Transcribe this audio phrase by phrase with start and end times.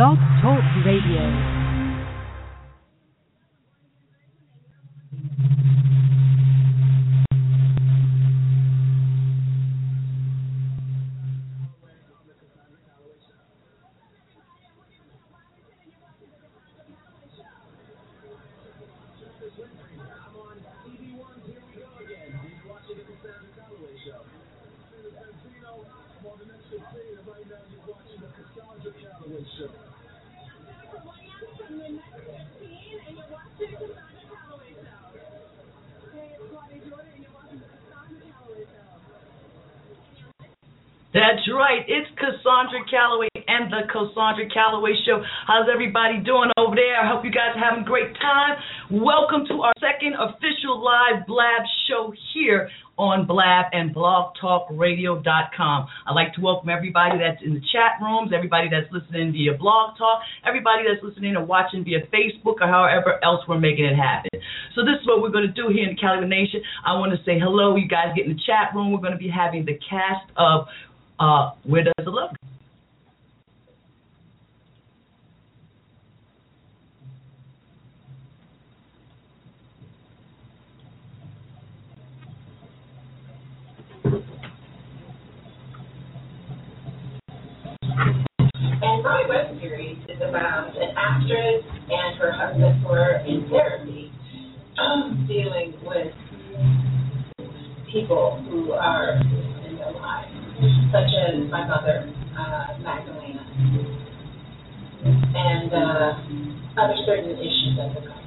[0.00, 1.59] Blog Talk Radio.
[42.90, 45.22] Calloway and the Cosandra Calloway Show.
[45.46, 46.98] How's everybody doing over there?
[46.98, 48.58] I hope you guys are having a great time.
[48.90, 52.68] Welcome to our second official live Blab show here
[52.98, 55.78] on Blab and blogtalkradio.com.
[55.86, 59.96] I'd like to welcome everybody that's in the chat rooms, everybody that's listening via Blog
[59.96, 64.34] Talk, everybody that's listening or watching via Facebook or however else we're making it happen.
[64.74, 66.60] So this is what we're going to do here in the Nation.
[66.84, 67.76] I want to say hello.
[67.76, 68.90] You guys get in the chat room.
[68.90, 70.66] We're going to be having the cast of
[71.20, 72.32] uh, where does it look?
[88.82, 94.10] And my web series is about an actress and her husband who are in therapy,
[94.74, 96.10] um, dealing with
[97.92, 100.34] people who are in their lives
[100.90, 103.46] such as my mother, uh, Magdalena,
[105.06, 108.18] and uh, other certain issues that the come.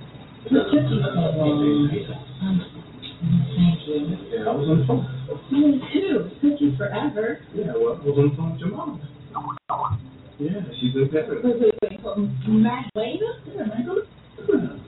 [3.59, 3.99] Thank you.
[4.31, 5.03] Yeah, I was on the phone.
[5.51, 6.31] Me too.
[6.39, 7.43] Took you forever.
[7.53, 10.02] Yeah, well, I was on the phone with your mom.
[10.39, 11.41] Yeah, she's in Paris.
[11.43, 11.99] Wait, wait, wait.
[12.05, 13.29] Um, Magdalena?
[13.45, 14.81] Yeah, Magdalena.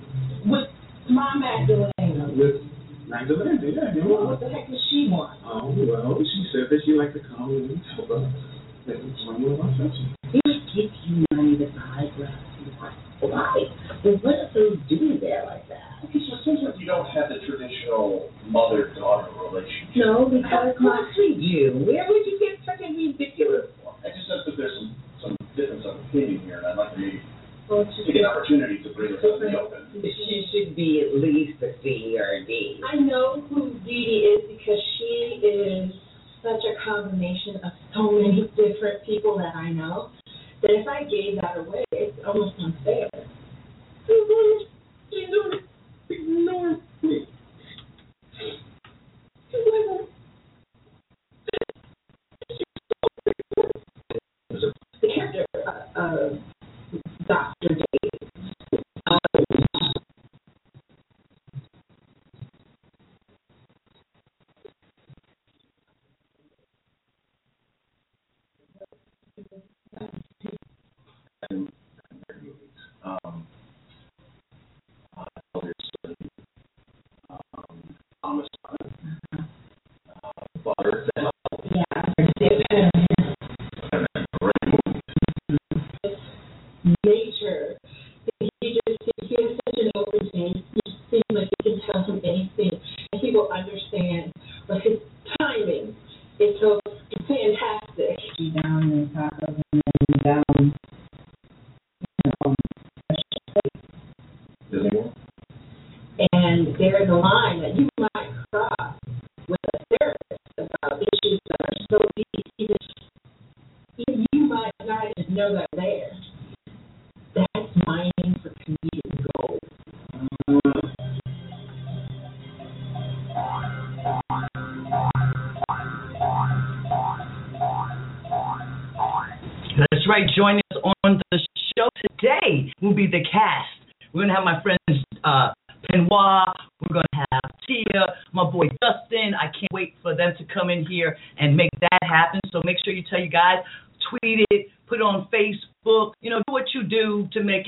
[0.45, 0.69] With
[1.09, 2.33] my Magdalena.
[2.33, 2.65] With
[3.05, 3.93] Magdalena, yeah.
[3.93, 5.37] you Well, what the heck does she want?
[5.45, 8.25] Oh, well, she said that she liked to come and help us.
[8.89, 9.93] That was one of my friends.
[10.33, 10.41] They
[10.73, 12.41] give you money to buy grass.
[13.21, 13.69] Why?
[14.03, 16.09] Well, what if they do there like that?
[16.09, 19.93] Okay, so it seems like you don't have the traditional mother-daughter relationship.
[19.93, 21.85] No, because my we do.
[21.85, 23.69] Where would you get such a ridiculous
[24.05, 24.93] I just sense that there's some,
[25.85, 27.21] some difference opinion here, and I'd like to maybe
[27.69, 29.85] Well, it's just take an opportunity to bring it out in the open.
[30.01, 32.81] She should be at least a C or a D.
[32.81, 35.93] I know who Dee Dee is because she is
[36.41, 40.09] such a combination of so many different people that I know
[40.61, 43.09] that if I gave that away, it's almost unfair.
[44.05, 47.27] She's going to ignore me.
[49.51, 50.07] The
[55.65, 56.39] character,
[57.29, 57.84] uh, uh,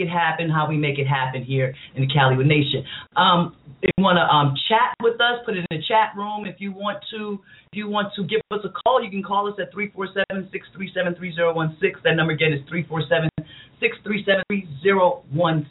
[0.07, 0.49] it happen.
[0.49, 2.83] How we make it happen here in the Caliwood Nation.
[3.15, 6.47] Um, if you want to um, chat with us, put it in the chat room.
[6.47, 7.39] If you want to,
[7.71, 12.01] if you want to give us a call, you can call us at 347-637-3016.
[12.03, 15.67] That number again is 347-637-3016.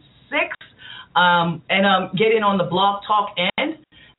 [1.16, 3.78] Um, and um, get in on the blog talk end.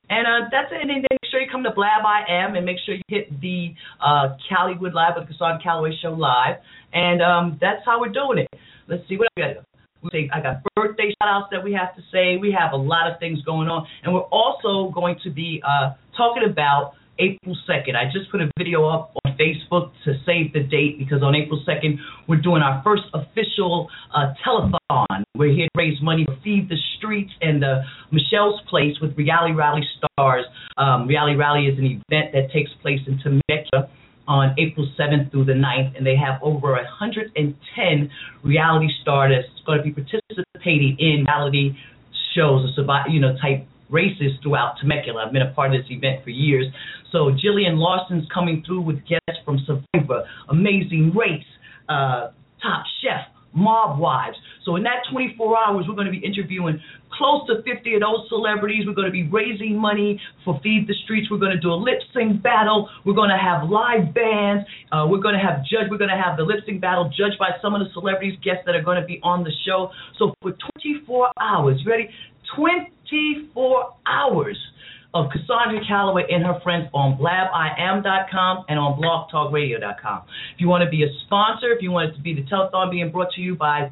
[0.09, 0.81] And uh, that's it.
[0.81, 3.39] And then make sure you come to Blab I Am and make sure you hit
[3.39, 6.57] the uh, Calloway Live with Cosandra Calloway Show live.
[6.93, 8.49] And um, that's how we're doing it.
[8.87, 9.63] let's see what we got.
[10.11, 12.37] Say I got birthday shout outs that we have to say.
[12.37, 15.93] We have a lot of things going on, and we're also going to be uh,
[16.15, 17.95] talking about April 2nd.
[17.95, 21.61] I just put a video up on Facebook to save the date because on April
[21.67, 25.23] 2nd, we're doing our first official uh, telethon.
[25.35, 27.81] We're here to raise money for Feed the Streets and uh,
[28.11, 30.45] Michelle's Place with Reality Rally Stars.
[30.77, 33.89] Um, Reality Rally is an event that takes place in Temecula
[34.27, 38.11] on April 7th through the 9th, and they have over 110
[38.43, 41.75] reality stars going to be participating in reality
[42.35, 42.77] shows,
[43.09, 45.25] you know, type races throughout Temecula.
[45.25, 46.65] I've been a part of this event for years.
[47.11, 51.45] So Gillian Larson's coming through with guests from Survivor, Amazing Race,
[51.87, 52.31] uh,
[52.61, 54.37] Top Chef, Mob Wives.
[54.65, 56.79] So in that 24 hours, we're going to be interviewing
[57.11, 58.85] close to 50 of those celebrities.
[58.85, 61.31] We're going to be raising money for Feed the Streets.
[61.31, 62.89] We're going to do a lip sync battle.
[63.05, 64.67] We're going to have live bands.
[64.91, 65.89] Uh, we're going to have judge.
[65.89, 68.63] We're going to have the lip sync battle judged by some of the celebrities guests
[68.65, 69.89] that are going to be on the show.
[70.19, 70.53] So for
[70.83, 72.09] 24 hours, you ready?
[72.55, 74.57] 24 hours
[75.13, 80.23] of Cosandra Calloway and her friends on blabiam.com and on blogtalkradio.com.
[80.53, 82.91] If you want to be a sponsor, if you want it to be the telethon
[82.91, 83.89] being brought to you by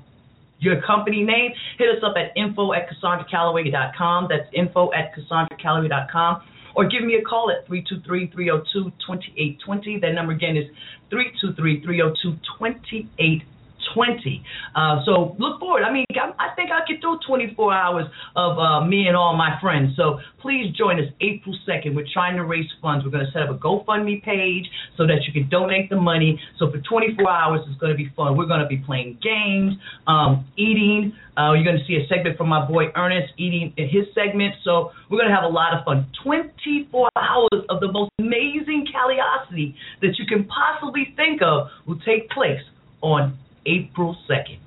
[0.59, 4.27] your company name, hit us up at info at cassandra.calloway.com.
[4.29, 6.41] That's info at cassandra.calloway.com.
[6.75, 10.01] Or give me a call at 323-302-2820.
[10.01, 10.65] That number again is
[11.11, 13.45] 323-302-2820.
[13.93, 14.43] 20.
[14.75, 15.83] Uh, so look forward.
[15.83, 18.05] I mean, I, think I could do 24 hours
[18.35, 19.93] of uh, me and all my friends.
[19.95, 21.95] So please join us April 2nd.
[21.95, 23.05] We're trying to raise funds.
[23.05, 24.65] We're going to set up a GoFundMe page
[24.97, 26.39] so that you can donate the money.
[26.59, 28.37] So for 24 hours, it's going to be fun.
[28.37, 29.75] We're going to be playing games,
[30.07, 31.13] um, eating.
[31.37, 34.55] Uh, you're going to see a segment from my boy Ernest eating in his segment.
[34.63, 36.07] So we're going to have a lot of fun.
[36.23, 42.29] 24 hours of the most amazing caliosity that you can possibly think of will take
[42.29, 42.61] place
[43.01, 44.59] on April 2nd.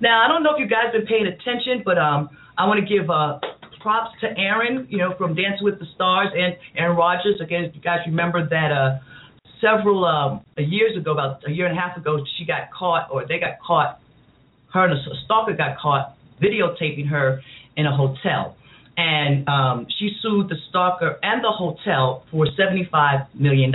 [0.00, 2.80] Now, I don't know if you guys have been paying attention, but um, I want
[2.80, 3.38] to give uh,
[3.80, 7.40] props to Erin, you know, from Dancing with the Stars and Erin Andrews.
[7.40, 8.98] Again, you guys remember that uh,
[9.60, 13.26] several um, years ago, about a year and a half ago, she got caught, or
[13.26, 14.00] they got caught,
[14.72, 17.40] her and a stalker got caught videotaping her
[17.76, 18.56] in a hotel.
[18.96, 23.72] And um, she sued the stalker and the hotel for $75 million.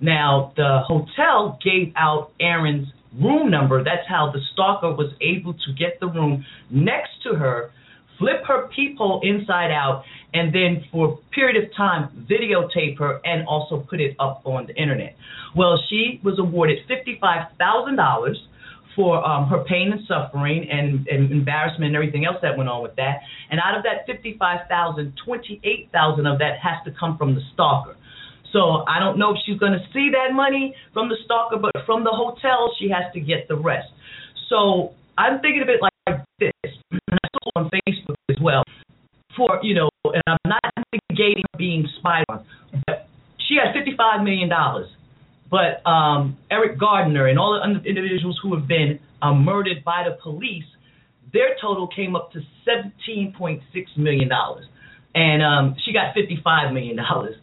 [0.00, 2.88] Now, the hotel gave out Erin's
[3.20, 3.82] room number.
[3.82, 7.70] That's how the stalker was able to get the room next to her,
[8.18, 13.46] flip her peephole inside out, and then for a period of time videotape her and
[13.46, 15.16] also put it up on the internet.
[15.54, 18.34] Well, she was awarded $55,000
[18.96, 22.82] for um, her pain and suffering and, and embarrassment and everything else that went on
[22.82, 23.20] with that.
[23.50, 27.96] And out of that 55,000, 28,000 of that has to come from the stalker.
[28.54, 31.74] So I don't know if she's going to see that money from the stalker, but
[31.84, 33.88] from the hotel, she has to get the rest.
[34.48, 38.62] So I'm thinking of it like this, and I saw on Facebook as well.
[39.36, 40.60] For you know, and I'm not
[40.94, 42.46] negating being spied on,
[42.86, 43.08] but
[43.48, 44.86] she has 55 million dollars.
[45.50, 50.16] But um, Eric Garner and all the individuals who have been um, murdered by the
[50.22, 50.64] police,
[51.32, 53.60] their total came up to 17.6
[53.96, 54.66] million dollars,
[55.12, 57.34] and um, she got 55 million dollars.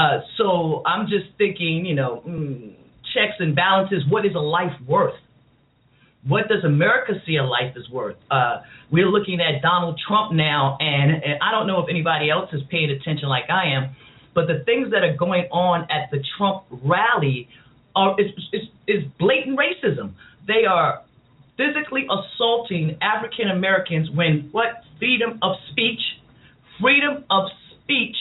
[0.00, 2.74] Uh, so I'm just thinking, you know, mm,
[3.12, 4.02] checks and balances.
[4.08, 5.20] What is a life worth?
[6.26, 8.16] What does America see a life is worth?
[8.30, 12.48] Uh, we're looking at Donald Trump now, and, and I don't know if anybody else
[12.54, 13.94] is paying attention like I am,
[14.34, 17.48] but the things that are going on at the Trump rally
[17.94, 20.14] are is, is, is blatant racism.
[20.46, 21.02] They are
[21.58, 26.00] physically assaulting African Americans when what freedom of speech,
[26.80, 27.50] freedom of
[27.84, 28.16] speech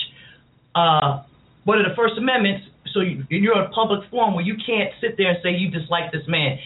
[0.75, 1.23] uh,
[1.69, 2.65] one of the First Amendments,
[2.97, 5.69] so you, you're in a public forum where you can't sit there and say you
[5.69, 6.57] dislike this man.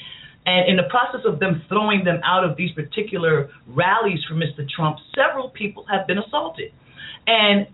[0.46, 4.64] And in the process of them throwing them out of these particular rallies for Mr.
[4.64, 6.72] Trump, several people have been assaulted.
[7.28, 7.68] And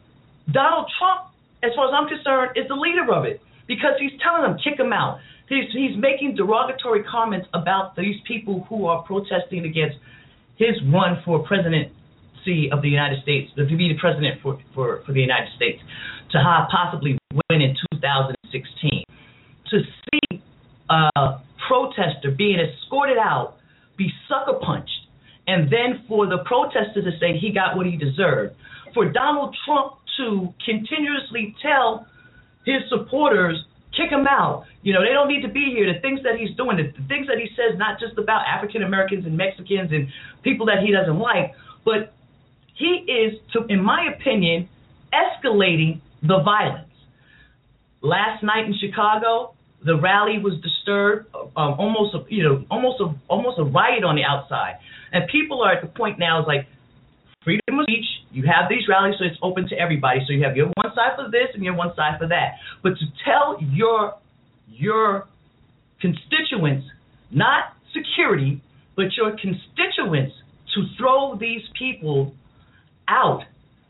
[0.50, 1.30] Donald Trump,
[1.62, 4.80] as far as I'm concerned, is the leader of it because he's telling them kick
[4.80, 5.20] him out.
[5.50, 9.98] He's he's making derogatory comments about these people who are protesting against
[10.58, 15.14] his run for presidency of the United States, to be the president for, for, for
[15.14, 15.82] the United States
[16.32, 17.18] to possibly
[17.50, 19.04] win in 2016.
[19.72, 20.42] To see
[20.90, 23.58] a protester being escorted out,
[23.98, 24.90] be sucker punched,
[25.48, 28.56] and then for the protester to say he got what he deserved,
[28.94, 32.08] for Donald Trump to continuously tell
[32.66, 33.58] his supporters,
[33.96, 34.66] kick him out.
[34.82, 35.92] You know, they don't need to be here.
[35.94, 38.84] The things that he's doing, the, the things that he says, not just about African
[38.84, 40.08] Americans and Mexicans and
[40.44, 41.54] people that he doesn't like,
[41.86, 42.14] but
[42.76, 44.70] he is, to, in my opinion,
[45.14, 46.88] escalating the violence.
[48.02, 49.54] Last night in Chicago,
[49.86, 54.16] the rally was disturbed um, almost a, you know, almost a almost a riot on
[54.16, 54.80] the outside,
[55.12, 56.68] and people are at the point now is like
[57.44, 58.06] freedom of speech.
[58.32, 60.20] You have these rallies, so it's open to everybody.
[60.28, 62.60] So you have your one side for this and your one side for that.
[62.84, 64.16] But to tell your
[64.68, 65.28] your
[66.00, 66.88] constituents,
[67.32, 68.62] not security,
[68.96, 70.36] but your constituents,
[70.76, 72.34] to throw these people
[73.08, 73.44] out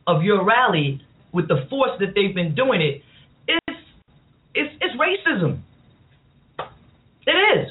[0.07, 1.01] of your rally
[1.33, 3.01] with the force that they've been doing it,
[3.48, 3.77] it is
[4.55, 5.62] it's it's racism.
[7.27, 7.67] It is.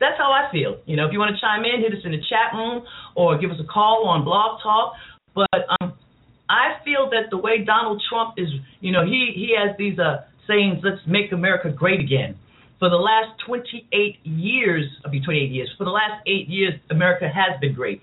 [0.00, 0.78] That's how I feel.
[0.86, 2.84] You know, if you want to chime in, hit us in the chat room
[3.16, 4.94] or give us a call on Blog Talk.
[5.34, 5.94] But um,
[6.48, 8.48] I feel that the way Donald Trump is,
[8.80, 12.38] you know, he he has these uh, sayings, "Let's make America great again."
[12.78, 13.90] For the last 28
[14.22, 15.68] years, I'll be 28 years.
[15.76, 18.00] For the last eight years, America has been great.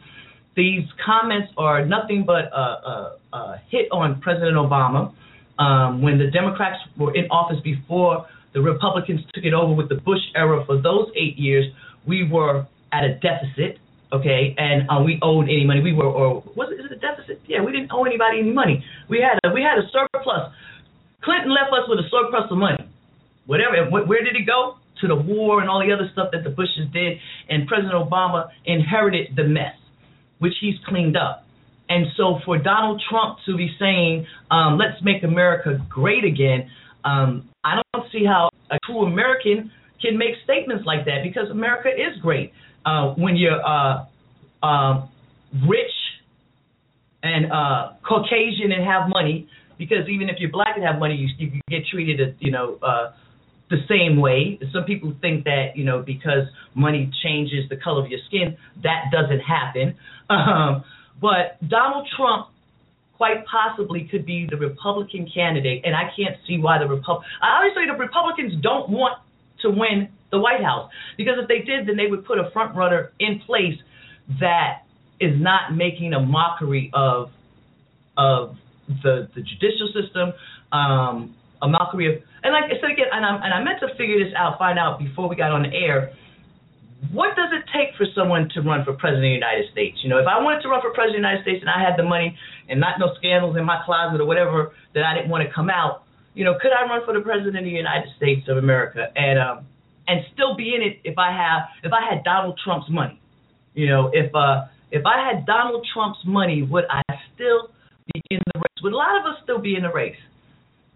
[0.56, 5.14] These comments are nothing but a, a, a hit on President Obama.
[5.58, 9.96] Um, when the Democrats were in office before the Republicans took it over with the
[9.96, 11.66] Bush era, for those eight years,
[12.08, 13.80] we were at a deficit
[14.14, 15.82] okay, and uh, we owed any money.
[15.82, 17.42] We were, or was it, is it a deficit?
[17.48, 18.84] Yeah, we didn't owe anybody any money.
[19.10, 20.52] We had a we had a surplus.
[21.24, 22.86] Clinton left us with a surplus of money.
[23.46, 23.90] Whatever.
[23.90, 24.78] Where did it go?
[25.02, 27.20] To the war and all the other stuff that the Bushes did,
[27.50, 29.76] and President Obama inherited the mess,
[30.40, 31.46] which he's cleaned up.
[31.88, 36.70] And so for Donald Trump to be saying, um, "Let's make America great again,"
[37.04, 41.90] um, I don't see how a true American can make statements like that because America
[41.90, 42.52] is great
[42.86, 44.06] uh, when you're uh,
[44.64, 45.08] uh,
[45.68, 45.94] rich
[47.24, 51.28] and uh, Caucasian and have money, because even if you're black and have money, you,
[51.38, 53.12] you get treated, you know, uh,
[53.70, 54.60] the same way.
[54.72, 59.06] Some people think that you know because money changes the color of your skin, that
[59.12, 59.96] doesn't happen.
[60.30, 60.84] Um,
[61.22, 62.48] but Donald Trump
[63.18, 67.22] quite possibly could be the Republican candidate, and I can't see why the Repub.
[67.42, 69.20] Obviously, the Republicans don't want
[69.62, 70.92] to win the White House.
[71.18, 73.78] Because if they did, then they would put a front runner in place
[74.40, 74.84] that
[75.20, 77.32] is not making a mockery of
[78.18, 78.56] of
[79.04, 80.34] the the judicial system,
[80.72, 83.90] um, a mockery of and like I said again, and I and I meant to
[83.96, 86.14] figure this out, find out before we got on the air.
[87.12, 90.00] What does it take for someone to run for president of the United States?
[90.04, 91.82] You know, if I wanted to run for president of the United States and I
[91.84, 92.38] had the money
[92.70, 95.70] and not no scandals in my closet or whatever that I didn't want to come
[95.70, 99.08] out, you know, could I run for the president of the United States of America?
[99.16, 99.66] And um,
[100.08, 103.20] and still be in it if I have if I had Donald Trump's money.
[103.74, 107.02] You know, if uh if I had Donald Trump's money, would I
[107.34, 107.70] still
[108.14, 108.84] be in the race?
[108.84, 110.18] Would a lot of us still be in the race?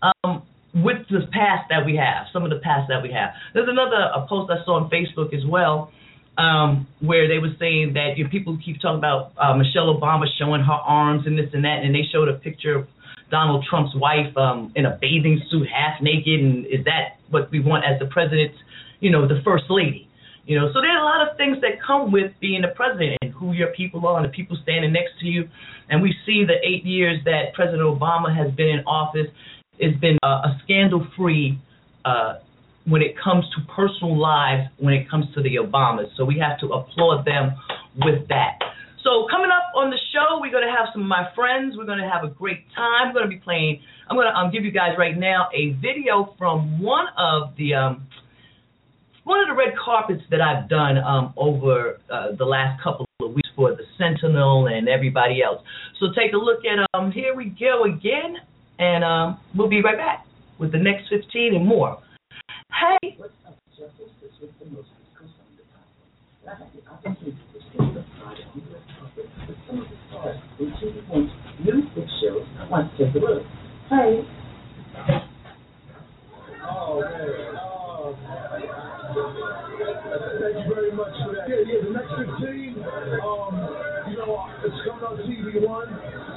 [0.02, 3.30] Um, with the past that we have, some of the past that we have.
[3.54, 5.92] There's another a post I saw on Facebook as well,
[6.38, 10.26] um, where they were saying that you know, people keep talking about uh, Michelle Obama
[10.38, 12.88] showing her arms and this and that, and they showed a picture of
[13.32, 17.60] Donald Trump's wife um, in a bathing suit, half naked, and is that what we
[17.60, 18.54] want as the president?
[19.00, 20.08] you know, the first lady.
[20.46, 23.18] You know, so there are a lot of things that come with being a president
[23.22, 25.48] and who your people are and the people standing next to you.
[25.90, 29.28] And we see the eight years that President Obama has been in office
[29.82, 31.60] has been uh, a scandal-free
[32.06, 32.36] uh,
[32.86, 36.10] when it comes to personal lives, when it comes to the Obamas.
[36.18, 37.56] So we have to applaud them
[37.98, 38.60] with that.
[39.04, 41.76] So coming up on the show, we're going to have some of my friends.
[41.78, 43.08] We're going to have a great time.
[43.08, 43.82] We're going to be playing.
[44.10, 47.76] I'm going to um, give you guys right now a video from one of the
[47.76, 48.08] um,
[49.24, 53.34] one of the red carpets that I've done um, over uh, the last couple of
[53.34, 55.62] weeks for the Sentinel and everybody else.
[56.00, 58.38] So take a look at um, here we go again,
[58.80, 60.26] and um, we'll be right back
[60.58, 62.00] with the next 15 and more.
[62.72, 63.18] Hey.
[73.90, 74.26] Hey.
[76.72, 77.56] Oh, man.
[77.62, 78.16] Oh.
[80.40, 81.50] Thank you very much for that.
[81.50, 82.84] Yeah, yeah, the next 15,
[83.24, 83.54] um,
[84.10, 86.29] you know, it's coming on TV One, and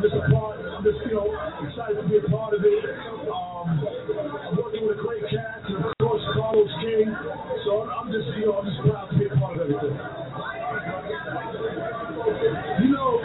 [0.00, 1.28] I'm just a part, I'm just, you know,
[1.60, 2.72] excited to be a part of it.
[3.28, 7.12] Um, I'm working with a great cast, and of course, Carlos King,
[7.68, 10.00] so I'm, just, you know, I'm just proud to be a part of everything.
[12.80, 13.20] You know,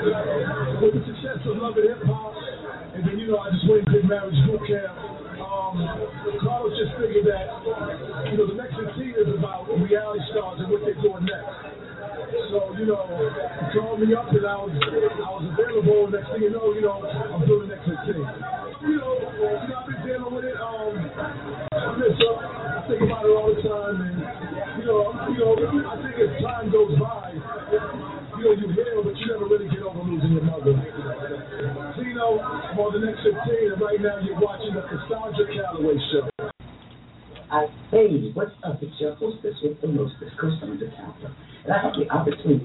[0.83, 3.87] with the success of Love and Hip Hop, and then, you know, I just went
[3.87, 4.99] and did Marriage Boot Camp,
[5.47, 5.79] um,
[6.43, 7.55] Carlos just figured that,
[8.27, 11.84] you know, the next 15 is about reality stars and what they're doing next.
[12.51, 16.09] So, you know, he called me up and I was, I was available.
[16.09, 18.15] Next thing you know, you know, I'm doing the next 15.
[18.15, 20.57] You know, you know, I've been dealing with it.
[20.57, 20.93] Um,
[21.73, 22.35] I miss her.
[22.35, 23.97] I think about her all the time.
[24.01, 24.17] And,
[24.81, 25.53] you know, you know,
[25.85, 29.85] I think as time goes by, you know, you heal, but you never really get
[29.85, 30.75] over losing your mother.
[32.75, 36.27] I'm on the next 15, and right now you're watching the Cosandra Calloway Show.
[37.51, 38.83] I say, what's up?
[38.83, 41.31] It's your hostess with the mostest, Cassandra Kappa.
[41.63, 42.64] And I have the opportunity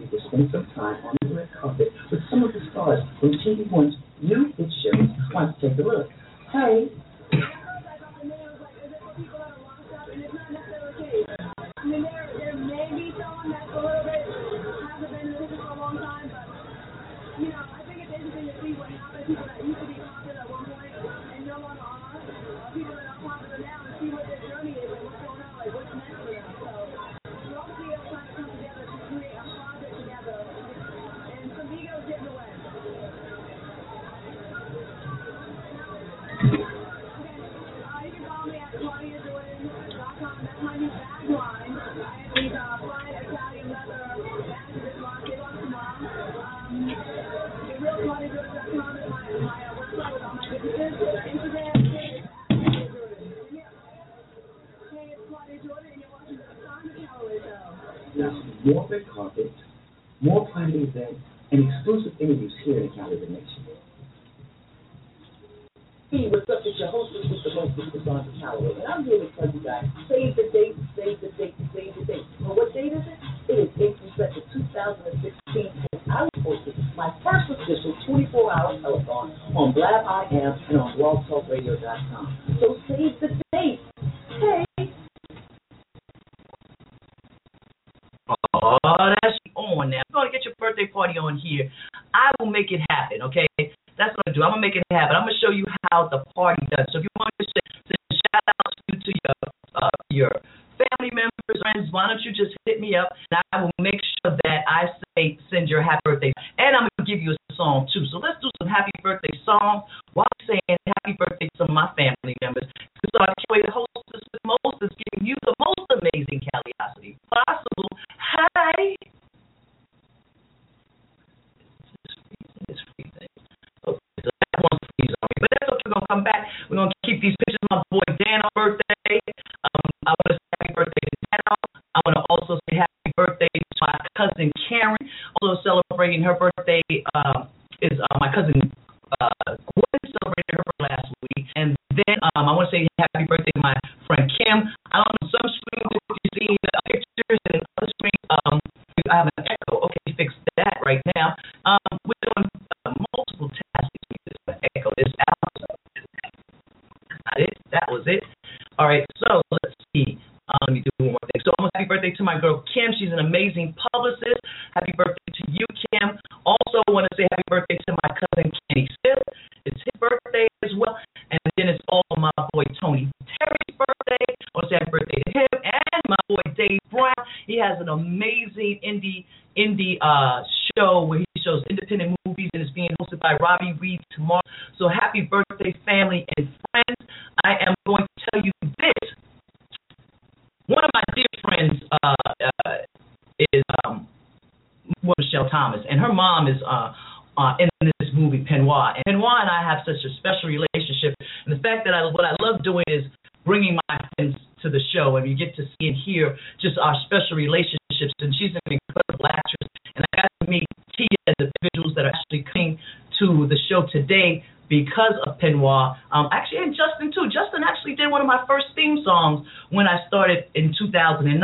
[197.60, 198.96] in this movie Penoir.
[198.96, 202.24] And Penoir and I have such a special relationship, and the fact that I what
[202.24, 203.04] I love doing is
[203.44, 206.94] bringing my friends to the show, and you get to see and hear just our
[207.06, 208.12] special relationships.
[208.20, 212.04] And she's an incredible actress, and I got to meet Tia and the individuals that
[212.04, 212.78] are actually coming
[213.20, 215.96] to the show today because of Penoir.
[216.12, 217.26] Um, actually, and Justin too.
[217.28, 221.36] Justin actually did one of my first theme songs when I started in 2009.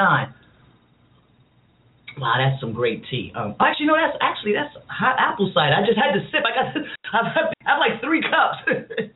[2.16, 3.32] Wow, that's some great tea.
[3.36, 5.76] Um, actually, no, that's actually that's hot apple cider.
[5.76, 6.40] I just had to sip.
[6.48, 6.66] I got,
[7.12, 8.64] I've, I have like three cups.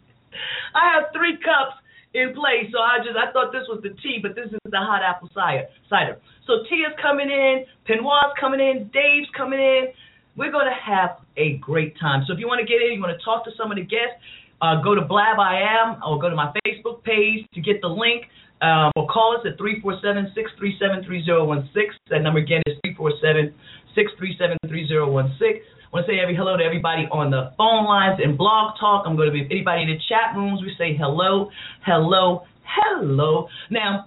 [0.77, 1.81] I have three cups
[2.13, 4.85] in place, so I just I thought this was the tea, but this is the
[4.85, 5.65] hot apple cider.
[5.89, 6.21] Cider.
[6.45, 9.97] So Tia's coming in, Penoir's coming in, Dave's coming in.
[10.37, 12.29] We're gonna have a great time.
[12.29, 13.87] So if you want to get in, you want to talk to some of the
[13.87, 14.21] guests,
[14.61, 17.89] uh, go to Blab I Am or go to my Facebook page to get the
[17.89, 18.29] link.
[18.61, 21.97] Um, or call us at 347 637 3016.
[22.13, 23.57] That number again is 347
[23.97, 25.65] 637 3016.
[25.91, 29.09] I want to say every hello to everybody on the phone lines and blog talk.
[29.09, 30.61] I'm going to be anybody in the chat rooms.
[30.63, 31.51] We say hello,
[31.83, 33.49] hello, hello.
[33.71, 34.07] Now,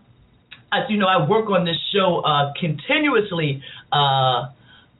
[0.72, 3.62] as you know, I work on this show uh, continuously.
[3.92, 4.54] Uh,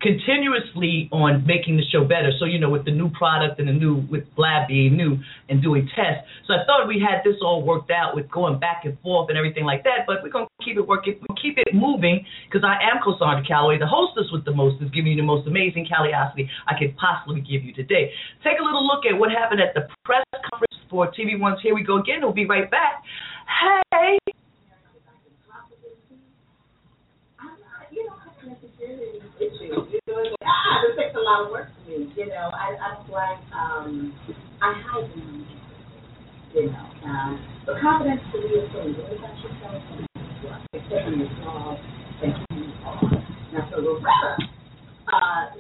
[0.04, 2.36] continuously on making the show better.
[2.38, 5.64] So, you know, with the new product and the new, with Blab being new and
[5.64, 6.28] doing tests.
[6.46, 9.38] So I thought we had this all worked out with going back and forth and
[9.38, 12.68] everything like that, but we're going to keep it working, we'll keep it moving because
[12.68, 15.88] I am Cosandra Calloway, the hostess with the most, is giving you the most amazing
[15.88, 18.12] curiosity I could possibly give you today.
[18.44, 21.74] Take a little look at what happened at the press conference for TV One's Here
[21.74, 22.20] We Go Again.
[22.22, 23.00] We'll be right back.
[23.48, 24.20] Hey!
[29.74, 32.14] You know, ah, this takes a lot of work for me.
[32.16, 34.14] You know, I, I don't like, um,
[34.62, 35.10] I hide.
[36.54, 37.42] You know, um,
[37.82, 38.70] confidence to you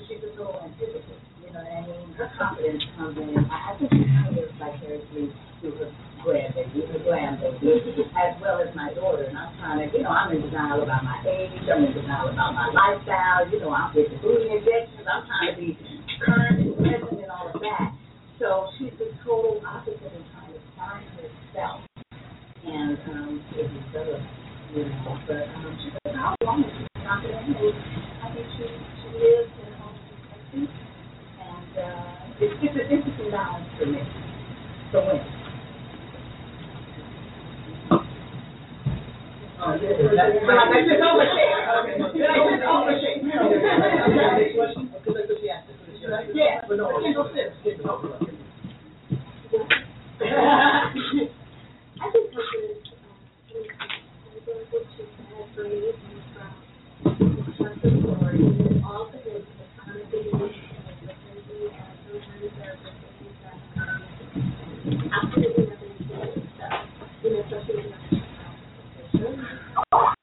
[0.07, 1.22] she's a antithesis.
[1.53, 2.13] Know I mean?
[2.17, 3.45] Her confidence comes in.
[3.45, 5.93] I, think she kind of lives her
[6.25, 6.97] grandbaby, her
[8.17, 9.29] as well as my daughter.
[9.29, 11.53] And I'm trying to, you know, I'm in denial about my age.
[11.69, 13.45] I'm in denial about my lifestyle.
[13.53, 15.05] You know, I'm with the injections.
[15.05, 15.77] I'm trying to be
[16.25, 17.93] current and present and all of that.
[18.39, 21.85] So she's the total opposite in trying to find herself
[22.65, 24.21] and um, to develop,
[24.73, 25.21] you know.
[25.27, 26.69] But um, she's a powerful woman.
[26.81, 27.45] She's confident.
[27.45, 29.93] I think she, she lives in a home
[30.53, 30.69] she's
[31.41, 34.01] And uh, it's, it's an interesting balance for me.
[34.91, 35.19] So when?
[39.63, 39.91] Oh, yeah.
[40.45, 41.53] But I just overshare.
[41.55, 41.87] I
[42.51, 43.17] just overshare.
[43.23, 44.91] Next question?
[44.93, 45.67] Because that's what she asked.
[45.67, 46.35] That's what she asked.
[46.35, 46.67] Yeah.
[46.67, 46.85] But no,
[47.63, 48.29] Single.
[50.21, 53.17] I think what is, um,
[54.71, 55.03] what she
[55.55, 55.93] for me
[57.03, 59.43] from the trust of the Lord, and all of it is
[59.79, 63.57] accountability and listening and sometimes there are just things that
[65.13, 66.85] absolutely nothing to do with stuff,
[67.23, 67.85] you know, especially when
[69.13, 69.33] you're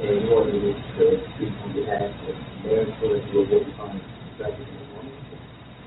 [0.00, 3.98] And in order to to speak on behalf of Mayor Torres, who will be on
[3.98, 5.14] the second in the morning.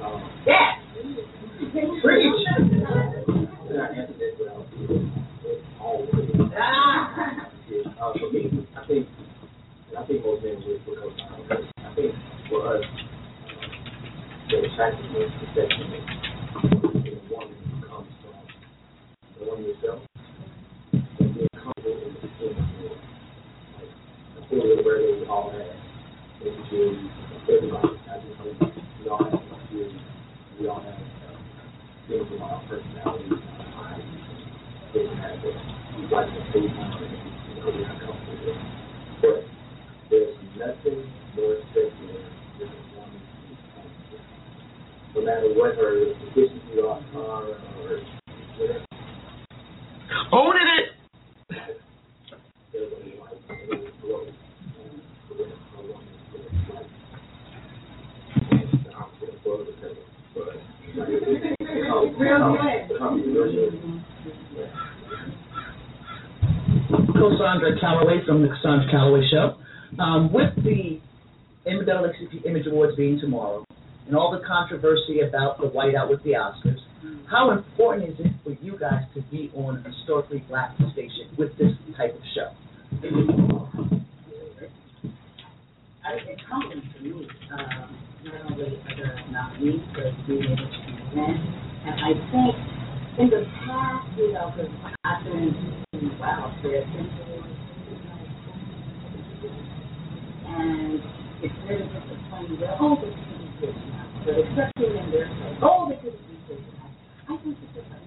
[0.01, 0.75] Um, Yeah.
[2.01, 2.47] Preach.
[2.47, 4.67] and I answered that without
[5.81, 6.07] all.
[6.55, 7.49] Ah.
[7.69, 9.07] Yeah, uh, for me, I think,
[9.89, 11.65] and I think most men would would co-sign on this.
[11.79, 12.15] I think
[12.49, 13.67] for us, uh,
[14.49, 17.57] the attractiveness, perception of a woman
[17.89, 18.33] comes from
[19.39, 20.03] knowing yourself
[20.91, 22.95] and being comfortable in the skin of your
[23.75, 23.89] like,
[24.37, 25.75] I feel that where we all have
[26.41, 27.11] insecurities,
[27.49, 28.83] everybody has insecurities.
[29.01, 30.01] We all have insecurities.
[30.59, 30.97] We all have
[32.07, 34.03] things about our personality, our eyes,
[34.93, 35.57] different habits.
[35.97, 37.13] We like to food on and
[37.63, 38.43] you
[40.09, 40.99] there's nothing
[41.35, 41.89] more than.
[45.15, 45.93] No matter are
[47.15, 47.99] or
[48.57, 48.92] whatever,
[50.31, 50.85] Owning it.
[52.71, 54.25] there's a light, there's a glow.
[55.27, 56.87] for what a woman is like.
[58.51, 59.97] And the opposite of glow is heaven.
[60.33, 60.61] But, like,
[62.19, 62.97] Real good.
[62.97, 63.73] come, real good.
[64.57, 64.69] Yeah.
[67.13, 69.57] Cosandra Calloway from the Cosandra Calloway Show.
[69.99, 70.99] Um, with the
[71.67, 73.63] NAACP Image Awards being tomorrow,
[74.07, 76.79] and all the controversy about the whiteout with the Oscars,
[77.33, 81.49] how important is it for you guys to be on a historically black station with
[81.57, 82.53] this type of show?
[86.05, 90.61] I think it's humbling to me, um, not only as a nominee, but being able
[90.61, 91.41] to present.
[91.89, 92.53] And I think
[93.17, 94.69] in the past, you know, because
[95.03, 97.09] I've been, wow, there's been
[100.45, 101.01] and
[101.41, 104.09] it's never just a plain, well, oh, they couldn't be good enough.
[104.21, 106.32] But especially when they're like, oh, good enough.
[107.33, 107.57] I think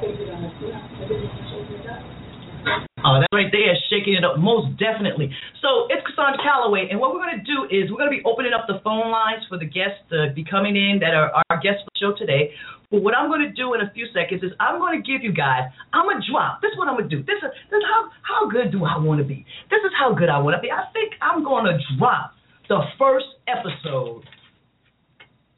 [0.00, 0.52] think we're know,
[1.00, 2.21] everything's shaking it up.
[3.02, 5.34] Oh, that right there is shaking it up, most definitely.
[5.58, 8.22] So it's Cosandra Calloway, and what we're going to do is we're going to be
[8.22, 11.58] opening up the phone lines for the guests to be coming in that are our
[11.58, 12.54] guests for the show today.
[12.94, 15.26] But what I'm going to do in a few seconds is I'm going to give
[15.26, 16.62] you guys, I'm going to drop.
[16.62, 17.26] This is what I'm going to do.
[17.26, 19.42] This is, this is how, how good do I want to be?
[19.66, 20.70] This is how good I want to be.
[20.70, 22.38] I think I'm going to drop
[22.70, 24.22] the first episode.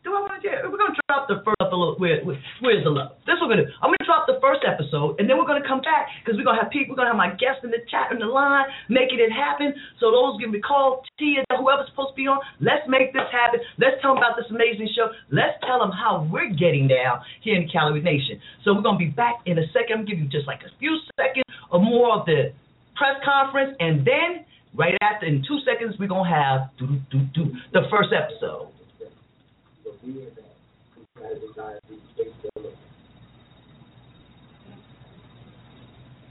[0.05, 0.53] Do I want to do?
[0.69, 1.97] We're to drop the first episode.
[1.97, 3.17] Where, where, where's the love?
[3.25, 3.73] This we're to do.
[3.81, 6.69] I'm to drop the first episode, and then we're to come back because we're to
[6.69, 6.93] have people.
[6.93, 9.73] We're to have my guests in the chat in the line, making it happen.
[10.05, 12.37] So those can be called Tia, whoever's supposed to be on.
[12.61, 13.65] Let's make this happen.
[13.81, 15.09] Let's tell them about this amazing show.
[15.33, 18.37] Let's tell them how we're getting down here in Calloway Nation.
[18.61, 20.05] So we're to be back in a second.
[20.05, 22.53] I'm to give you just like a few seconds or more of the
[22.93, 24.45] press conference, and then
[24.77, 28.69] right after, in two seconds, we're to have the first episode.
[30.05, 31.81] In that.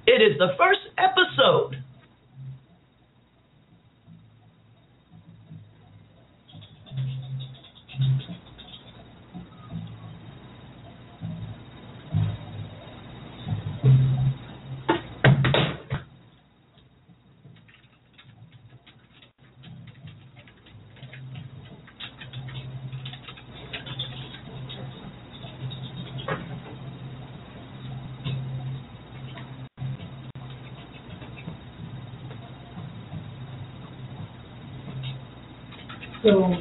[0.06, 1.82] It is the first episode.
[36.24, 36.53] So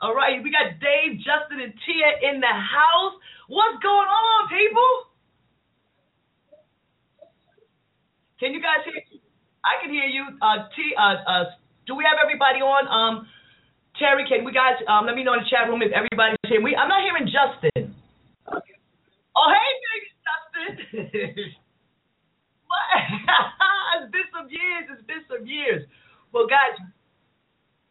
[0.00, 3.18] All right, we got Dave, Justin, and Tia in the house.
[3.50, 4.90] What's going on, people?
[8.38, 9.02] Can you guys hear?
[9.66, 10.22] I can hear you.
[10.38, 11.44] Uh, T, uh, uh,
[11.90, 12.86] do we have everybody on?
[12.86, 13.26] Um,
[13.98, 14.78] Terry, can we guys?
[14.86, 16.62] Um, let me know in the chat room if everybody's here.
[16.62, 17.90] We, I'm not hearing Justin.
[18.46, 18.78] Okay.
[19.34, 20.70] Oh, hey, baby Justin.
[22.70, 22.86] what?
[23.98, 24.84] it's been some years.
[24.94, 25.82] It's been some years.
[26.30, 26.78] Well, guys,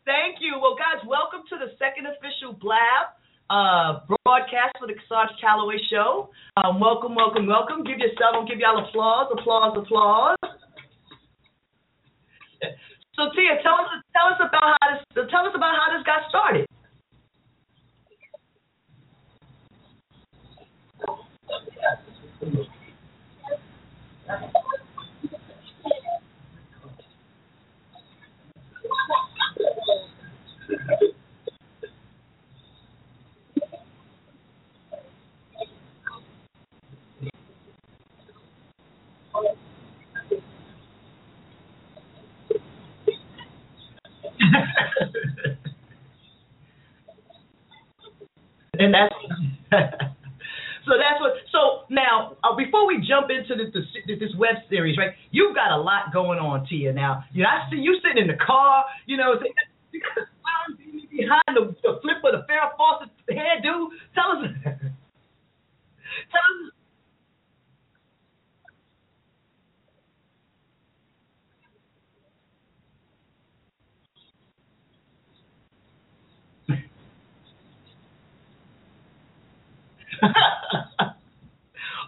[0.08, 0.56] Thank you.
[0.56, 3.12] Well, guys, welcome to the second official Blab
[3.52, 6.32] uh, broadcast for the Cosandra Calloway Show.
[6.56, 7.84] Um, welcome, welcome, welcome.
[7.84, 10.40] Give yourself, give y'all applause, applause, applause.
[13.20, 16.24] so, Tia, tell us, tell us about how this, tell us about how this got
[16.32, 16.64] started.
[48.80, 49.14] and that's
[50.86, 53.74] so that's what so now uh, before we jump into this,
[54.08, 57.24] this, this web series right you've got a lot going on tia now.
[57.34, 59.36] You know i see you sitting in the car you know
[61.12, 63.90] behind the, the flip of the Farrah Fawcett hairdo?
[64.14, 64.52] Tell us.
[66.32, 66.72] tell us.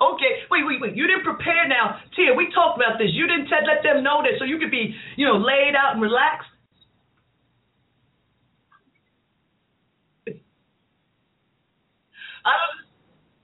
[0.01, 0.95] okay, wait, wait, wait.
[0.95, 1.99] You didn't prepare now.
[2.15, 3.09] Tia, we talked about this.
[3.11, 6.01] You didn't let them know this so you could be, you know, laid out and
[6.01, 6.49] relaxed.
[12.45, 12.75] I don't.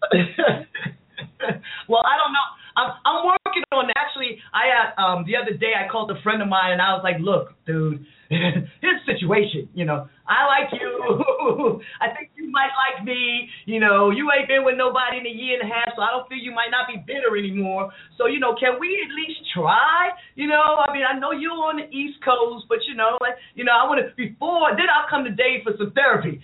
[1.90, 2.48] well, I don't know.
[2.76, 4.40] I'm I'm working on actually.
[4.54, 7.02] I had um the other day I called a friend of mine and I was
[7.04, 9.70] like, look, dude, his situation.
[9.74, 10.92] You know, I like you.
[12.04, 13.48] I think you might like me.
[13.66, 16.12] You know, you ain't been with nobody in a year and a half, so I
[16.12, 17.92] don't feel you might not be bitter anymore.
[18.18, 20.12] So you know, can we at least try?
[20.36, 23.40] You know, I mean, I know you're on the East Coast, but you know, like
[23.56, 26.44] you know, I want to before then I'll come to Dave for some therapy.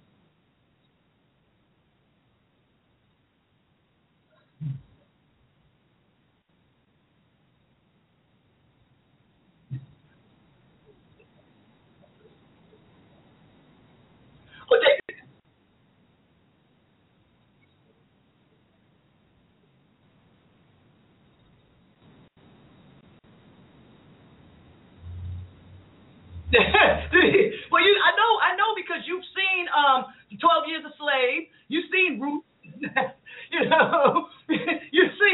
[27.71, 31.47] well, you, I know, I know because you've seen um, Twelve Years a Slave.
[31.71, 32.43] You've seen Ruth.
[33.55, 34.27] you know,
[34.91, 35.33] you see,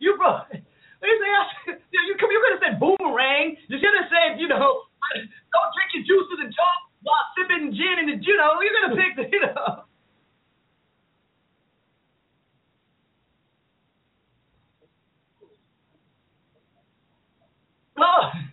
[0.00, 0.48] you brought.
[0.52, 3.56] You say, you could, have said boomerang.
[3.68, 4.84] You should have said, you know,
[5.16, 8.76] don't drink your juice to the jaw while sipping gin and the, you know, you're
[8.80, 9.84] gonna pick the, you know.
[18.00, 18.49] Oh.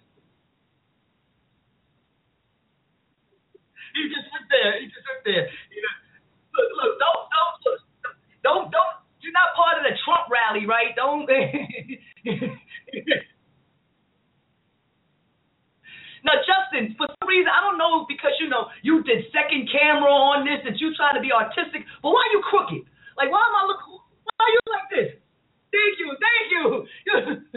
[3.97, 4.77] You just sit there.
[4.77, 5.49] You just sit there.
[5.73, 5.95] You know,
[6.53, 7.81] look, look, don't, don't, look,
[8.45, 8.93] don't, don't.
[9.25, 10.93] You're not part of the Trump rally, right?
[10.93, 11.25] Don't.
[16.23, 20.13] now, Justin, for some reason, I don't know because you know you did second camera
[20.13, 22.85] on this, that you try to be artistic, but why are you crooked?
[23.17, 23.81] Like, why am I look?
[23.89, 25.09] Why are you like this?
[25.73, 26.85] Thank you, thank you.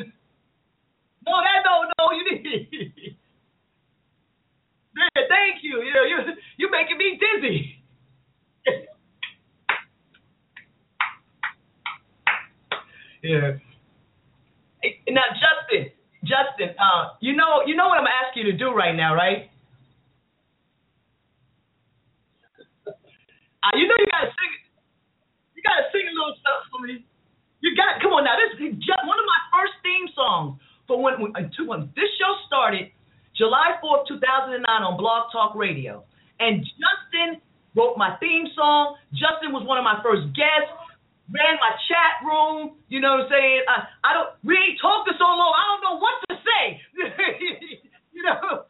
[1.29, 3.20] no, that no, no, you need.
[4.97, 5.83] Yeah, thank you.
[5.83, 6.19] You know, you
[6.57, 7.83] you making me dizzy.
[13.23, 13.53] yeah.
[15.11, 15.93] Now, Justin,
[16.25, 19.51] Justin, uh, you know, you know what I'm gonna you to do right now, right?
[23.61, 24.53] Uh, you know you gotta sing.
[25.53, 27.05] You gotta sing a little stuff for me.
[27.61, 28.01] You got.
[28.01, 28.33] Come on now.
[28.41, 30.57] This is just one of my first theme songs
[30.89, 32.89] for when when, uh, when this show started,
[33.41, 36.05] July 4th, 2009, on Blog Talk Radio.
[36.45, 37.41] And Justin
[37.73, 39.01] wrote my theme song.
[39.17, 40.69] Justin was one of my first guests.
[41.33, 42.77] Ran my chat room.
[42.93, 43.61] You know what I'm saying?
[43.65, 44.31] I, I don't.
[44.45, 45.57] We ain't talked to so long.
[45.57, 46.65] I don't know what to say.
[48.13, 48.69] you know.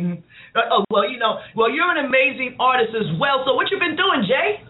[0.00, 0.22] Mhm.
[0.54, 3.44] Uh, Oh well, you know, well you're an amazing artist as well.
[3.44, 4.60] So what you been doing, Jay?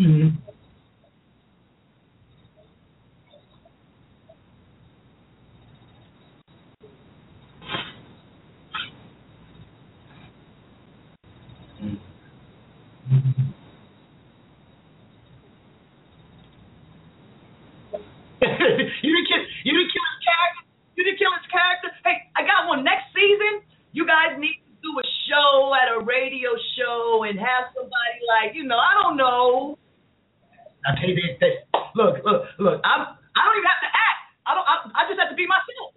[0.00, 0.32] Mhm.
[18.42, 20.62] you didn't kill you didn't kill his character.
[20.96, 21.88] You didn't kill his character.
[22.04, 22.84] Hey, I got one.
[22.84, 27.72] Next season, you guys need to do a show at a radio show and have
[27.74, 29.69] somebody like, you know, I don't know.
[30.80, 31.52] Okay, they, they,
[31.94, 32.80] look, look, look.
[32.84, 33.00] I'm
[33.36, 34.22] I don't even have to act.
[34.48, 35.92] I don't I, I just have to be myself.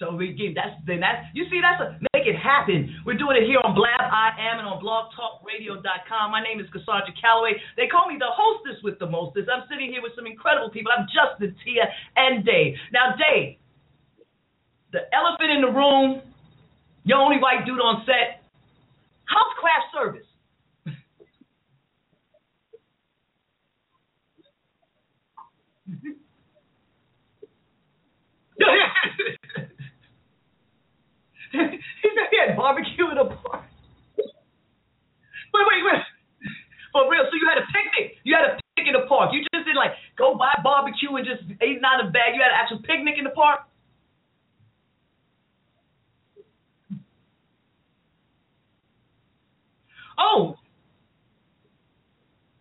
[0.00, 2.88] So we give that's then that's you see that's a make it happen.
[3.04, 6.32] We're doing it here on Blab I Am and on blogtalkradio.com.
[6.32, 7.60] My name is Cosandra Calloway.
[7.76, 9.52] They call me the hostess with the mostest.
[9.52, 10.88] I'm sitting here with some incredible people.
[10.88, 11.84] I'm Justin, Tia,
[12.16, 12.80] and Dave.
[12.96, 13.60] Now, Dave,
[14.96, 16.24] the elephant in the room,
[17.04, 18.42] your only white dude on set.
[19.24, 20.26] How's craft service?
[31.52, 33.64] he said he had barbecue in a park.
[34.16, 36.02] Wait, wait, wait.
[36.92, 38.18] For real, so you had a picnic.
[38.24, 39.32] You had a picnic in the park.
[39.32, 42.34] You just didn't like go buy barbecue and just ate it out of a bag.
[42.34, 43.60] You had an actual picnic in the park.
[50.18, 50.60] Oh,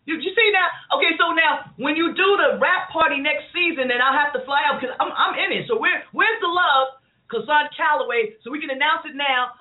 [0.10, 0.98] you, you see now?
[0.98, 4.42] Okay, so now when you do the rap party next season, then I'll have to
[4.42, 5.70] fly out because I'm I'm in it.
[5.70, 6.98] So where where's the love,
[7.30, 8.34] Cosandra Calloway?
[8.42, 9.54] So we can announce it now.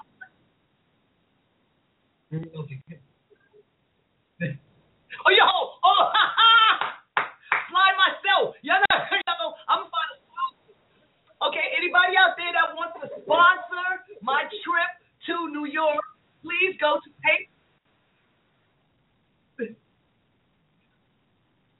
[5.27, 6.57] Oh yo, oh ha ha!
[7.69, 8.57] Fly myself.
[8.65, 10.15] Yeah, no, no, I'm fine.
[11.49, 13.87] Okay, anybody out there that wants to sponsor
[14.21, 14.93] my trip
[15.33, 16.05] to New York,
[16.45, 17.49] please go to pay.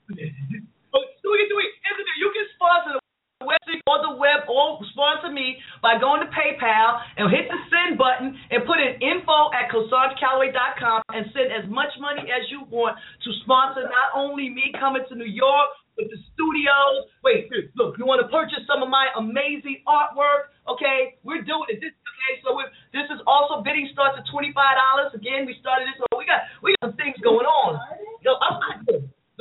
[0.09, 1.73] Oh, do it, do it.
[2.17, 7.05] You can sponsor the website or the web or sponsor me by going to PayPal
[7.21, 11.93] and hit the send button and put in info at CosandraCalloway.com and send as much
[12.01, 16.19] money as you want to sponsor not only me coming to New York, but the
[16.31, 17.11] studios.
[17.27, 20.55] Wait, look, you want to purchase some of my amazing artwork?
[20.71, 21.83] Okay, we're doing it.
[21.83, 22.55] This okay, so
[22.95, 25.11] this is also bidding starts at twenty five dollars.
[25.19, 25.99] Again, we started this.
[25.99, 27.83] So we got we got some things going on.
[28.23, 28.63] Yo, I'm,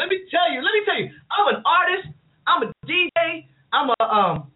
[0.01, 0.65] let me tell you.
[0.65, 1.13] Let me tell you.
[1.29, 2.09] I'm an artist.
[2.49, 3.45] I'm a DJ.
[3.69, 4.49] I'm a um,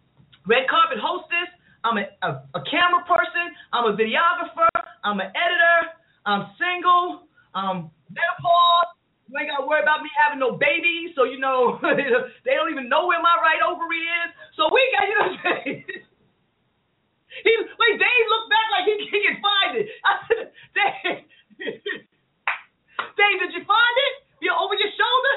[0.50, 1.54] red carpet hostess.
[1.86, 3.54] I'm a, a, a camera person.
[3.74, 4.70] I'm a videographer.
[5.06, 5.80] I'm an editor.
[6.26, 7.30] I'm single.
[7.54, 9.01] Um, menopause.
[9.32, 11.16] You ain't got to worry about me having no babies.
[11.16, 11.80] So, you know,
[12.44, 14.30] they don't even know where my right ovary is.
[14.60, 15.84] So we got, you know what I'm saying?
[17.32, 19.88] He, wait, Dave looked back like he, he can find it.
[20.04, 21.24] I said, Dave,
[23.18, 24.14] Dave, did you find it?
[24.44, 25.36] You over your shoulder?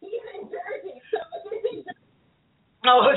[0.00, 1.00] He's in Jersey,
[2.86, 3.14] Oh, are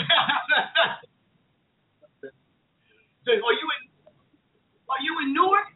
[3.54, 3.84] you in?
[4.90, 5.68] Are you in Newark?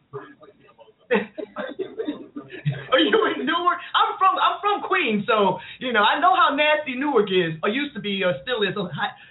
[2.92, 3.78] Are you in Newark?
[3.92, 7.68] I'm from I'm from Queens, so you know I know how nasty Newark is, or
[7.68, 8.74] used to be, or still is.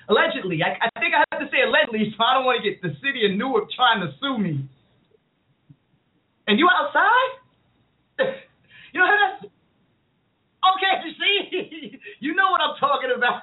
[0.10, 2.82] Allegedly, I, I think I have to say allegedly, so I don't want to get
[2.82, 4.70] the city of Newark trying to sue me.
[6.48, 7.32] And you outside?
[8.94, 10.94] you know that's okay.
[11.08, 13.42] You see, you know what I'm talking about.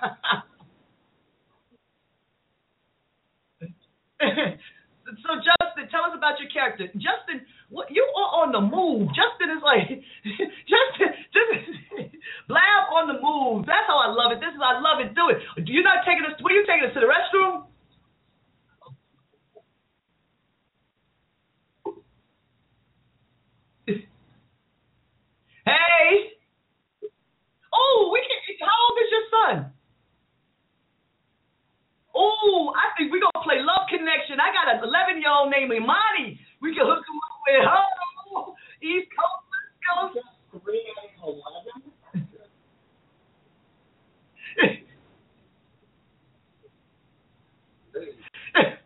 [5.25, 6.87] so Justin, tell us about your character.
[6.95, 7.41] Justin,
[7.71, 9.09] what you are on the move.
[9.15, 9.87] Justin is like
[10.71, 12.11] Justin, Justin
[12.51, 13.65] blab on the move.
[13.65, 14.43] That's how I love it.
[14.43, 15.15] This is I love it.
[15.15, 15.39] Do it.
[15.71, 16.35] You're not taking us.
[16.43, 17.65] Where you taking us to the restroom?
[25.67, 26.35] Hey.
[27.73, 28.67] Oh, we can.
[28.67, 29.73] How old is your son?
[32.17, 33.63] Oh, I think we're gonna play
[35.49, 36.41] name Imani.
[36.63, 37.87] We can hook him up with her.
[38.83, 40.15] East Coast, West
[40.55, 40.65] Coast.
[40.65, 40.85] Three.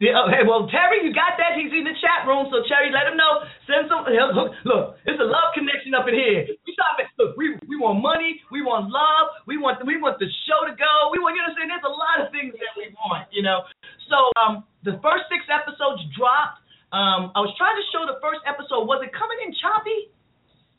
[0.00, 1.56] Yeah, okay, well, Terry, you got that?
[1.56, 3.48] He's in the chat room, so Terry, let him know.
[3.66, 4.06] Send some.
[4.06, 6.46] Look, look it's a love connection up in here.
[6.46, 7.10] We stop it.
[7.18, 10.74] Look, we we want money, we want love, we want we want the show to
[10.78, 11.10] go.
[11.10, 11.70] We want you know what I'm saying.
[11.74, 13.66] There's a lot of things that we want, you know.
[14.06, 16.62] So um, the first six episodes dropped.
[16.94, 18.86] Um, I was trying to show the first episode.
[18.86, 20.14] Was it coming in choppy?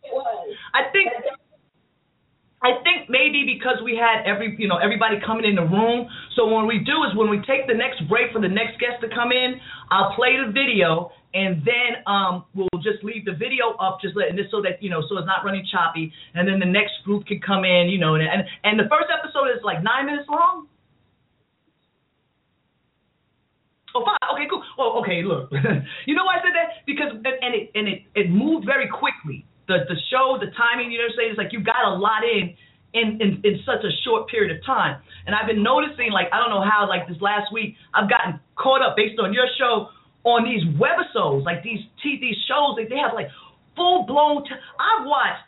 [0.07, 0.55] It was.
[0.71, 1.11] I think
[2.63, 6.09] I think maybe because we had every you know everybody coming in the room.
[6.35, 8.97] So what we do is when we take the next break for the next guest
[9.05, 9.61] to come in,
[9.91, 14.35] I'll play the video and then um we'll just leave the video up just letting
[14.35, 17.25] this so that you know so it's not running choppy and then the next group
[17.25, 18.23] can come in you know and
[18.63, 20.67] and, the first episode is like nine minutes long.
[23.95, 24.21] Oh, fine.
[24.37, 24.61] Okay, cool.
[24.77, 25.25] Oh, okay.
[25.25, 25.49] Look,
[26.05, 26.85] you know why I said that?
[26.85, 29.45] Because and, and it and it it moved very quickly.
[29.67, 30.91] The the show, the timing.
[30.93, 31.31] You know what I'm saying?
[31.33, 32.53] It's like you got a lot in.
[32.95, 36.39] In, in in such a short period of time, and I've been noticing, like I
[36.39, 39.91] don't know how, like this last week, I've gotten caught up based on your show
[40.27, 43.31] on these webisodes, like these these shows, like they have like
[43.79, 44.43] full blown.
[44.43, 45.47] T- I've watched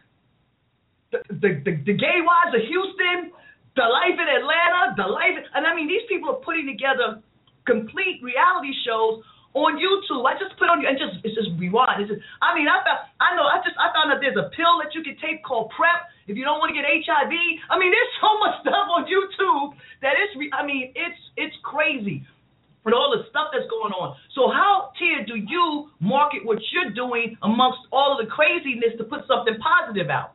[1.12, 3.36] the, the the the Gay Wives of Houston,
[3.76, 7.20] The Life in Atlanta, The Life, and I mean these people are putting together
[7.68, 9.20] complete reality shows
[9.52, 10.24] on YouTube.
[10.24, 12.00] I just put on you and just it's just rewind.
[12.00, 14.48] It's just I mean I found I know I just I found out there's a
[14.56, 17.36] pill that you can take called PrEP if you don't want to get HIV.
[17.68, 22.24] I mean there's so much stuff on YouTube that it's I mean it's it's crazy.
[22.90, 24.18] And all the stuff that's going on.
[24.34, 29.04] So how, Tia, do you market what you're doing amongst all of the craziness to
[29.04, 30.34] put something positive out?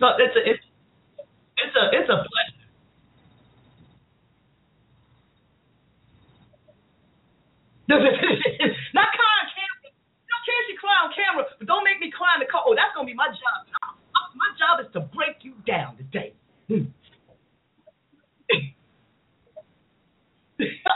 [0.00, 0.36] No, it's a it's
[1.56, 2.62] it's a it's a pleasure.
[7.92, 9.92] Not cry on camera.
[9.92, 12.50] You don't care if you cry on camera, but don't make me cry in the
[12.50, 12.64] car.
[12.66, 13.68] Oh, that's gonna be my job.
[14.34, 16.32] My job is to break you down today.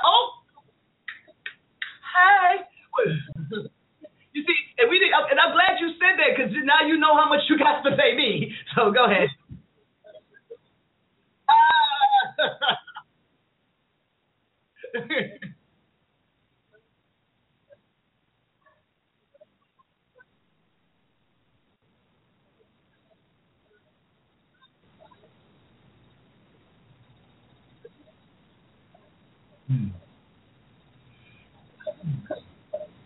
[0.05, 0.25] oh,
[2.17, 2.65] hey.
[4.33, 7.15] You see, and we did, and I'm glad you said that because now you know
[7.17, 8.55] how much you got to pay me.
[8.75, 9.29] So go ahead.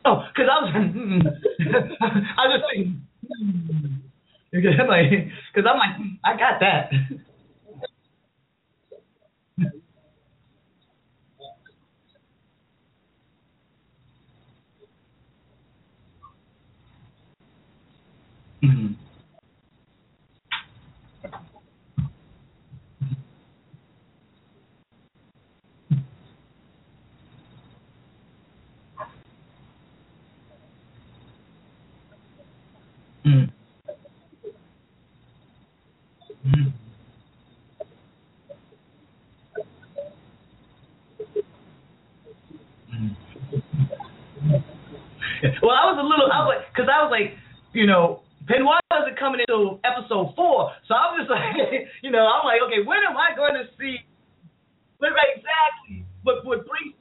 [0.05, 0.49] Oh, because
[1.11, 4.89] I just thinking, hmm.
[4.89, 5.11] like,
[5.53, 6.91] because I'm like, hmm, I got that.
[18.63, 18.97] Mhm.
[33.25, 33.51] Mm.
[36.47, 36.73] Mm.
[42.93, 43.15] Mm.
[45.63, 47.37] Well, I was a little, I was like, because I was like,
[47.81, 52.29] you know, Benoit wasn't coming into episode four, so I was just like, you know,
[52.29, 53.97] I'm like, okay, when am I going to see?
[55.01, 56.05] But right, exactly.
[56.23, 56.95] But what brings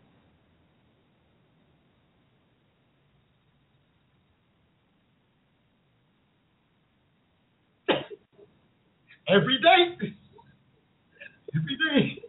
[9.27, 10.13] every day,
[11.53, 12.23] every day.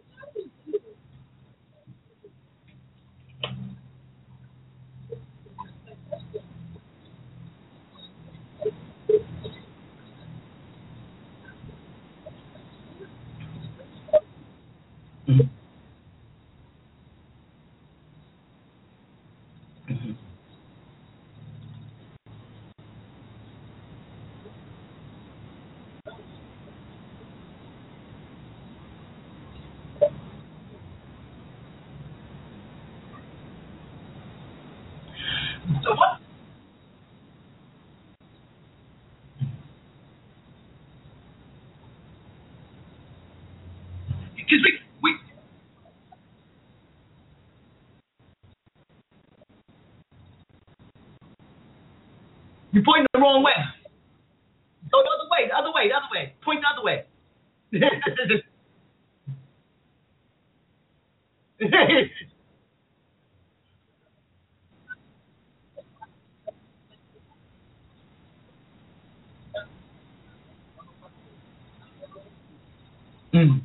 [44.35, 44.59] Because
[45.01, 45.11] we,
[52.70, 53.53] we You're pointing the wrong way.
[54.91, 56.33] Go the other way, the other way, the other way.
[56.43, 57.05] Point the other way.
[73.35, 73.61] mm.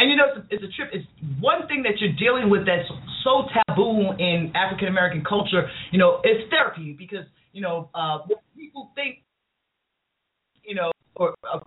[0.00, 0.90] And you know, it's a, it's a trip.
[0.94, 1.07] It's
[1.48, 2.84] one thing that you're dealing with that's
[3.24, 5.64] so taboo in African American culture.
[5.90, 7.24] You know, it's therapy because
[7.56, 9.24] you know uh, people think.
[10.68, 11.64] You know, or uh,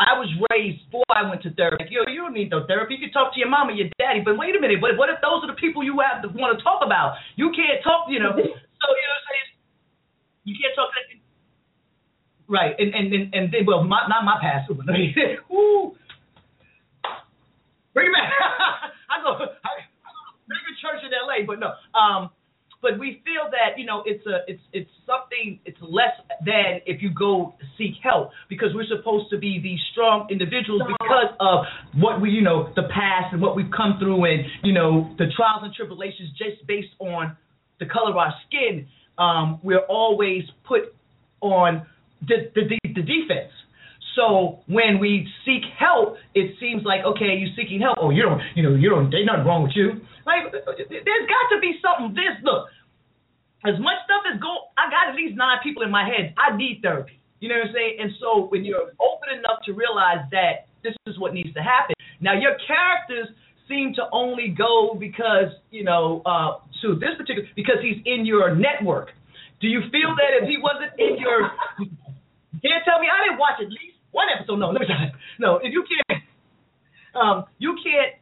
[0.00, 1.84] I was raised before I went to therapy.
[1.84, 2.96] Like, Yo, you don't need no therapy.
[2.96, 4.24] You can talk to your mama, your daddy.
[4.24, 4.80] But wait a minute.
[4.80, 7.20] What, what if those are the people you have to want to talk about?
[7.36, 8.08] You can't talk.
[8.08, 8.32] You know.
[8.40, 9.48] so you know, what I'm saying
[10.48, 10.88] you can't talk.
[10.88, 11.00] To
[12.48, 12.72] right.
[12.80, 14.88] And and and, and then, well, my, not my pastor, but
[15.52, 15.92] woo.
[17.92, 18.32] Bring it back.
[19.08, 21.78] I go, I, I go to mega church in L.A., but no.
[21.94, 22.30] Um,
[22.82, 26.14] but we feel that you know it's a it's it's something it's less
[26.44, 31.34] than if you go seek help because we're supposed to be these strong individuals because
[31.40, 31.64] of
[32.00, 35.26] what we you know the past and what we've come through and you know the
[35.36, 37.36] trials and tribulations just based on
[37.80, 38.86] the color of our skin.
[39.18, 40.94] Um, we're always put
[41.40, 41.86] on
[42.20, 43.52] the the, the defense.
[44.16, 47.98] So when we seek help, it seems like okay, you seeking help.
[48.00, 49.10] Oh, you don't, you know, you don't.
[49.10, 50.00] There's nothing wrong with you.
[50.26, 52.14] Like there's got to be something.
[52.14, 52.66] This look,
[53.64, 56.34] as much stuff as go, I got at least nine people in my head.
[56.36, 57.18] I need therapy.
[57.40, 57.96] You know what I'm saying?
[58.00, 61.96] And so when you're open enough to realize that this is what needs to happen.
[62.20, 63.28] Now your characters
[63.68, 68.54] seem to only go because you know uh, to this particular because he's in your
[68.54, 69.10] network.
[69.60, 71.48] Do you feel that if he wasn't in your,
[72.60, 74.56] can't tell me I didn't watch at least one episode.
[74.56, 75.12] No, let me tell you.
[75.38, 76.22] No, if you can't,
[77.16, 78.14] um, you can't.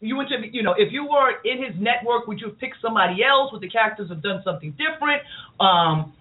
[0.00, 2.80] You went to, you know, if you were in his network, would you have picked
[2.80, 3.52] somebody else?
[3.52, 5.20] Would the characters have done something different?
[5.60, 6.16] Um,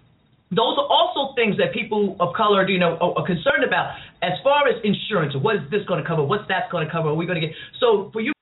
[0.51, 3.95] those are also things that people of color, you know, are, are concerned about.
[4.21, 6.23] As far as insurance, what is this going to cover?
[6.23, 7.09] What's that going to cover?
[7.09, 7.55] Are we going to get?
[7.80, 8.34] So for you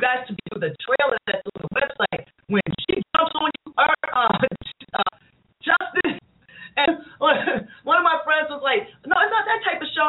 [0.00, 3.92] guys to be the trailer that's on the website when she jumps on you, uh,
[4.14, 5.14] uh,
[5.60, 6.22] Justin.
[6.78, 9.42] And one of my friends was like, "No, it's not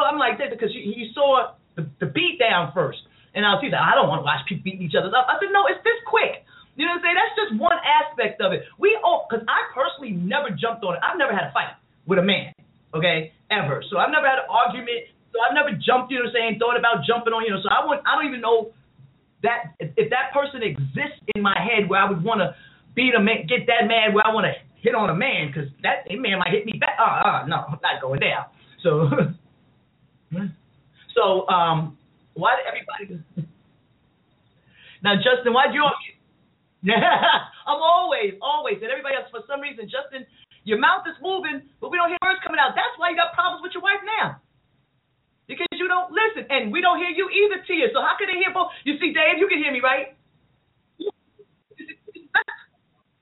[0.00, 2.98] that show." I'm like, "Because you, you saw the, the beat down first.
[3.30, 5.38] And I was like, "I don't want to watch people beating each other up." I
[5.38, 6.42] said, "No, it's this quick."
[6.74, 7.18] You know what I'm saying?
[7.18, 8.64] That's just one aspect of it.
[8.80, 11.00] We all, because I personally never jumped on it.
[11.04, 11.76] I've never had a fight
[12.08, 12.56] with a man,
[12.94, 13.84] okay, ever.
[13.90, 15.12] So I've never had an argument.
[15.30, 16.10] So I've never jumped.
[16.10, 16.62] You know what I'm saying?
[16.62, 17.44] Thought about jumping on.
[17.46, 17.62] You know.
[17.62, 18.00] So I would.
[18.02, 18.74] I don't even know
[19.42, 22.56] that if, if that person exists in my head where I would want to
[22.94, 25.68] beat a man, get that mad where I want to hit on a man because
[25.82, 26.96] that man might hit me back.
[26.98, 28.46] Oh, uh, no, I'm not going there.
[28.82, 29.08] So,
[31.20, 32.00] so um,
[32.32, 33.20] why did everybody?
[35.04, 35.84] now, Justin, why'd you?
[37.68, 39.28] I'm always, always, and everybody else.
[39.28, 40.24] For some reason, Justin,
[40.64, 42.72] your mouth is moving, but we don't hear words coming out.
[42.72, 44.40] That's why you got problems with your wife now.
[45.44, 47.92] Because you don't listen, and we don't hear you either, Tia.
[47.92, 48.72] So how can they hear both?
[48.88, 50.16] You see, Dave, you can hear me, right?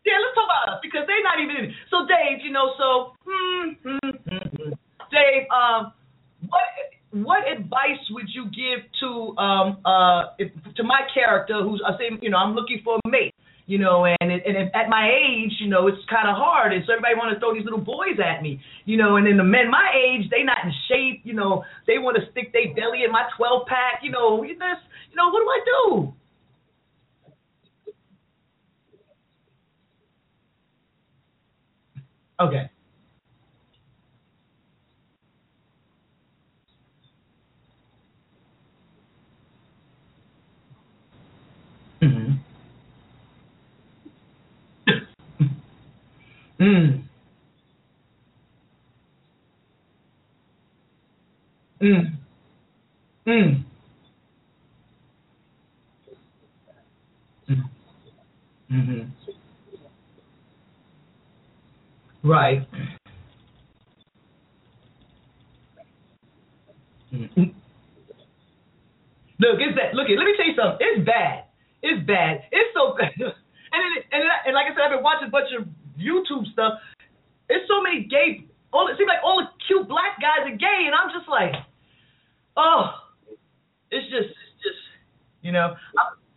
[0.07, 1.77] Yeah, let's talk about us because they're not even in.
[1.93, 4.73] So, Dave, you know, so, hmm, hmm, hmm, hmm.
[5.13, 5.93] Dave, um,
[6.49, 6.65] what
[7.13, 10.37] what advice would you give to um uh
[10.77, 13.35] to my character who's I say you know I'm looking for a mate
[13.67, 16.93] you know and and at my age you know it's kind of hard and so
[16.93, 19.71] everybody want to throw these little boys at me you know and then the men
[19.71, 23.11] my age they not in shape you know they want to stick their belly in
[23.13, 24.81] my 12 pack you know you this
[25.11, 26.13] you know what do I do
[32.41, 32.71] Okay.
[42.01, 42.39] Mhm.
[46.61, 47.05] Mm.
[51.81, 52.19] Mm.
[53.27, 53.65] Mm.
[57.51, 57.71] Mm.
[58.71, 59.11] Mhm.
[62.25, 62.67] Right.
[67.13, 67.55] Mhm.
[69.41, 69.95] Look, it's that.
[69.95, 70.79] Look, let me tell you something.
[70.81, 71.45] It's bad.
[71.83, 72.43] It's bad.
[72.53, 73.13] It's so bad.
[73.19, 75.67] And it, and it, and like I said, I've been watching a bunch of
[75.99, 76.81] YouTube stuff.
[77.49, 78.47] It's so many gay.
[78.73, 81.53] All it seems like all the cute black guys are gay, and I'm just like,
[82.57, 83.03] oh,
[83.91, 84.83] it's just, it's just,
[85.43, 85.75] you know.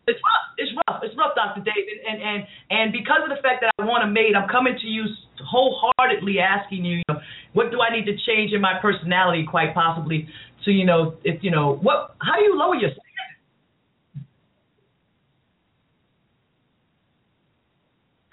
[0.08, 0.48] It's rough.
[0.58, 1.00] It's rough.
[1.04, 1.62] It's rough, Dr.
[1.62, 2.02] David.
[2.08, 4.88] And and and because of the fact that I want a mate, I'm coming to
[4.88, 5.06] you
[5.46, 7.20] wholeheartedly asking you, you know,
[7.54, 10.28] what do I need to change in my personality, quite possibly,
[10.66, 12.16] to you know, if you know, what?
[12.20, 13.08] How do you lower your standards?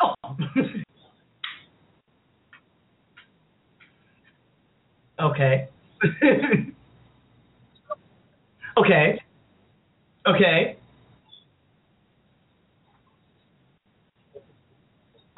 [0.00, 0.78] Oh.
[5.20, 5.68] okay.
[8.78, 9.20] okay.
[10.26, 10.76] Okay.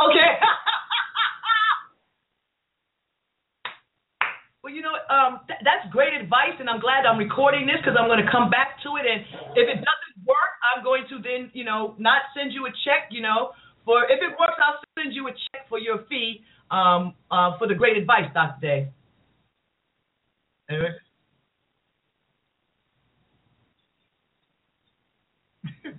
[0.00, 0.30] Okay.
[4.62, 7.96] well, you know, um, th- that's great advice, and I'm glad I'm recording this because
[7.98, 9.06] I'm going to come back to it.
[9.08, 9.22] And
[9.56, 13.08] if it doesn't work, I'm going to then, you know, not send you a check.
[13.10, 13.52] You know,
[13.84, 17.66] for if it works, I'll send you a check for your fee um, uh, for
[17.68, 18.60] the great advice, Dr.
[18.60, 18.88] Day.
[20.70, 20.94] Anyway.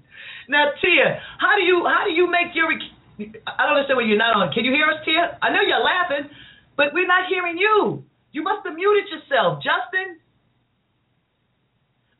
[0.50, 2.72] now, Tia, how do you how do you make your
[3.20, 4.52] I don't understand when you're not on.
[4.54, 5.38] Can you hear us, Tia?
[5.42, 6.30] I know you're laughing,
[6.78, 8.04] but we're not hearing you.
[8.32, 10.18] You must have muted yourself, Justin.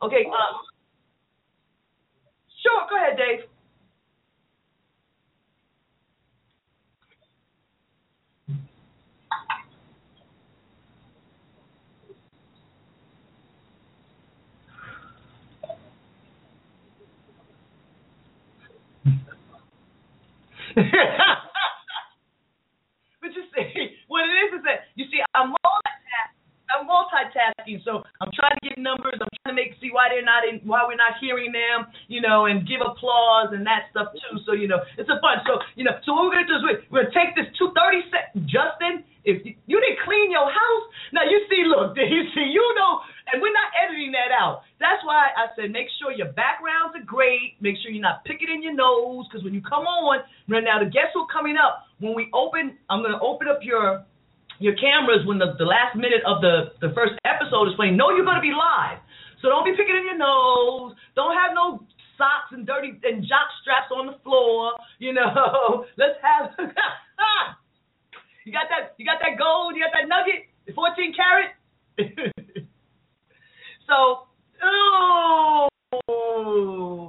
[0.02, 0.26] Okay.
[0.28, 0.54] Um,
[2.62, 2.86] sure.
[2.90, 3.48] Go ahead, Dave.
[23.20, 26.40] but you see, what it is is that you see, I'm multitasking.
[26.72, 29.20] I'm multitasking, so I'm trying to get numbers.
[29.20, 32.24] I'm trying to make see why they're not in, why we're not hearing them, you
[32.24, 34.40] know, and give applause and that stuff too.
[34.48, 35.44] So you know, it's a fun.
[35.44, 38.00] So you know, so what we're gonna do is we're, gonna take this two thirty
[38.08, 38.32] sec.
[38.48, 42.64] Justin, if you, you didn't clean your house, now you see, look, you see, you
[42.80, 44.64] know, and we're not editing that out.
[44.82, 47.56] That's why I said make sure your backgrounds are great.
[47.62, 50.20] Make sure you're not picking in your nose, because when you come on,
[50.50, 53.62] right now the guests who are coming up, when we open, I'm gonna open up
[53.62, 54.04] your
[54.62, 57.98] your cameras when the, the last minute of the, the first episode is playing.
[57.98, 59.02] No, you're going to be live.
[59.42, 60.94] So don't be picking in your nose.
[61.18, 61.82] Don't have no
[62.14, 64.78] socks and dirty and jock straps on the floor.
[65.02, 66.54] You know, let's have.
[68.46, 68.94] you got that?
[68.98, 69.74] You got that gold?
[69.74, 70.46] You got that nugget?
[70.70, 71.58] 14 carat?
[73.90, 74.30] so,
[74.62, 75.68] oh,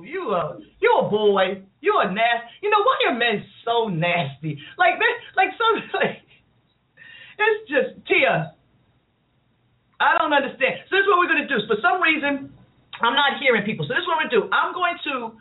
[0.05, 1.61] you a you a boy.
[1.81, 2.47] You a nasty.
[2.61, 4.59] You know why are men so nasty?
[4.77, 5.65] Like they like so
[5.99, 6.21] like
[7.37, 8.55] it's just Tia.
[9.99, 10.83] I don't understand.
[10.89, 11.59] So this is what we're gonna do.
[11.67, 12.51] For some reason,
[13.01, 13.85] I'm not hearing people.
[13.87, 14.51] So this is what we're gonna do.
[14.51, 15.37] I'm going to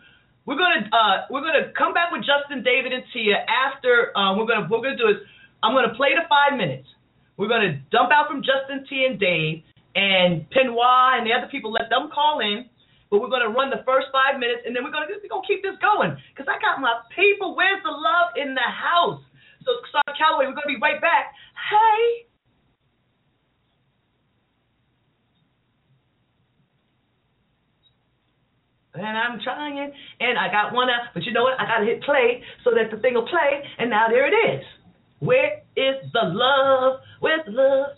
[0.47, 4.47] we're gonna uh, we're gonna come back with Justin, David, and Tia after uh, we're
[4.47, 5.23] gonna we're gonna do is
[5.63, 6.89] I'm gonna play the five minutes.
[7.37, 9.63] We're gonna dump out from Justin, Tia, and Dave,
[9.95, 11.73] and Penoir and the other people.
[11.73, 12.69] Let them call in.
[13.11, 15.61] But we're gonna run the first five minutes, and then we're gonna we're gonna keep
[15.61, 17.53] this going because I got my people.
[17.53, 19.21] Where's the love in the house?
[19.65, 21.33] So, Cosandra Calloway, we're going to be right back.
[21.55, 22.27] Hey.
[28.95, 31.59] And I'm trying, and I got one out, but you know what?
[31.59, 34.59] I got to hit play so that the thing will play, and now there it
[34.59, 34.65] is.
[35.21, 37.01] Where is the love?
[37.21, 37.97] Where's the love?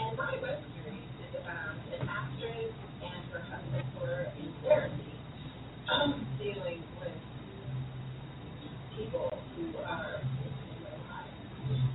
[0.00, 5.12] And my web series is about an actress and her husband were in therapy,
[5.92, 7.12] um, dealing with
[8.96, 10.52] people who are in
[10.84, 11.34] their lives,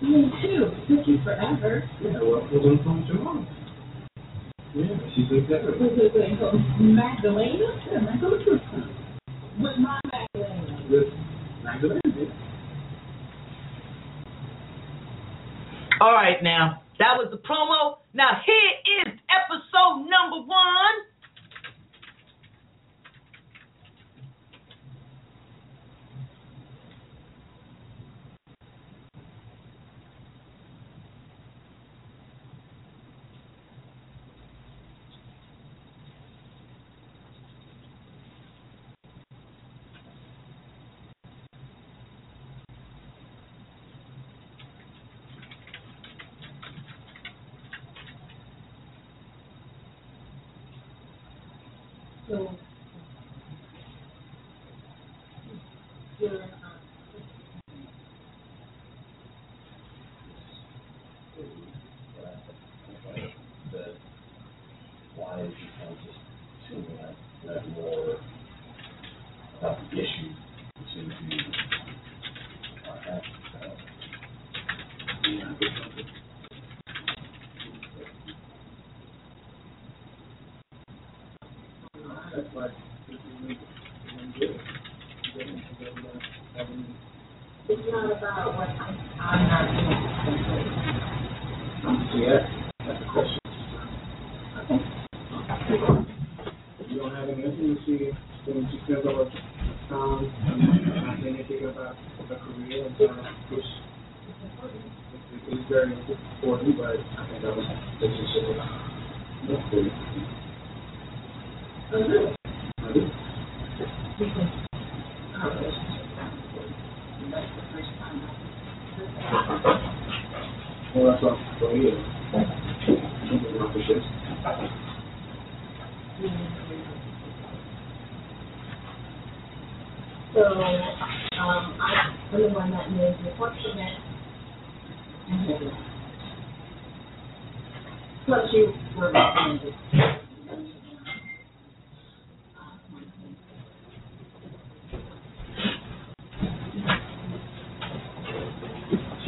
[0.00, 0.70] Me too.
[0.88, 1.88] Took you forever.
[2.02, 3.48] Yeah, well, I was on the phone with your mom.
[4.74, 4.84] Yeah,
[5.14, 5.78] she's in therapy.
[5.80, 6.38] Wait, wait, wait.
[6.38, 7.80] So Magdalena?
[7.90, 8.60] Yeah, Magdalena.
[9.58, 10.86] With my Magdalena.
[10.90, 11.08] With
[11.64, 12.00] Magdalene.
[12.04, 12.28] yeah.
[16.00, 17.98] All right, now that was the promo.
[18.12, 21.07] Now here is episode number one.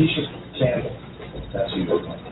[0.00, 0.80] He's just Sam.
[1.52, 2.29] That's who you're talking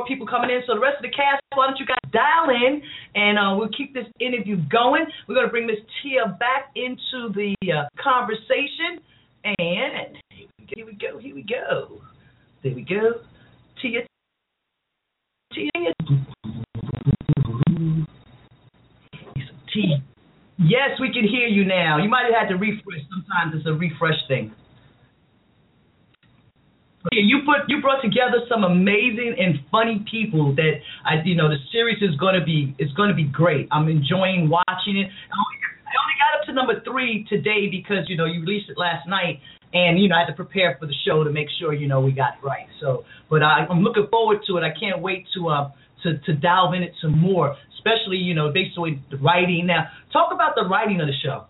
[0.00, 0.62] more people coming in.
[0.66, 2.82] So the rest of the cast, why don't you guys dial in
[3.14, 5.04] and uh, we'll keep this interview going.
[5.28, 9.00] We're going to bring Miss Tia back into the uh, conversation.
[9.44, 10.16] And
[10.68, 12.00] here we go, here we go.
[12.62, 13.20] There we go.
[13.82, 14.00] Tia.
[15.52, 15.92] Tia.
[20.58, 22.02] Yes, we can hear you now.
[22.02, 23.00] You might have had to refresh.
[23.10, 24.52] Sometimes it's a refresh thing.
[27.12, 31.56] You put you brought together some amazing and funny people that I you know the
[31.72, 33.68] series is to be it's to be great.
[33.72, 35.08] I'm enjoying watching it.
[35.08, 35.56] I only,
[35.88, 39.08] I only got up to number three today because you know you released it last
[39.08, 39.40] night,
[39.72, 42.02] and you know I had to prepare for the show to make sure you know
[42.02, 42.68] we got it right.
[42.82, 44.60] So, but I, I'm looking forward to it.
[44.60, 45.70] I can't wait to uh
[46.04, 49.64] to to delve in it some more, especially you know based on the writing.
[49.64, 51.46] Now, talk about the writing of the show.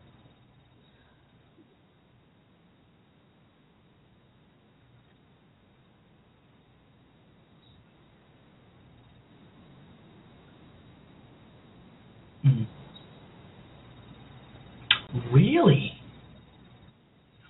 [15.32, 15.92] Really?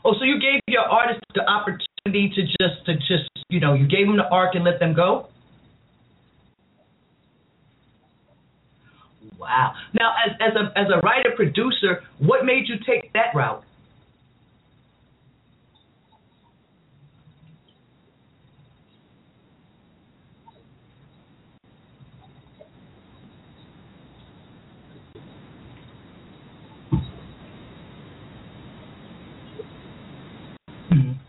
[0.05, 3.87] Oh, so you gave your artist the opportunity to just to just you know you
[3.87, 5.27] gave them the arc and let them go.
[9.39, 9.75] Wow.
[9.99, 13.65] Now, as as a as a writer producer, what made you take that route?
[30.91, 31.21] Mhm.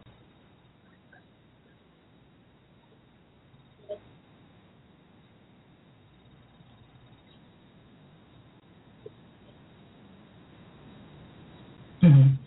[12.01, 12.39] Mhm.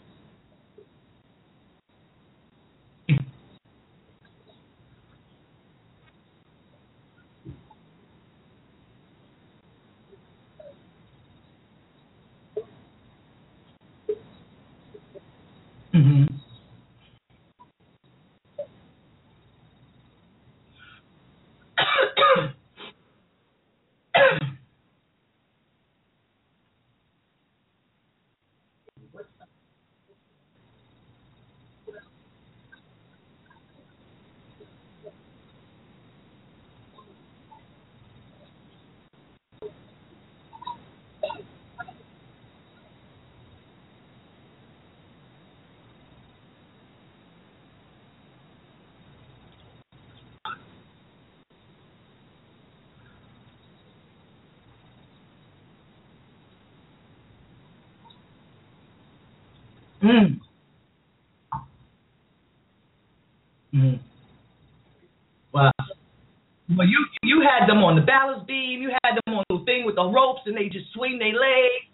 [15.95, 16.29] Mhm.
[60.05, 60.41] Mm.
[63.75, 64.01] Mm.
[65.53, 65.73] Wow.
[66.69, 68.83] Well, you you had them on the balance beam.
[68.83, 71.89] You had them on the thing with the ropes, and they just swing their legs.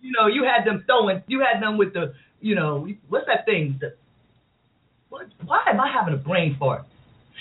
[0.00, 1.22] You know, you had them throwing.
[1.26, 3.78] You had them with the, you know, what's that thing?
[3.80, 3.94] The,
[5.08, 5.26] what?
[5.44, 6.86] Why am I having a brain fart?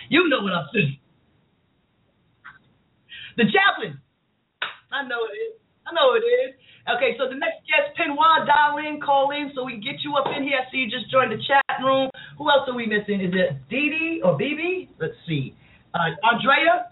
[0.09, 0.97] You know what I'm saying?
[3.38, 3.99] The javelin.
[4.91, 5.53] I know it is.
[5.88, 6.55] I know it is.
[6.90, 10.18] Okay, so the next guest, Penwa, dial in, call in, so we can get you
[10.18, 10.58] up in here.
[10.58, 12.10] I see you just joined the chat room.
[12.42, 13.22] Who else are we missing?
[13.22, 14.90] Is it Dee Dee or BB?
[14.98, 15.54] Let's see.
[15.94, 16.90] Uh, Andrea,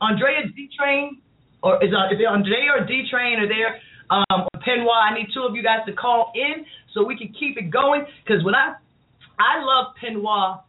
[0.00, 1.20] Andrea D Train,
[1.60, 3.76] or is, uh, is it Andrea or D Train are there?
[4.08, 7.60] Um, Penwa, I need two of you guys to call in so we can keep
[7.60, 8.04] it going.
[8.24, 8.80] Because when I,
[9.36, 10.64] I love Penwa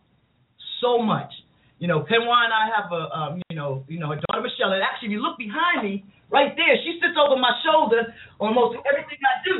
[0.81, 1.31] so much.
[1.79, 4.71] You know, Penwa and I have a, um, you know, you know, her daughter Michelle.
[4.71, 6.03] And actually, if you look behind me,
[6.35, 8.11] right there, she sits over my shoulder
[8.43, 9.57] on almost everything I do.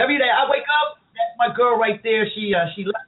[0.00, 2.24] Every day I wake up, that's my girl right there.
[2.32, 3.04] She, uh, she left,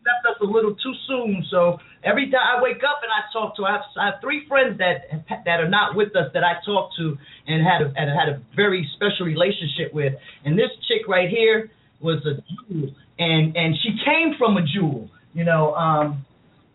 [0.00, 1.44] left us a little too soon.
[1.52, 4.48] So every time I wake up and I talk to I have, I have three
[4.48, 5.08] friends that
[5.44, 7.16] that are not with us that I talk to
[7.46, 10.12] and had a, and had a very special relationship with.
[10.44, 11.70] And this chick right here
[12.00, 15.08] was a jewel, and and she came from a jewel.
[15.32, 16.24] You know, um,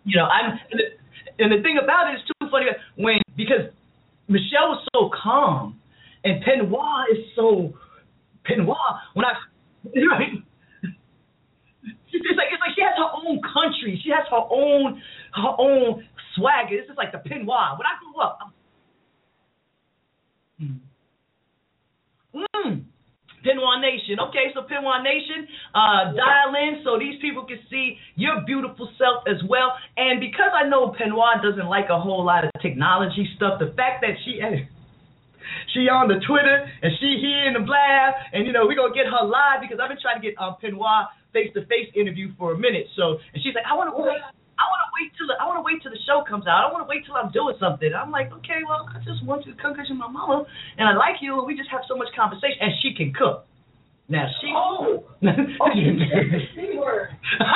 [0.05, 0.57] you know, I'm
[1.37, 2.65] and the thing about it is too funny
[2.97, 3.69] when because
[4.29, 5.79] Michelle was so calm
[6.23, 7.73] and Penoir is so
[8.45, 9.01] Penoir.
[9.13, 9.33] When I
[9.85, 10.37] right,
[12.11, 13.99] it's like it's like she has her own country.
[14.03, 15.01] She has her own
[15.33, 16.03] her own
[16.35, 16.77] swagger.
[16.77, 17.77] This is like the Penoir.
[17.77, 18.39] When I grew up,
[20.61, 20.81] I'm,
[22.35, 22.45] mm.
[22.65, 22.83] Mm.
[23.45, 24.19] Penwa Nation.
[24.29, 29.23] Okay, so Penwa Nation, uh, dial in so these people can see your beautiful self
[29.27, 29.75] as well.
[29.97, 34.01] And because I know Penwa doesn't like a whole lot of technology stuff, the fact
[34.01, 34.39] that she
[35.73, 38.93] she on the Twitter and she here in the blab, and you know we're gonna
[38.93, 42.33] get her live because I've been trying to get um, Penwa face to face interview
[42.37, 42.87] for a minute.
[42.95, 44.38] So and she's like, I want to.
[44.59, 46.59] I want to wait till the, I want to wait till the show comes out.
[46.59, 47.95] I don't want to wait till I'm doing something.
[47.95, 50.43] I'm like, okay, well, I just want you to come because you're my mama,
[50.77, 52.59] and I like you, and we just have so much conversation.
[52.59, 53.47] And she can cook.
[54.11, 54.51] Now she.
[54.51, 55.07] Oh.
[55.23, 57.15] oh C word.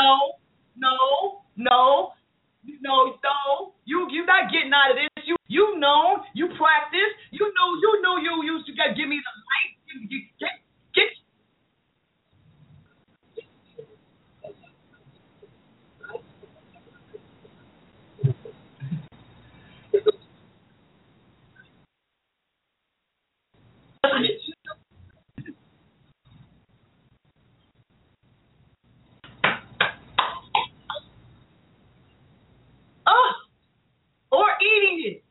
[0.00, 0.40] no,
[0.76, 0.96] no,
[1.56, 2.12] no,
[2.80, 3.74] no, no.
[3.84, 5.24] You you not getting out of this.
[5.26, 7.12] You you know, you practice.
[7.32, 9.72] You know, you know, you got to give me the light.
[9.88, 10.50] You, you, get
[10.94, 11.10] get.
[33.06, 33.32] Oh,
[34.32, 35.24] or eating it.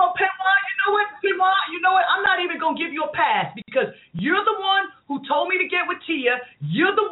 [0.00, 2.08] Well, Penwa, you know what, Penwa, you know what?
[2.08, 5.60] I'm not even gonna give you a pass because you're the one who told me
[5.60, 6.40] to get with Tia.
[6.64, 7.09] You're the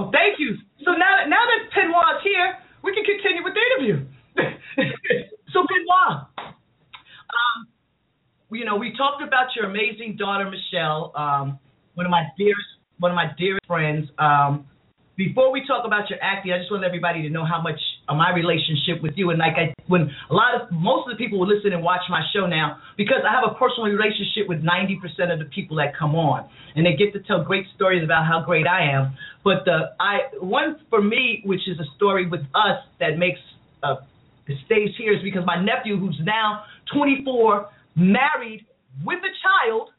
[0.00, 0.56] Whoa, thank you.
[0.84, 4.06] So now, that now that Penwa's here, we can continue with the interview.
[5.52, 7.68] so Penwa, um,
[8.50, 11.58] you know, we talked about your amazing daughter Michelle, um,
[11.94, 14.08] one of my dearest, one of my dearest friends.
[14.18, 14.66] Um,
[15.16, 17.78] before we talk about your acting, I just want everybody to know how much
[18.16, 21.38] my relationship with you and like I, when a lot of most of the people
[21.38, 24.98] will listen and watch my show now because I have a personal relationship with 90%
[25.32, 28.42] of the people that come on, and they get to tell great stories about how
[28.44, 29.14] great I am.
[29.42, 33.40] But the I one for me, which is a story with us that makes
[33.82, 33.96] uh,
[34.66, 38.66] stays here, is because my nephew, who's now 24, married
[39.04, 39.90] with a child.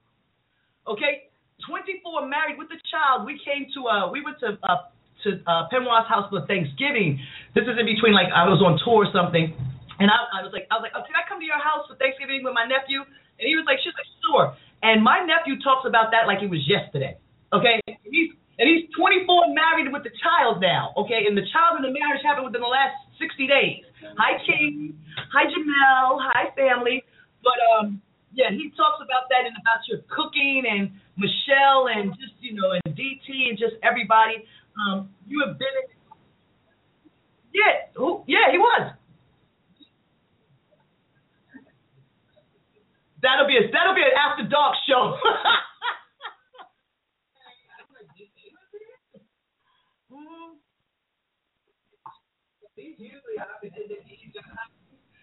[0.88, 1.30] Okay,
[1.66, 3.26] 24 married with a child.
[3.26, 4.90] We came to uh, we went to uh,
[5.26, 7.22] to uh, Penwa's house for Thanksgiving.
[7.54, 9.54] This is in between, like I was on tour or something,
[10.02, 11.86] and I, I was like, I was like, oh, can I come to your house
[11.86, 13.06] for Thanksgiving with my nephew?
[13.06, 14.54] And he was like, she's like, sure.
[14.82, 17.18] And my nephew talks about that like it was yesterday.
[17.54, 17.78] Okay,
[19.02, 20.94] 24, married with a child now.
[20.94, 23.82] Okay, and the child and the marriage happened within the last 60 days.
[24.22, 24.94] Hi, King.
[25.34, 26.22] Hi, Jamel.
[26.22, 27.02] Hi, family.
[27.42, 27.98] But um,
[28.30, 32.78] yeah, he talks about that and about your cooking and Michelle and just you know
[32.78, 34.46] and DT and just everybody.
[34.78, 35.90] Um, you have been in.
[37.58, 38.94] Yeah, who, yeah, he was.
[43.26, 45.18] That'll be a that'll be an after dark show.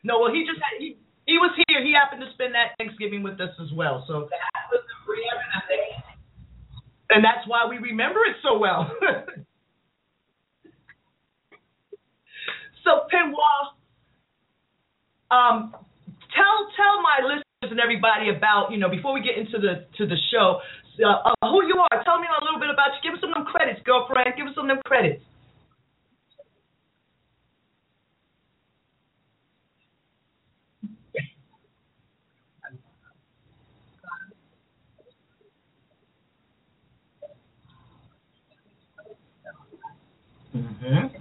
[0.04, 1.84] no, well, he just had, he he was here.
[1.84, 4.04] He happened to spend that Thanksgiving with us as well.
[4.08, 4.82] So that was
[7.10, 8.90] and that's why we remember it so well.
[12.84, 13.72] so Penwa,
[15.32, 15.72] um,
[16.36, 20.06] tell tell my listeners and everybody about you know before we get into the to
[20.06, 20.60] the show
[21.00, 22.04] uh, uh, who you are.
[22.04, 23.10] Tell me a little bit about you.
[23.10, 24.36] Give us some of them credits, girlfriend.
[24.36, 25.24] Give us some of them credits.
[40.82, 41.17] Mm-hmm.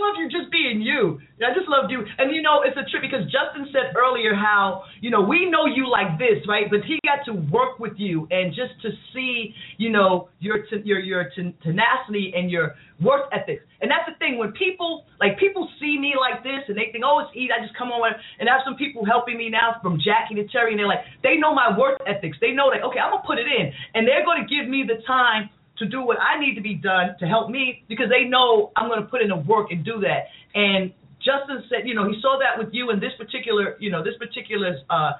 [0.00, 0.30] Working you.
[0.30, 1.20] Just being you.
[1.42, 2.04] I just loved you.
[2.18, 5.66] And you know, it's a trip because Justin said earlier how, you know, we know
[5.66, 6.70] you like this, right?
[6.70, 11.00] But he got to work with you and just to see, you know, your your
[11.00, 11.30] your
[11.62, 13.64] tenacity and your work ethics.
[13.82, 17.02] And that's the thing when people like people see me like this and they think,
[17.04, 19.82] "Oh, it's Ed, I just come on and I have some people helping me now
[19.82, 22.38] from Jackie to Terry and they're like, they know my work ethics.
[22.40, 25.02] They know that okay, I'm to put it in and they're to give me the
[25.06, 25.50] time
[25.82, 28.88] to do what I need to be done to help me because they know I'm
[28.88, 30.30] going to put in the work and do that.
[30.54, 34.02] And Justin said, you know, he saw that with you in this particular, you know,
[34.02, 35.12] this particular uh,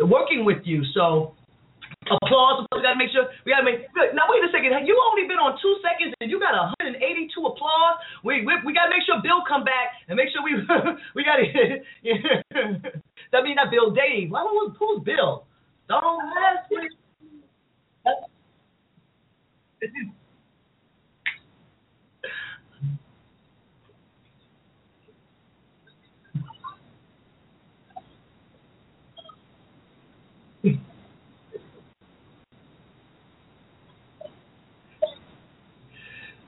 [0.00, 0.84] working with you.
[0.92, 1.36] So
[2.10, 2.66] applause.
[2.72, 3.26] We got to make sure.
[3.44, 3.88] We got to make.
[4.14, 4.72] Now wait a second.
[4.86, 7.96] You only been on two seconds and you got 182 applause.
[8.22, 10.54] We we, we got to make sure Bill come back and make sure we
[11.16, 11.46] we got to.
[13.32, 14.30] that mean not Bill Dave.
[14.30, 15.46] Why who's, who's Bill?
[15.88, 16.92] Don't mess with.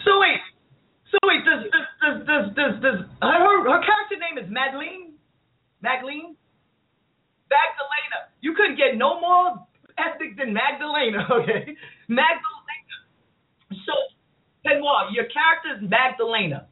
[0.05, 0.41] So wait,
[1.13, 5.13] so wait, does does does does does, her her character name is Madeline?
[5.83, 6.37] Madeline?
[7.51, 8.33] Magdalena.
[8.41, 9.67] You couldn't get no more
[9.99, 11.77] ethnic than Magdalena, okay?
[12.09, 12.58] Magdalena.
[13.89, 13.97] So
[14.65, 16.69] Benoit, your character is Magdalena.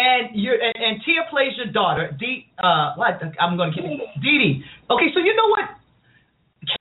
[0.00, 2.48] And your and, and Tia plays your daughter, Dee.
[2.56, 3.20] Uh, what?
[3.36, 4.08] I'm going to keep it.
[4.24, 4.64] Dee Dee.
[4.88, 5.68] Okay, so you know what,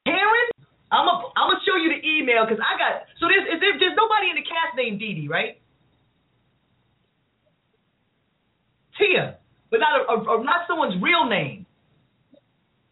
[0.08, 0.48] Karen?
[0.88, 3.76] I'm gonna I'm gonna show you the email because I got so there's is there,
[3.76, 5.60] there's nobody in the cast named Dee Dee, right?
[8.96, 9.36] Tia,
[9.70, 11.68] but not a, a, a, not someone's real name.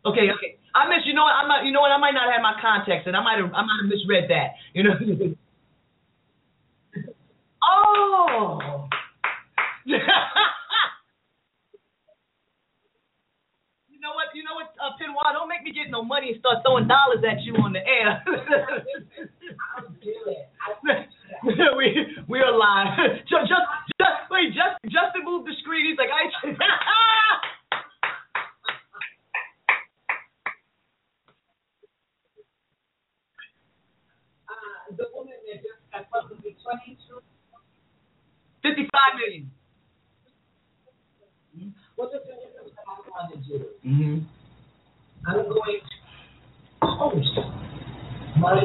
[0.03, 0.59] Okay, okay.
[0.75, 2.59] I miss you know what I might you know what I might not have my
[2.59, 4.59] context and I might have I might have misread that.
[4.75, 4.95] You know.
[7.67, 8.87] oh.
[9.85, 9.97] you
[13.99, 14.27] know what?
[14.35, 17.23] You know what, uh, Pinoy, Don't make me get no money and start throwing dollars
[17.23, 18.23] at you on the air.
[19.77, 20.49] I'll do it.
[21.77, 22.97] we we are live.
[23.29, 23.67] Just, just,
[23.99, 24.53] just wait.
[24.53, 25.85] Just Justin moved the screen.
[25.87, 26.23] He's like, I.
[34.47, 37.19] Uh, the woman that just got publicly 22.
[38.67, 39.49] Fifty-five million.
[41.95, 43.65] Well, the thing is what I want to do.
[43.85, 44.27] Mm-hmm.
[45.25, 47.39] I'm going to host
[48.37, 48.63] my.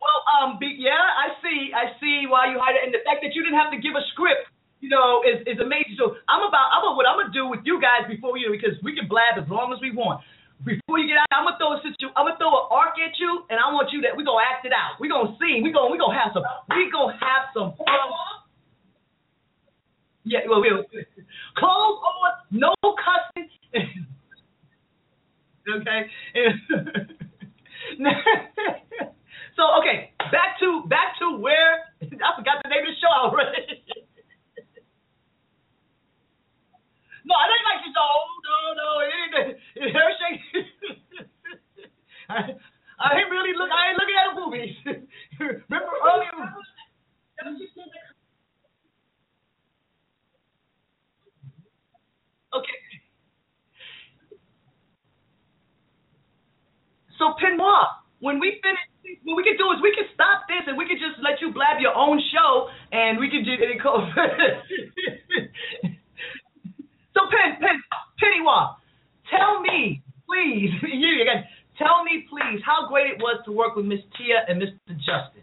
[0.00, 3.22] Well, um, be, yeah, I see, I see why you hired it, and the fact
[3.22, 4.50] that you didn't have to give a script,
[4.80, 6.00] you know, is is amazing.
[6.00, 8.80] So I'm about, I'm about what I'm gonna do with you guys before you, because
[8.82, 10.24] we can blab as long as we want.
[10.64, 13.16] Before you get out, I'm gonna throw a situ, I'm gonna throw an arc at
[13.16, 15.00] you, and I want you that we gonna act it out.
[15.00, 15.62] We gonna sing.
[15.64, 16.44] We gonna we gonna have some.
[16.68, 17.86] We gonna have some fun.
[20.24, 20.84] Yeah, well, we'll
[21.60, 23.48] clothes on, no cussing.
[25.80, 26.10] okay.
[29.56, 33.80] so okay, back to back to where I forgot the name of the show already.
[37.30, 37.94] No, I ain't like this.
[37.94, 38.10] No,
[38.50, 38.88] no, no.
[39.06, 39.34] It ain't.
[39.78, 40.10] It, her.
[42.30, 42.40] I,
[43.00, 43.70] I ain't really look.
[43.70, 44.76] I ain't looking at movies.
[45.70, 46.32] Remember earlier?
[52.54, 52.78] Okay.
[57.18, 57.84] So Pinoy,
[58.20, 58.80] when we finish,
[59.24, 61.52] what we can do is we can stop this and we can just let you
[61.54, 63.60] blab your own show and we can just
[64.16, 65.92] it.
[67.20, 67.82] So Pen Pen
[68.22, 68.76] Pennywah,
[69.30, 71.44] tell me please, you again.
[71.78, 74.96] Tell me please how great it was to work with Miss Tia and Mr.
[74.98, 75.42] Justin.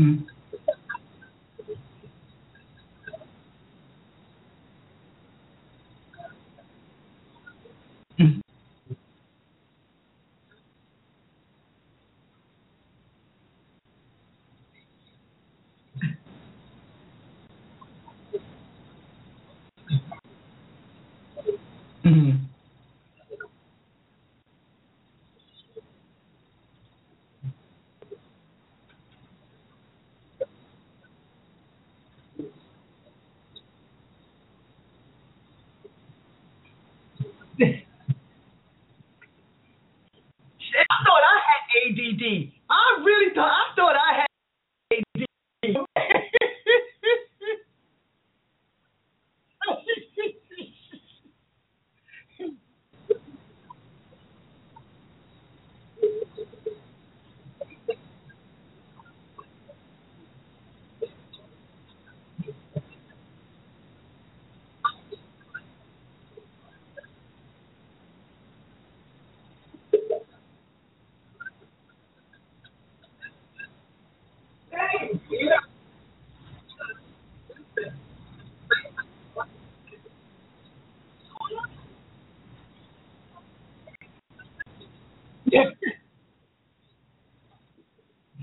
[0.00, 0.26] Mhm.
[8.20, 8.42] Mhm.
[22.04, 22.48] Mhm.
[40.60, 41.36] Shit, I thought I
[42.10, 42.52] had ADD.
[42.70, 44.26] I really thought I thought I had
[44.92, 45.26] ADD.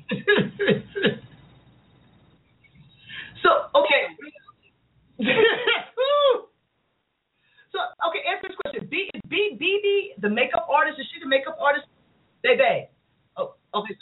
[3.43, 4.07] so okay.
[7.71, 8.87] so okay, answer this question.
[8.89, 10.97] B is B BB the makeup artist?
[10.99, 11.85] Is she the makeup artist?
[12.43, 12.87] Bebe.
[13.35, 13.95] Oh, okay.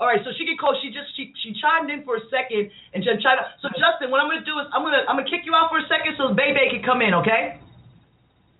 [0.00, 0.74] All right, so she get close.
[0.82, 3.38] She just she she chimed in for a second and just chimed.
[3.62, 5.78] So Justin, what I'm gonna do is I'm gonna I'm gonna kick you out for
[5.78, 7.14] a second so Bebe can come in.
[7.22, 7.62] Okay.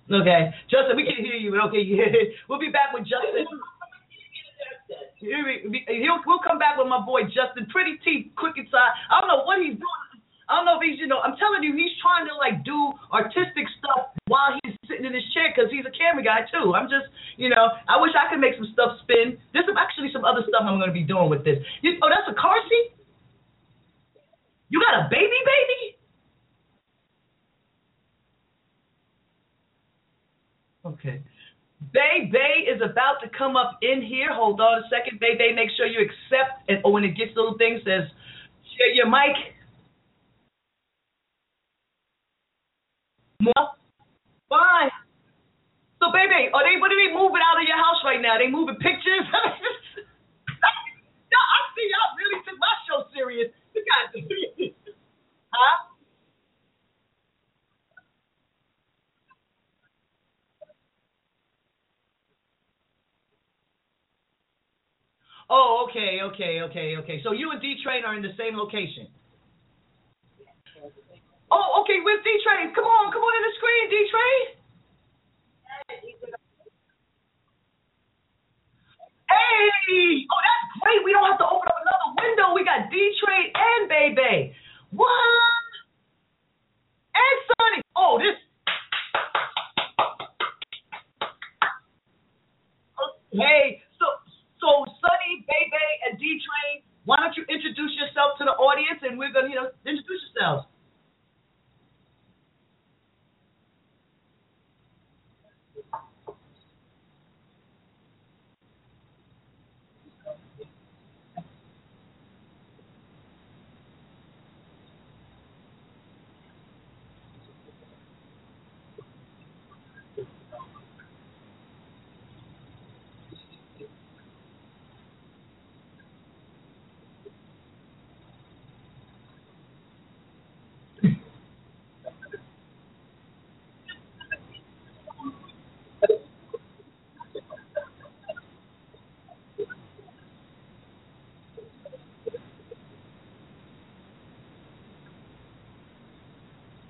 [0.04, 1.48] Okay, Justin, we can hear you.
[1.50, 1.96] But okay, we'll
[6.94, 8.94] my boy Justin, pretty teeth, quick inside.
[9.10, 10.02] I don't know what he's doing.
[10.46, 12.92] I don't know if he's, you know, I'm telling you, he's trying to like do
[13.10, 16.76] artistic stuff while he's sitting in his chair because he's a camera guy too.
[16.76, 17.08] I'm just,
[17.40, 19.40] you know, I wish I could make some stuff spin.
[19.56, 21.58] There's some, actually some other stuff I'm going to be doing with this.
[21.80, 22.92] You, oh, that's a car seat.
[24.68, 25.80] You got a baby, baby?
[30.84, 31.24] Okay.
[31.92, 34.32] Bay Bay is about to come up in here.
[34.32, 35.20] Hold on a second.
[35.20, 36.23] Bay Bay, make sure you accept
[36.94, 38.06] when it gets little things, says
[38.78, 39.34] share your mic.
[43.42, 43.74] More?
[44.48, 44.94] Fine.
[45.98, 48.38] So baby, are they what are they moving out of your house right now?
[48.38, 49.26] They moving pictures?
[49.26, 53.50] no, I see y'all really took my show serious.
[53.74, 54.14] You got
[55.50, 55.94] Huh?
[65.50, 67.20] Oh, okay, okay, okay, okay.
[67.22, 69.06] So you and D Train are in the same location.
[71.50, 72.02] Oh, okay.
[72.02, 72.74] Where's D Train?
[72.74, 74.42] Come on, come on in the screen, D Train.
[79.30, 80.26] Hey!
[80.26, 81.00] Oh, that's great.
[81.06, 82.54] We don't have to open up another window.
[82.54, 84.54] We got D Train and Bebe.
[84.90, 85.70] What?
[87.14, 87.80] And Sonny.
[87.94, 88.34] Oh, this.
[93.34, 94.06] Hey, so
[94.62, 96.53] so Sonny, Bebe, and D Train,
[97.04, 100.66] why don't you introduce yourself to the audience and we're gonna, you know, introduce yourselves.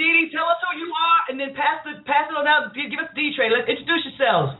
[0.00, 2.72] Dee tell us who you are, and then pass the pass it on out.
[2.72, 3.52] Give us D Train.
[3.52, 4.56] Let's introduce yourselves.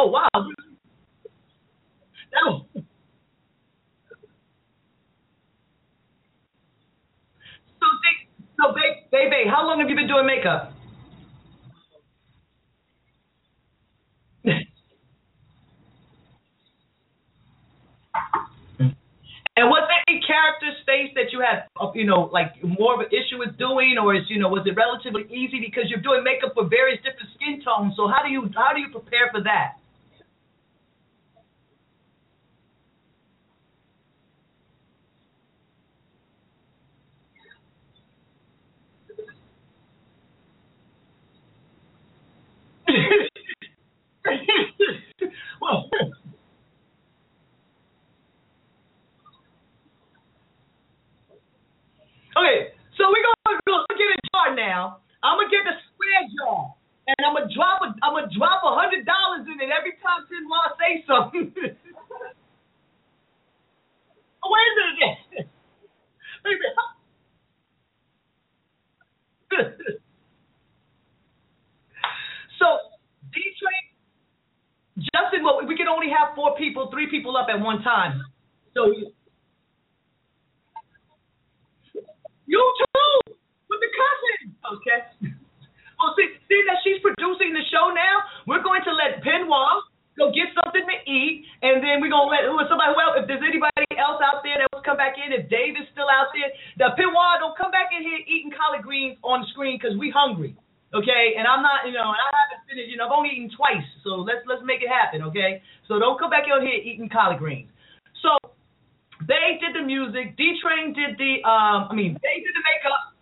[0.00, 0.28] Oh wow.
[0.34, 0.56] Was,
[7.66, 10.72] so, they- so, babe, baby, how long have you been doing makeup?
[19.56, 23.12] And was there any character space that you had, you know, like more of an
[23.12, 26.54] issue with doing, or is, you know, was it relatively easy because you're doing makeup
[26.56, 27.92] for various different skin tones?
[27.96, 29.76] So how do you how do you prepare for that?
[45.60, 45.90] well,
[52.36, 54.98] okay, so we're gonna go get a jar now.
[55.22, 56.74] I'm gonna get the square jar,
[57.08, 60.26] and I'm gonna drop a I'm gonna drop a hundred dollars in it every time
[60.28, 61.52] Tim Law say something.
[64.44, 64.94] oh, wait a minute.
[64.96, 65.16] again.
[66.44, 66.78] Wait a minute.
[72.60, 72.66] so
[73.34, 73.84] D Train
[75.00, 78.20] Justin, well, we can only have four people, three people up at one time.
[78.76, 79.10] So you,
[82.46, 83.34] you too
[83.70, 84.38] with the cousin.
[84.76, 85.00] Okay.
[85.98, 88.24] Well, see, see that she's producing the show now.
[88.46, 89.84] We're going to let Penwa
[90.18, 93.26] go get something to eat, and then we're gonna let who somebody who else, if
[93.28, 96.08] there's anybody else out there that wants to come back in, if Dave is still
[96.12, 99.98] out there, the Penwa don't come back in here eating collard greens on screen because
[99.98, 100.54] we hungry.
[100.94, 103.50] Okay, and I'm not, you know, and I haven't finished, you know, I've only eaten
[103.54, 105.62] twice, so let's let's make it happen, okay?
[105.86, 107.70] So don't come back out here eating collard greens.
[108.22, 108.34] So
[109.22, 113.14] they did the music, D Train did the, um, I mean, they did the makeup.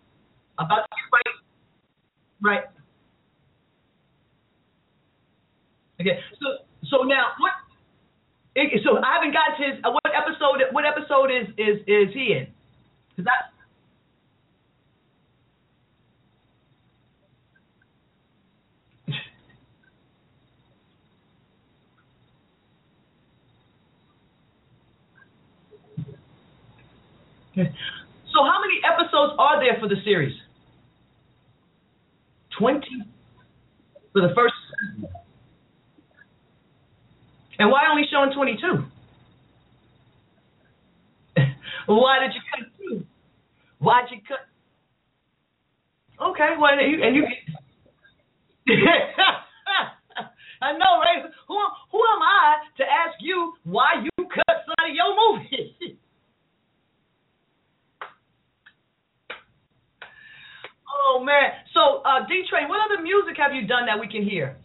[0.57, 1.35] About to get right,
[2.41, 2.65] right.
[6.01, 7.53] Okay, so so now what?
[8.55, 9.77] it- So I haven't got to his.
[9.83, 10.63] What episode?
[10.71, 12.47] What episode is is is he in?
[13.13, 13.58] Because I.
[27.65, 30.35] So how many episodes are there for the series?
[32.57, 33.03] Twenty
[34.13, 34.53] for the first.
[37.57, 38.85] And why only showing twenty-two?
[41.87, 43.05] why did you cut two?
[43.79, 44.39] Why'd you cut?
[46.21, 47.23] Okay, well, and you, and you
[50.61, 51.23] I know, right?
[51.47, 51.57] Who
[51.91, 55.97] who am I to ask you why you cut some of your movies?
[60.99, 61.51] oh man!
[61.73, 64.57] So, uh, D Train, what other music have you done that we can hear?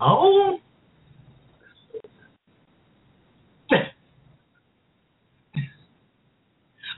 [0.00, 0.58] Oh.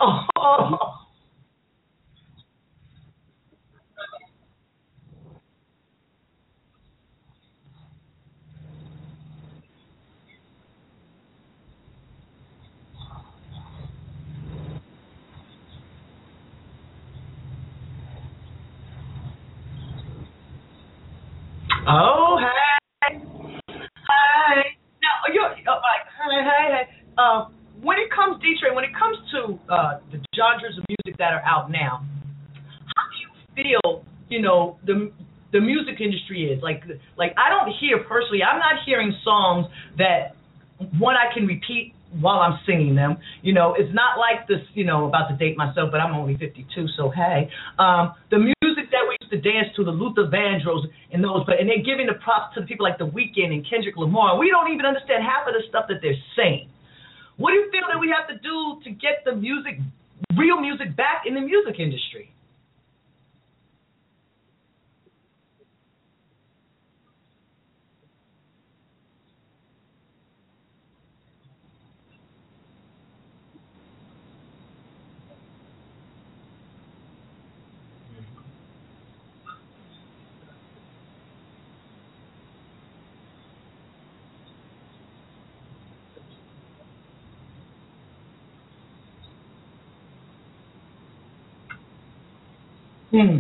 [0.00, 0.98] oh.
[21.90, 23.08] Oh, hey.
[23.08, 24.76] Hey.
[25.00, 26.84] Now, you're, uh, like, hey, hey, hey.
[27.16, 27.48] Uh,
[27.82, 31.44] when it comes, D-Train, when it comes to uh, the genres of music that are
[31.44, 32.04] out now,
[32.96, 35.12] how do you feel, you know, the
[35.52, 36.62] the music industry is?
[36.62, 36.82] Like,
[37.16, 39.66] like I don't hear personally, I'm not hearing songs
[39.98, 40.36] that,
[40.98, 43.18] one, I can repeat while I'm singing them.
[43.42, 46.36] You know, it's not like this, you know, about to date myself, but I'm only
[46.36, 46.64] 52,
[46.96, 47.50] so hey.
[47.78, 51.60] Um, the music that we used to dance to, the Luther Vandross and those, but
[51.60, 54.38] and they're giving the props to the people like The Weeknd and Kendrick Lamar.
[54.38, 56.68] We don't even understand half of the stuff that they're saying.
[57.36, 59.78] What do you feel that we have to do to get the music,
[60.36, 62.32] real music, back in the music industry?
[93.10, 93.38] Hmm.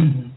[0.00, 0.35] Mm-hmm.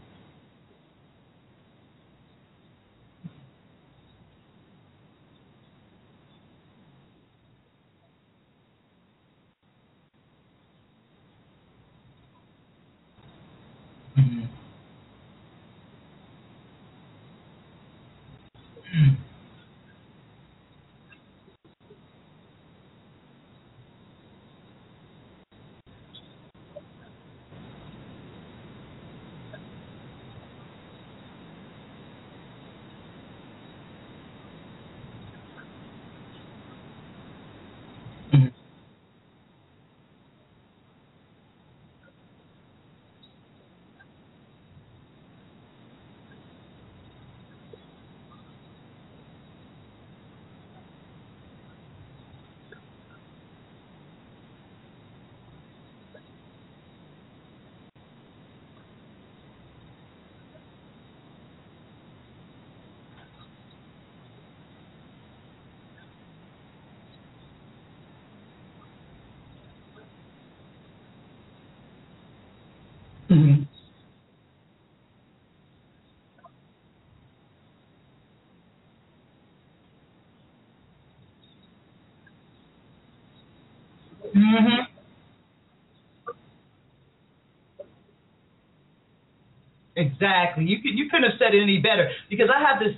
[73.30, 73.66] Mhm.
[84.34, 84.86] Mhm.
[89.96, 90.64] Exactly.
[90.64, 92.94] You could you couldn't have said it any better because I have this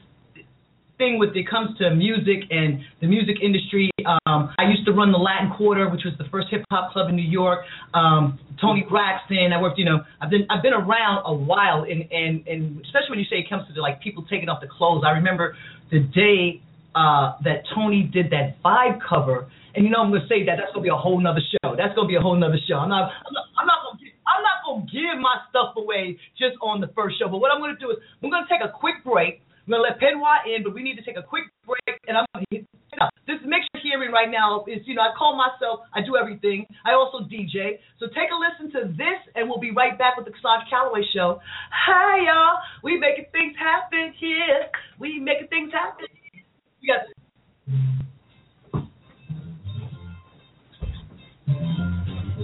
[0.98, 3.90] thing with it comes to music and the music industry.
[4.06, 7.08] Um, I used to run the Latin Quarter, which was the first hip hop club
[7.08, 7.64] in New York.
[7.94, 9.52] Um, Toni Braxton.
[9.52, 9.78] I worked.
[9.78, 13.26] You know, I've been I've been around a while, and and and especially when you
[13.26, 15.02] say it comes to the, like people taking off the clothes.
[15.04, 15.56] I remember
[15.90, 16.62] the day
[16.94, 19.50] uh, that Toni did that vibe cover.
[19.74, 21.74] And you know I'm gonna say that that's gonna be a whole nother show.
[21.74, 22.76] That's gonna be a whole nother show.
[22.76, 26.20] I'm not I'm not, I'm not gonna give, I'm not gonna give my stuff away
[26.36, 27.26] just on the first show.
[27.26, 29.40] But what I'm to do is we're to take a quick break.
[29.68, 31.96] Going to let Penwa in, but we need to take a quick break.
[32.08, 32.66] And I'm know,
[33.26, 36.66] this mix you're hearing right now is, you know, I call myself, I do everything.
[36.84, 37.78] I also DJ.
[37.98, 41.02] So take a listen to this, and we'll be right back with the Cosandra Calloway
[41.14, 41.40] Show.
[41.70, 42.58] Hi, y'all.
[42.82, 44.68] We making things happen here.
[44.98, 46.06] We making things happen.
[46.80, 47.06] You got
[52.34, 52.42] Yeah,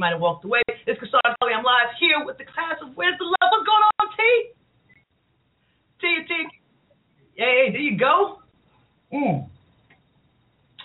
[0.00, 0.62] she might have walked away.
[0.86, 1.52] It's Cassandra Kelly.
[1.52, 3.52] I'm live here with the class of Where's the Love?
[3.52, 4.22] What's going on, T?
[6.00, 6.32] T, T.
[7.36, 8.38] Hey, there you go.
[9.12, 9.46] Mm.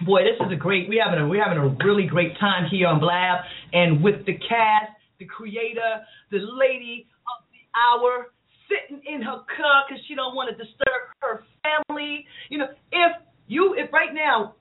[0.05, 0.89] Boy, this is a great.
[0.89, 3.39] We having a we're having a really great time here on Blab,
[3.71, 8.33] and with the cast, the creator, the lady of the hour,
[8.67, 12.25] sitting in her car because she don't want to disturb her family.
[12.49, 13.11] You know, if
[13.47, 14.55] you if right now,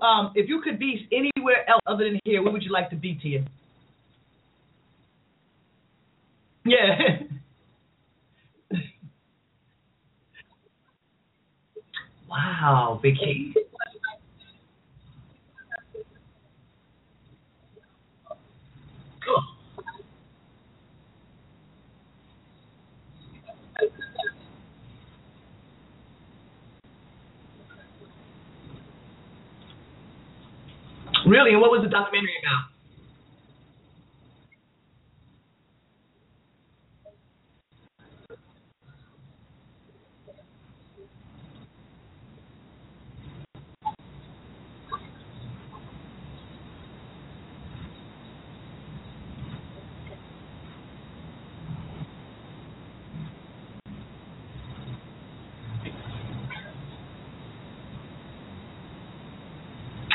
[0.00, 2.96] um, if you could be anywhere else other than here, where would you like to
[2.96, 3.44] be, Tia?
[6.66, 7.18] Yeah.
[12.28, 13.54] wow, vacation.
[31.26, 31.52] Really?
[31.52, 32.70] And what was the documentary about?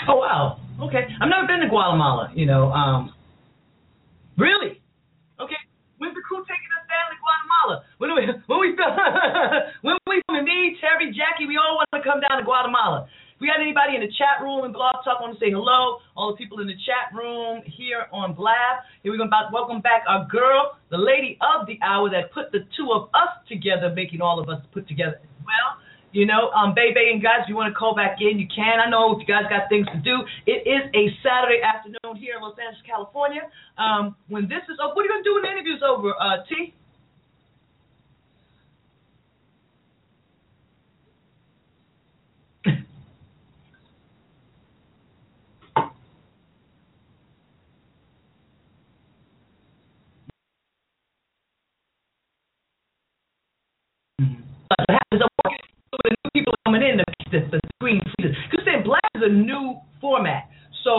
[0.07, 0.59] Oh wow.
[0.87, 1.03] Okay.
[1.19, 2.71] I've never been to Guatemala, you know.
[2.71, 3.13] Um
[4.37, 4.81] Really?
[5.39, 5.59] Okay.
[5.99, 7.75] When's the crew taking us down to Guatemala?
[7.99, 8.69] When we when we
[9.85, 13.05] when we me, Terry, Jackie, we all want to come down to Guatemala.
[13.35, 16.01] If we got anybody in the chat room and blog talk want to say hello,
[16.17, 18.81] all the people in the chat room here on Blab.
[19.03, 22.51] Here we're going to welcome back our girl, the lady of the hour that put
[22.51, 25.77] the two of us together, making all of us put together as well.
[26.11, 28.83] You know, um, baby and guys, if you want to call back in, you can.
[28.83, 30.19] I know if you guys got things to do.
[30.45, 33.47] It is a Saturday afternoon here in Los Angeles, California.
[33.79, 36.11] Um, when this is over, what are you going to do when the interview's over,
[36.19, 36.75] uh, T?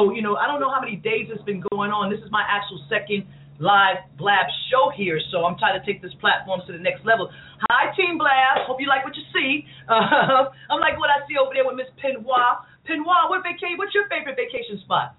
[0.02, 2.10] So, you know, I don't know how many days it's been going on.
[2.10, 3.22] This is my actual second
[3.62, 7.30] live Blab show here, so I'm trying to take this platform to the next level.
[7.70, 8.66] Hi, Team Blab.
[8.66, 9.62] Hope you like what you see.
[9.86, 12.66] Uh, I'm like what I see over there with Miss Pinoir.
[12.82, 13.78] Pinoir, what vacation?
[13.78, 15.14] What's your favorite vacation spot?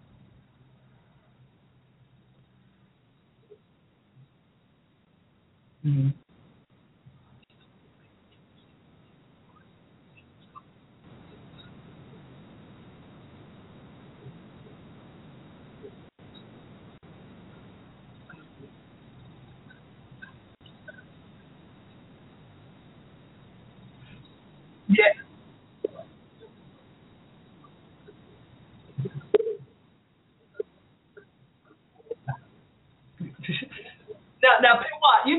[5.87, 6.22] Mm-hmm.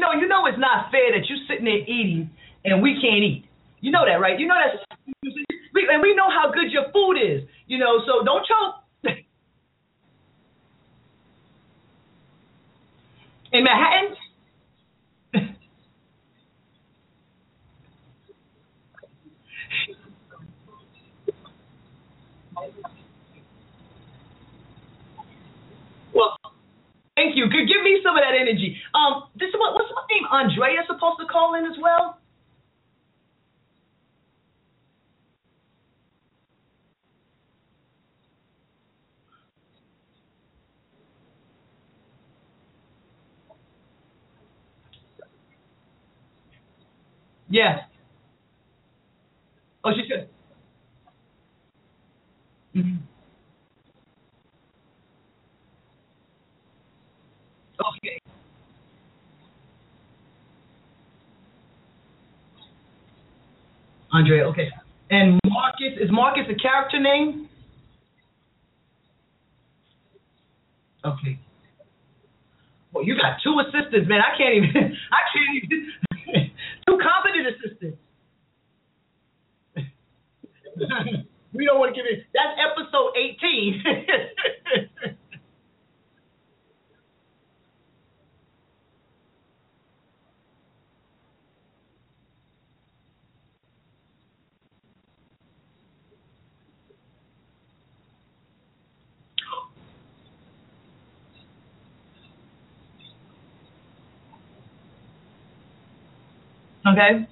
[0.05, 2.28] Know, you know, it's not fair that you're sitting there eating
[2.64, 3.48] and we can't eat.
[3.81, 4.39] You know that, right?
[4.39, 4.85] You know that,
[5.16, 7.48] and we know how good your food is.
[7.66, 8.85] You know, so don't choke.
[13.52, 14.16] In Manhattan,
[26.14, 26.36] Well,
[27.16, 27.47] thank you.
[27.51, 28.77] Give give me some of that energy.
[28.95, 30.27] Um, this what what's my name?
[30.31, 32.19] Andrea supposed to call in as well.
[47.49, 47.81] Yes.
[49.85, 50.28] Oh, she said.
[52.77, 52.99] Mhm.
[57.81, 58.19] Okay.
[64.15, 64.69] Andrea, okay.
[65.11, 67.49] And Marcus is Marcus a character name?
[71.05, 71.39] Okay.
[72.93, 74.20] Well, you got two assistants, man.
[74.20, 74.70] I can't even.
[75.12, 75.91] I can't even.
[76.86, 77.99] two competent assistants.
[81.53, 82.24] we don't want to give it.
[82.32, 83.82] That's episode eighteen.
[106.86, 107.27] Okay.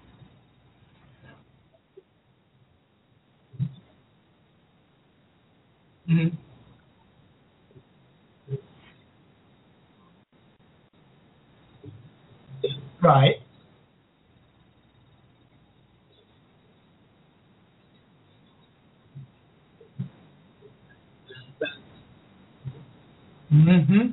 [6.07, 6.29] hmm
[13.03, 13.37] Right.
[23.53, 24.13] Mm-hmm.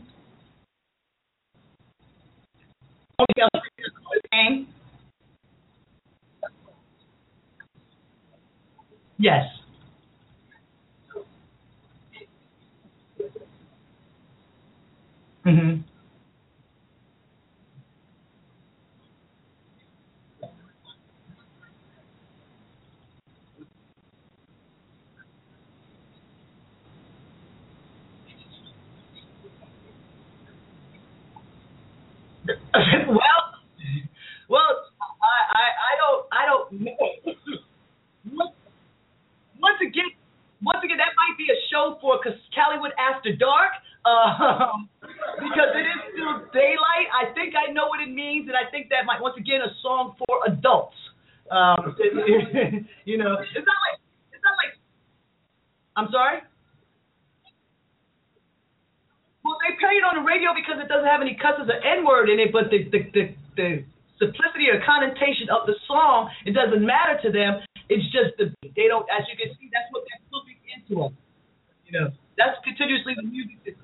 [9.17, 9.43] Yes.
[15.45, 15.81] Mm-hmm.
[33.09, 33.41] well,
[34.49, 34.71] well,
[35.21, 36.67] I, I, I don't, I don't.
[38.33, 38.55] Once
[39.59, 40.09] once again,
[40.63, 43.73] once again, that might be a show for Cause Callywood After Dark,
[44.07, 44.89] um,
[45.39, 47.07] because it is still daylight.
[47.13, 49.71] I think I know what it means, and I think that might once again a
[49.81, 50.95] song for adults.
[51.51, 51.95] Um,
[53.05, 53.97] you know, it's not like
[54.33, 54.73] it's not like.
[55.97, 56.39] I'm sorry.
[59.43, 61.71] Well, they play it on the radio because it doesn't have any cusses
[62.29, 63.23] or N word in it, but the the, the
[63.57, 63.67] the
[64.19, 67.63] simplicity or connotation of the song, it doesn't matter to them.
[67.89, 71.17] It's just the they don't, as you can see, that's what they're flipping into them.
[71.89, 72.07] You know,
[72.37, 73.75] that's continuously the music.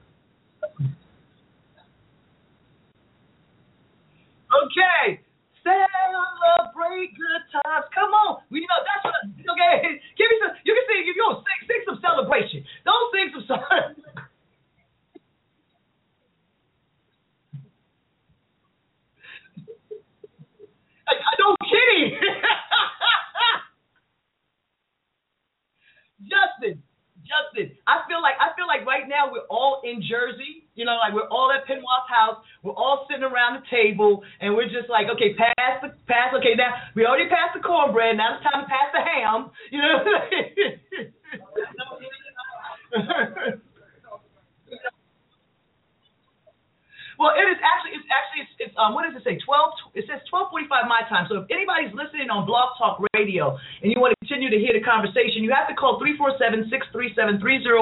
[4.56, 5.20] Okay,
[5.66, 7.86] celebrate good times.
[7.92, 9.18] Come on, we know that's what.
[9.26, 10.54] Okay, give me some.
[10.64, 12.64] You can sing if you don't sing, sing some celebration.
[12.86, 13.66] Don't sing some song.
[21.08, 22.18] I, I don't kidding.
[26.26, 26.82] Justin,
[27.22, 30.66] Justin, I feel like I feel like right now we're all in Jersey.
[30.74, 32.44] You know, like we're all at Penoir's house.
[32.64, 36.34] We're all sitting around the table, and we're just like, okay, pass the pass.
[36.42, 38.18] Okay, now we already passed the cornbread.
[38.18, 39.52] Now it's time to pass the ham.
[39.72, 40.02] You know.
[49.26, 49.98] say 12.
[49.98, 51.26] It says 12:45 my time.
[51.28, 54.78] So if anybody's listening on Blog Talk Radio and you want to continue to hear
[54.78, 55.98] the conversation, you have to call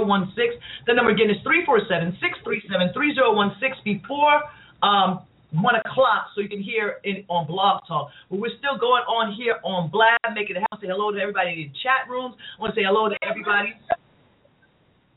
[0.04, 0.60] 347-637-3016.
[0.88, 4.42] The number again is 347-637-3016 before
[4.84, 5.22] um,
[5.54, 8.10] one o'clock, so you can hear it on Blog Talk.
[8.30, 10.80] But we're still going on here on Blab, making it happen.
[10.82, 12.36] Say hello to everybody in the chat rooms.
[12.58, 13.74] I want to say hello to everybody.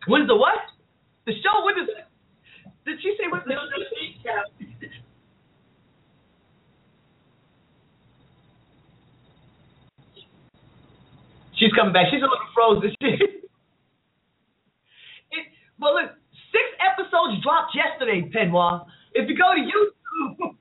[0.07, 0.59] When's the what?
[1.25, 1.65] The show?
[1.65, 1.89] When is?
[2.85, 3.55] Did she say what's the?
[11.57, 12.07] She's coming back.
[12.13, 12.95] She's a little frozen.
[15.78, 16.11] but look,
[16.53, 18.86] six episodes dropped yesterday, Penwa.
[19.15, 20.56] If you go to YouTube.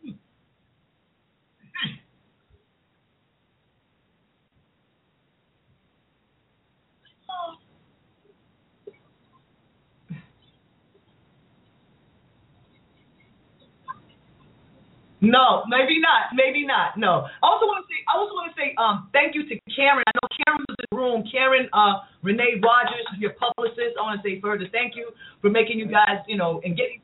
[15.26, 16.38] No, maybe not.
[16.38, 17.02] Maybe not.
[17.02, 17.26] No.
[17.26, 18.00] I also want to say.
[18.06, 18.78] I also want to say.
[18.78, 20.06] Um, thank you to Karen.
[20.06, 21.26] I know Karen was in the room.
[21.26, 23.98] Karen, uh, Renee Rogers, your publicist.
[23.98, 25.10] I want to say further thank you
[25.42, 27.02] for making you guys, you know, and getting.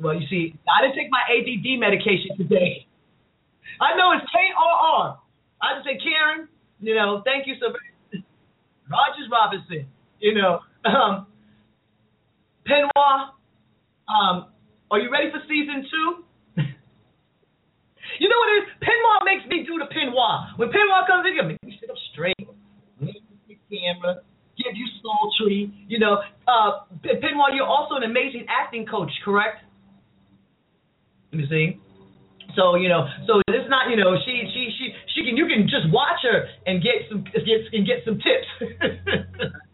[0.00, 2.88] Well, you see, I didn't take my ADD medication today.
[3.80, 5.20] I know it's K R R.
[5.60, 6.48] I just say Karen.
[6.80, 8.24] You know, thank you so much.
[8.88, 9.84] Rogers Robinson.
[10.20, 11.26] You know, um,
[12.64, 13.36] Penwa.
[14.08, 14.55] Um,
[14.90, 16.08] are you ready for season two?
[18.20, 18.66] you know what it is?
[18.82, 20.56] Penwa makes me do the Penwa.
[20.56, 24.22] When Penwa comes in, he make me sit up straight, camera,
[24.56, 25.72] give you sultry.
[25.88, 29.62] You know, uh, Penwa, you're also an amazing acting coach, correct?
[31.32, 31.80] You see.
[32.54, 35.68] So you know, so it's not you know she she she she can you can
[35.68, 38.48] just watch her and get some get and get some tips.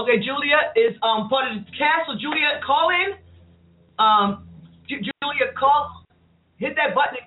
[0.00, 2.08] Okay, Julia is um, part of the cast.
[2.08, 3.20] So Julia, call in.
[4.00, 4.48] Um,
[4.88, 6.08] Julia, call.
[6.56, 7.20] Hit that button.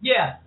[0.00, 0.40] Yeah.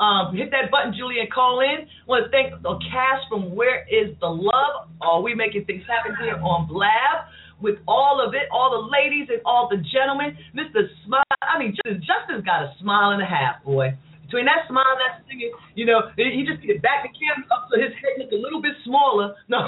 [0.00, 1.84] Um, hit that button, Julia, call in.
[1.84, 4.88] I want to thank the cast from Where Is the Love?
[5.04, 7.28] Are we making things happen here on Blab?
[7.60, 10.32] With all of it, all the ladies and all the gentlemen.
[10.56, 10.88] Mr.
[11.04, 13.94] Smile, I mean, Justin's got a smile and a half, boy.
[14.24, 17.68] Between that smile and that singing, you know, he just get back the camera up
[17.68, 19.36] so his head looks a little bit smaller.
[19.52, 19.60] No.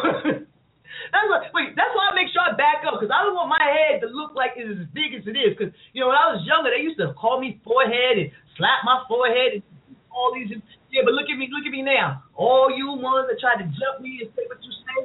[1.14, 3.46] That's why, wait, that's why I make sure I back up because I don't want
[3.46, 5.54] my head to look like it's as big as it is.
[5.54, 8.82] Because you know, when I was younger, they used to call me forehead and slap
[8.82, 9.62] my forehead and
[10.10, 10.50] all these.
[10.90, 12.26] Yeah, but look at me, look at me now.
[12.34, 14.98] All you ones that try to jump me and say what you say,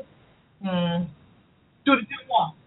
[0.66, 1.06] hmm,
[1.86, 2.58] do the good one.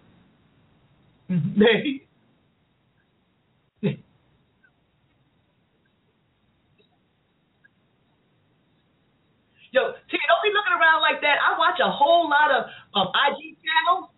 [9.72, 11.40] Yo, T, don't be looking around like that.
[11.40, 14.12] I watch a whole lot of um, IG channels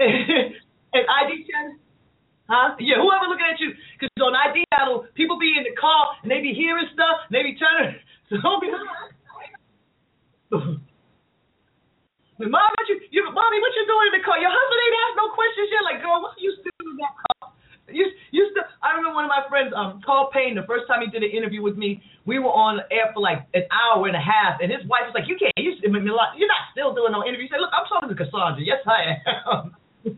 [0.96, 1.76] and IG channels.
[2.48, 2.72] Huh?
[2.80, 6.32] Yeah, whoever looking at you, because on IG channel, people be in the car and
[6.32, 8.00] they be hearing stuff, and they be turning.
[8.32, 8.72] So don't be.
[12.40, 14.40] Mom, what you, you, mommy, what you doing in the car?
[14.40, 15.84] Your husband ain't asked no questions yet.
[15.84, 17.41] Like, girl, what are you still in that car?
[17.92, 18.64] You, you still.
[18.82, 20.56] I remember one of my friends, um, Carl Payne.
[20.56, 23.46] The first time he did an interview with me, we were on air for like
[23.54, 25.52] an hour and a half, and his wife was like, "You can't.
[25.56, 28.62] You, you're not still doing no interview." He said, "Look, I'm talking to Cosandra.
[28.64, 29.76] Yes, I am.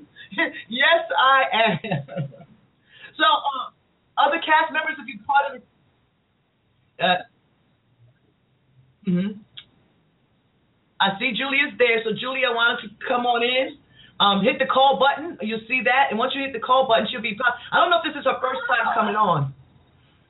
[0.71, 1.79] yes, I am."
[3.19, 3.67] so, uh,
[4.17, 5.65] other cast members, if you're part of it.
[6.95, 7.23] Uh,
[9.11, 9.41] mm-hmm.
[11.01, 13.77] I see Julia's there, so Julia, why don't you come on in?
[14.23, 15.39] Um, hit the call button.
[15.43, 17.35] You'll see that, and once you hit the call button, she'll be.
[17.35, 19.51] I don't know if this is her first time coming on.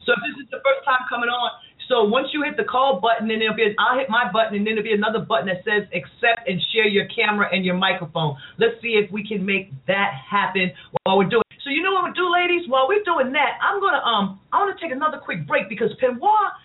[0.08, 1.52] So if this is the first time coming on,
[1.88, 3.76] so once you hit the call button, then there'll be.
[3.76, 6.88] I'll hit my button, and then there'll be another button that says accept and share
[6.88, 8.40] your camera and your microphone.
[8.56, 10.72] Let's see if we can make that happen
[11.04, 11.44] while we're doing.
[11.60, 12.64] So you know what we do, ladies?
[12.68, 15.92] While we're doing that, I'm gonna um I want to take another quick break because
[16.00, 16.56] Penwa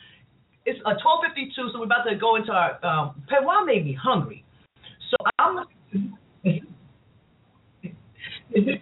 [0.66, 2.80] is uh, 12:52, so we're about to go into our.
[2.84, 4.44] Um, Penwa made me hungry,
[5.12, 5.68] so I'm.
[8.54, 8.74] Hmm.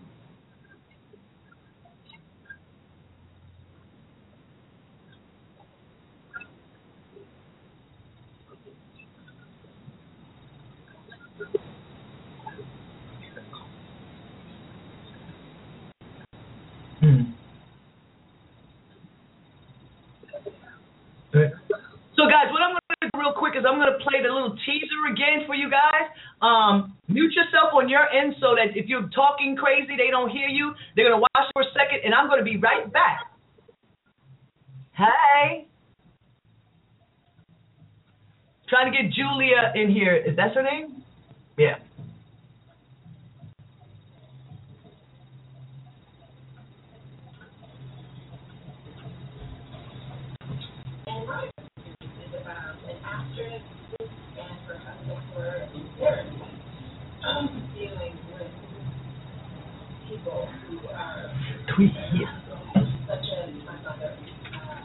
[22.15, 22.86] So, guys, what I'm going to do
[23.17, 26.07] real quick is I'm going to play the little teaser again for you guys.
[26.41, 30.47] Um, mute yourself on your end so that if you're talking crazy, they don't hear
[30.47, 30.73] you.
[30.95, 33.33] They're going to watch for a second, and I'm going to be right back.
[34.93, 35.67] Hey.
[38.69, 40.15] Trying to get Julia in here.
[40.15, 41.03] Is that her name?
[41.57, 41.77] Yeah.
[53.37, 53.61] Actress
[54.39, 56.41] and her husband were in therapy,
[57.27, 58.51] um, dealing with
[60.09, 61.31] people who are
[61.75, 62.31] Tweet here.
[63.07, 64.11] such as my mother.
[64.53, 64.77] Uh,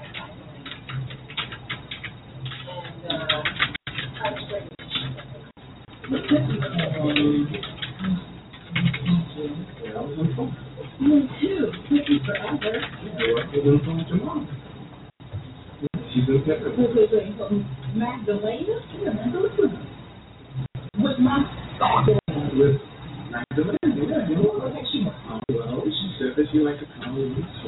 [2.69, 3.43] and uh,
[4.23, 4.73] I was pregnant.
[8.62, 10.53] Yeah, I was on the phone.
[11.01, 11.73] Me too.
[11.89, 12.74] Cookie forever.
[13.19, 14.41] Yeah, I was on the phone with your mom.
[15.81, 16.11] Yeah, She's in Texas.
[16.28, 17.35] Wait, wait, wait.
[20.99, 21.39] With my
[22.55, 22.81] With
[23.31, 27.61] Magdalena, yeah, you know well, she said that she liked to come with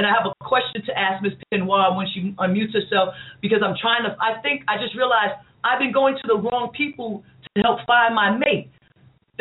[0.00, 3.12] and I have a question to ask Miss Pinoir when she unmutes herself
[3.44, 4.16] because I'm trying to.
[4.16, 8.16] I think I just realized I've been going to the wrong people to help find
[8.16, 8.72] my mate.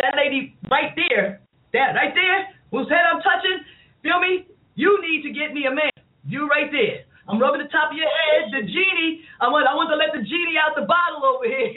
[0.03, 1.39] That lady right there,
[1.71, 3.63] that right there, whose head I'm touching,
[4.03, 4.51] feel me?
[4.75, 5.95] You need to get me a man.
[6.27, 7.07] You right there.
[7.31, 9.23] I'm rubbing the top of your head, the genie.
[9.39, 11.71] I want I want to let the genie out the bottle over here.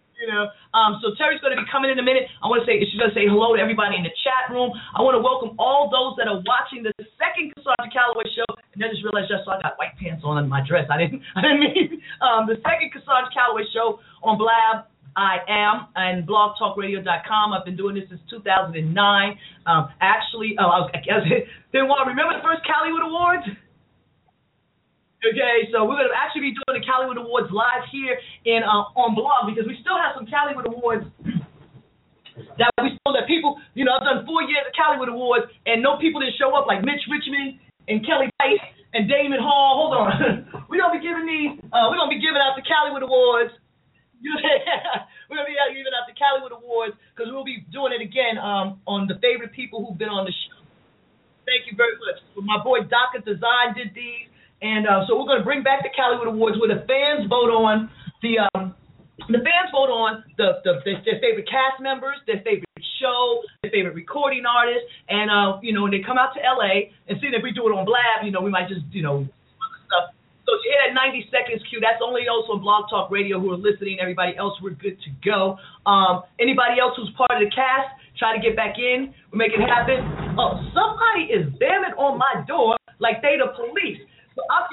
[0.16, 0.48] you know.
[0.72, 2.30] Um, so Terry's going to be coming in a minute.
[2.42, 4.70] I want to say she's going to say hello to everybody in the chat room.
[4.94, 8.46] I want to welcome all those that are watching the second Cosandra Calloway show.
[8.74, 10.86] And I just realized just so I got white pants on in my dress.
[10.86, 11.88] I didn't I didn't mean
[12.22, 14.86] um, the second Cosandra Calloway show on Blab.
[15.18, 17.52] I am and blogtalkradio.com.
[17.52, 18.86] I've been doing this since 2009.
[19.66, 21.26] Um, actually, oh, I was, I was
[21.74, 22.06] then what?
[22.06, 23.42] Remember the first Callywood Awards?
[25.20, 28.16] Okay, so we're gonna actually be doing the Callywood Awards live here
[28.48, 31.04] in uh, on blog because we still have some Callywood Awards
[32.56, 35.84] that we still that people, you know, I've done four years of Callywood Awards and
[35.84, 38.64] no people didn't show up like Mitch Richmond and Kelly Price
[38.96, 39.84] and Damon Hall.
[39.84, 40.08] Hold on,
[40.72, 43.52] we're gonna be giving these, uh, we're gonna be giving out the Callywood Awards.
[44.20, 48.36] We're gonna be out giving out the Callywood Awards because we'll be doing it again
[48.36, 50.60] um, on the favorite people who've been on the show.
[51.48, 52.20] Thank you very much.
[52.36, 54.29] My boy Daka Design did these.
[54.62, 57.48] And uh, so we're going to bring back the Callywood Awards where the fans vote
[57.48, 57.88] on
[58.20, 58.76] the um,
[59.28, 62.68] the fans vote on the, the their, favorite cast members, their favorite
[63.00, 66.92] show, their favorite recording artist, and uh, you know when they come out to LA
[67.08, 69.24] and see if we do it on Blab, you know we might just you know
[69.88, 70.12] stuff.
[70.44, 73.60] So you that 90 seconds cue, that's only those on Blog Talk Radio who are
[73.60, 74.00] listening.
[74.00, 75.56] Everybody else, we're good to go.
[75.86, 79.14] Um, anybody else who's part of the cast, try to get back in.
[79.30, 80.02] We make it happen.
[80.34, 84.02] Oh, somebody is banging on my door like they the police.
[84.38, 84.66] I'm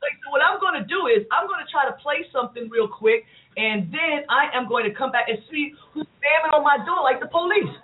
[0.00, 3.24] like so what I'm gonna do is I'm gonna try to play something real quick
[3.56, 7.02] and then I am going to come back and see who's banging on my door
[7.02, 7.74] like the police.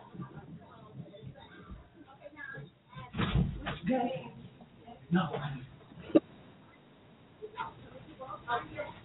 [5.11, 5.23] No.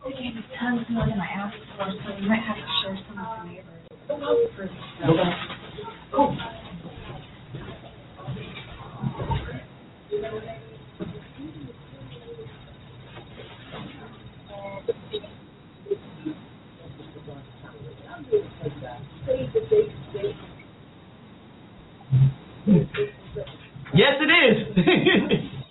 [0.04, 0.10] To
[3.46, 4.70] neighbors.
[6.12, 6.38] Cool.
[22.72, 24.58] Yes, it is.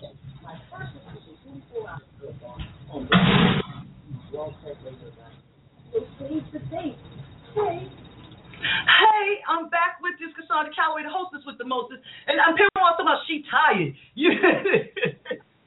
[8.61, 12.69] Hey, I'm back with this Cosandra Calloway, the hostess with the mostest, and I'm hearing
[12.77, 13.93] all about she tired.
[14.15, 14.31] You,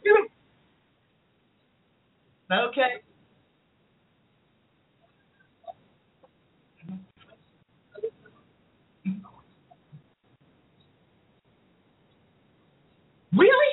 [0.04, 0.28] you
[2.70, 3.02] okay?
[13.36, 13.72] Really?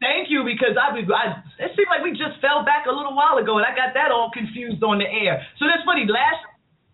[0.00, 3.42] Thank you, because I, I it seemed like we just fell back a little while
[3.42, 5.42] ago, and I got that all confused on the air.
[5.58, 6.06] So that's funny.
[6.06, 6.46] Last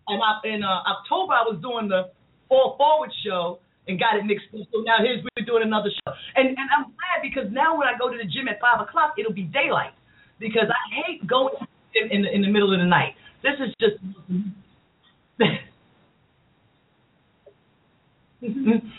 [0.09, 0.17] in,
[0.49, 2.09] in uh, October, I was doing the
[2.49, 4.65] Fall Forward show and got it mixed up.
[4.73, 7.93] So now here's we're doing another show, and and I'm glad because now when I
[7.99, 9.93] go to the gym at five o'clock, it'll be daylight
[10.39, 11.67] because I hate going to
[12.09, 13.13] in the in the middle of the night.
[13.43, 13.99] This is just.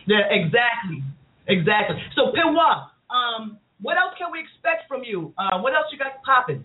[0.07, 1.03] Yeah, exactly,
[1.47, 1.97] exactly.
[2.17, 5.35] So Penwa, um, what else can we expect from you?
[5.39, 6.65] Uh, what else you got popping?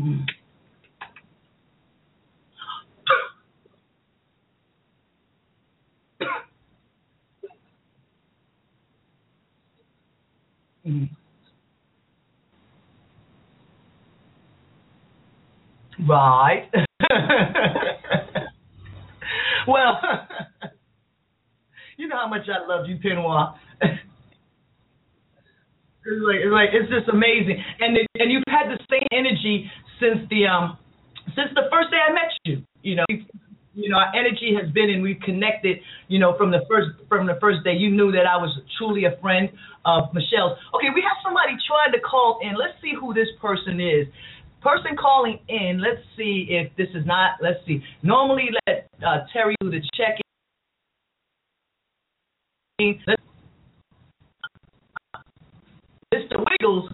[0.00, 0.24] Mm.
[10.86, 11.08] Mm.
[16.08, 16.68] Right.
[19.68, 20.00] well,
[21.96, 23.54] you know how much I love you, Pinoy.
[26.06, 29.68] It's like, it's like it's just amazing, and it, and you've had the same energy
[30.00, 30.78] since the um
[31.36, 32.64] since the first day I met you.
[32.80, 33.04] You know,
[33.74, 35.76] you know our energy has been, and we've connected.
[36.08, 38.48] You know, from the first from the first day, you knew that I was
[38.78, 39.50] truly a friend
[39.84, 40.56] of Michelle's.
[40.72, 42.56] Okay, we have somebody trying to call in.
[42.56, 44.08] Let's see who this person is.
[44.62, 45.80] Person calling in.
[45.80, 47.32] Let's see if this is not.
[47.40, 47.82] Let's see.
[48.02, 50.20] Normally, let uh, Terry do the check
[52.78, 53.00] in.
[56.12, 56.44] Mr.
[56.60, 56.90] Wiggles.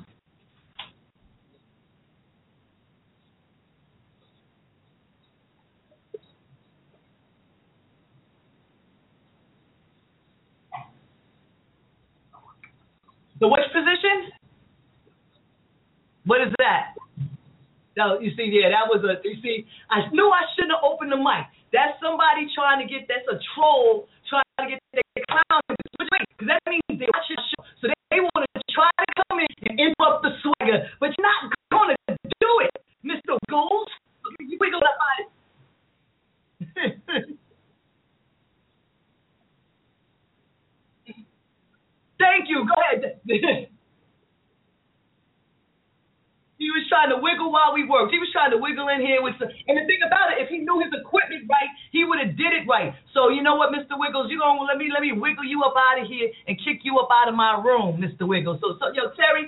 [13.39, 14.33] The which position?
[16.25, 16.95] What is that?
[17.97, 19.20] No, you see, yeah, that was a.
[19.27, 21.48] You see, I knew I shouldn't have opened the mic.
[21.73, 23.09] That's somebody trying to get.
[23.09, 25.60] That's a troll trying to get their clown.
[25.98, 29.40] Because that means they watch your show, so they, they want to try to come
[29.44, 33.89] in and interrupt the swagger, but you're not going to do it, Mister Gold.
[34.40, 35.24] You wiggle that body.
[42.20, 42.66] Thank you.
[42.66, 43.20] Go ahead.
[46.67, 48.11] He was trying to wiggle while we worked.
[48.11, 50.51] He was trying to wiggle in here with some, and the thing about it, if
[50.51, 52.91] he knew his equipment right, he would have did it right.
[53.15, 53.95] So you know what, Mr.
[53.95, 56.83] Wiggles, you gonna let me let me wiggle you up out of here and kick
[56.83, 58.27] you up out of my room, Mr.
[58.27, 58.59] Wiggles.
[58.59, 59.47] So so yo, Terry,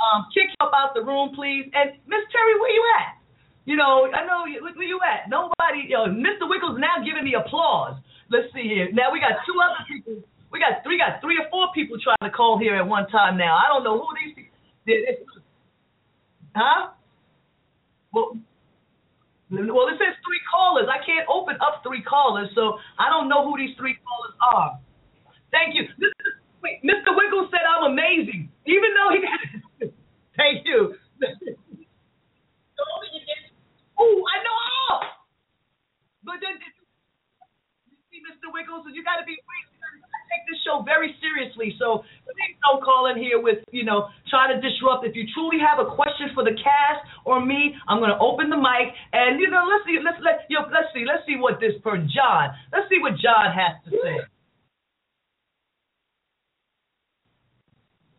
[0.00, 1.68] um, kick you up out the room, please.
[1.76, 3.20] And Miss Terry, where you at?
[3.68, 5.28] You know, I know where you at.
[5.28, 6.48] Nobody, yo, Mr.
[6.48, 8.00] Wiggles now giving me applause.
[8.32, 8.88] Let's see here.
[8.96, 10.24] Now we got two other people.
[10.48, 13.36] We got we got three or four people trying to call here at one time
[13.36, 13.60] now.
[13.60, 14.56] I don't know who these people.
[16.56, 16.96] Huh?
[18.16, 18.32] Well,
[19.52, 20.88] well, it says three callers.
[20.88, 24.80] I can't open up three callers, so I don't know who these three callers are.
[25.52, 25.84] Thank you.
[26.64, 27.12] Wait, Mr.
[27.12, 29.20] Wiggles said I'm amazing, even though he.
[30.40, 30.96] Thank you.
[34.00, 34.56] oh, I know.
[34.56, 35.00] all.
[36.24, 36.56] But then,
[37.86, 38.48] you see, Mr.
[38.48, 39.36] Wiggles, you got to be.
[39.36, 39.65] I
[40.28, 44.54] take this show very seriously, so please don't call in here with, you know, trying
[44.54, 45.06] to disrupt.
[45.06, 48.58] If you truly have a question for the cast or me, I'm to open the
[48.58, 51.74] mic and you know, let's see, let's let yo, let's see, let's see what this
[51.82, 54.16] per John, let's see what John has to say.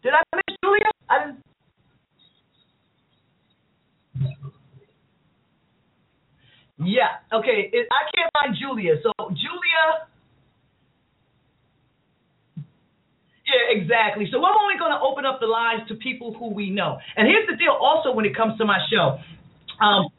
[0.03, 0.89] Did I miss Julia?
[1.09, 1.43] I didn't.
[6.79, 7.17] Yeah.
[7.33, 7.69] Okay.
[7.73, 8.95] It, I can't find Julia.
[9.03, 10.07] So Julia.
[13.57, 14.29] Yeah, exactly.
[14.29, 17.01] So I'm only going to open up the lines to people who we know.
[17.17, 17.73] And here's the deal.
[17.73, 19.17] Also, when it comes to my show,
[19.81, 20.13] um,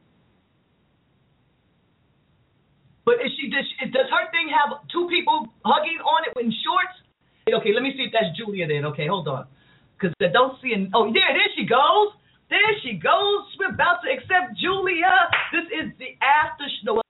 [3.07, 6.51] but is she does, she, does her thing have two people hugging on it in
[6.51, 6.99] shorts?
[7.47, 8.85] Okay, let me see if that's Julia then.
[8.91, 9.47] Okay, hold on,
[9.95, 10.75] because I don't see.
[10.75, 12.13] An, oh, yeah, there she goes.
[12.51, 13.47] There she goes.
[13.57, 15.31] We're about to accept Julia.
[15.55, 17.01] This is the after show.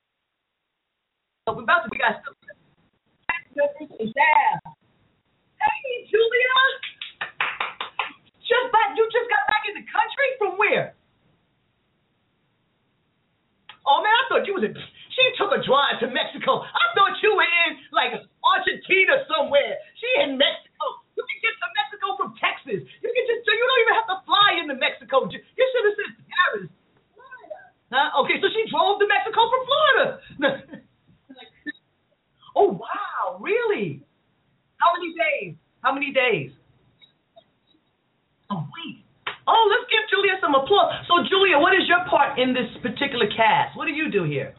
[1.49, 1.91] We're about to.
[1.91, 2.21] We got.
[3.99, 4.78] Yeah.
[5.69, 6.57] Hey, Julia.
[8.41, 8.97] Just back.
[8.97, 10.97] You just got back in the country from where?
[13.85, 14.73] Oh man, I thought you was in.
[14.73, 16.65] She took a drive to Mexico.
[16.65, 19.77] I thought you were in like Argentina somewhere.
[20.01, 20.85] She in Mexico.
[21.17, 22.81] You can get to Mexico from Texas.
[22.85, 23.45] You can just.
[23.49, 25.25] You don't even have to fly into Mexico.
[25.29, 26.69] You should have said Paris.
[27.91, 28.21] Huh?
[28.25, 30.07] Okay, so she drove to Mexico from Florida.
[32.57, 34.05] oh wow, really?
[34.79, 35.55] How many days?
[35.83, 36.51] How many days?
[38.51, 39.05] A week.
[39.47, 40.93] Oh, let's give Julia some applause.
[41.07, 43.77] So, Julia, what is your part in this particular cast?
[43.77, 44.55] What do you do here?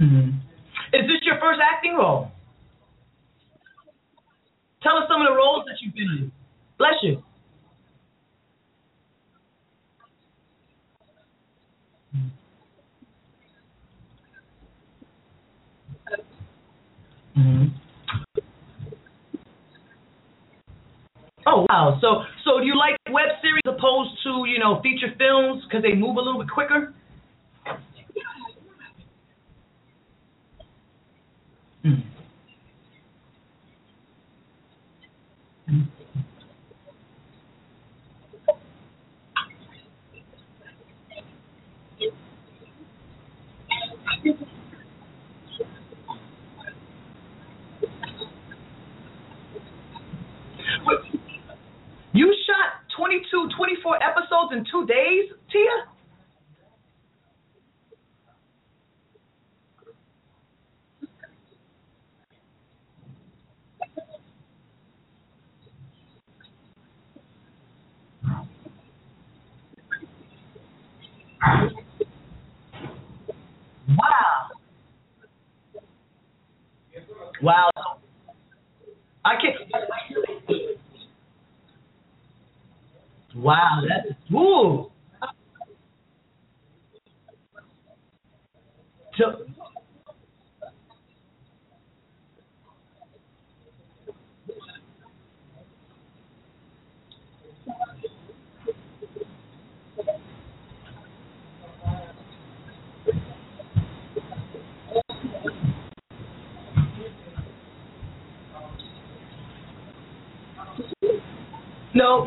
[0.00, 0.30] Mm-hmm.
[0.92, 2.28] Is this your first acting role?
[4.82, 6.32] Tell us some of the roles that you've been in.
[6.76, 7.22] Bless you.
[17.36, 17.64] Mm-hmm.
[21.46, 21.98] Oh wow!
[22.00, 25.94] So so do you like web series opposed to you know feature films because they
[25.94, 26.92] move a little bit quicker?
[31.84, 32.02] Mm.
[52.14, 55.92] You shot 22, 24 episodes in two days, Tia?
[73.88, 74.50] Wow.
[77.42, 77.70] Wow.
[79.24, 79.56] I can't.
[83.34, 84.90] Wow, that's ooh.
[89.18, 89.44] So,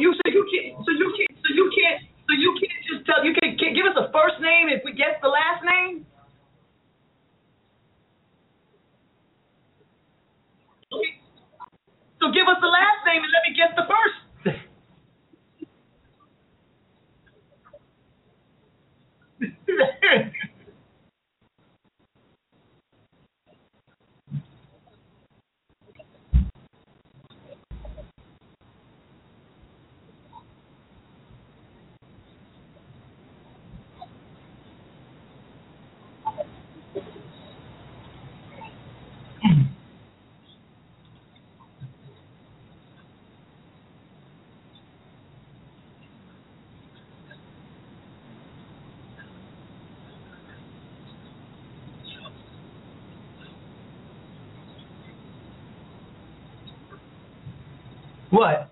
[0.02, 3.22] you so you can't so you can't so you can't so you can't just tell
[3.22, 6.06] you can, can give us a first name if we guess the last name.
[10.90, 11.14] Okay.
[12.18, 14.26] So give us the last name and let me guess the first.
[58.36, 58.72] What?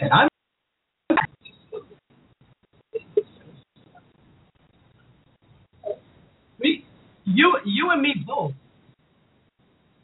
[0.00, 0.28] And I'm
[7.34, 8.52] you you and me both.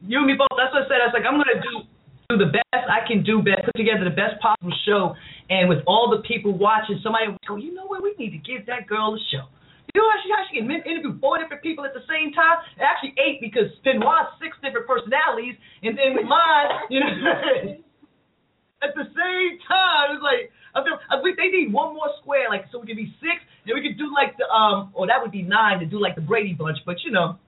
[0.02, 0.52] You and me both.
[0.58, 1.00] That's what I said.
[1.00, 1.86] I was like, I'm gonna do
[2.30, 5.14] do the best I can do, best put together the best possible show,
[5.50, 8.42] and with all the people watching, somebody would go, you know what, we need to
[8.42, 9.50] give that girl a show.
[9.90, 12.62] You know how she, how she can interview four different people at the same time?
[12.78, 17.10] Actually, eight because Benoit's six different personalities, and then mine, you know,
[18.86, 22.78] at the same time, it's like I think they need one more square, like so
[22.78, 25.42] we can be six, and we could do like the um, or that would be
[25.42, 27.38] nine to do like the Brady Bunch, but you know.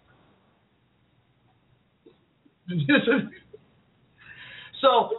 [4.80, 5.10] so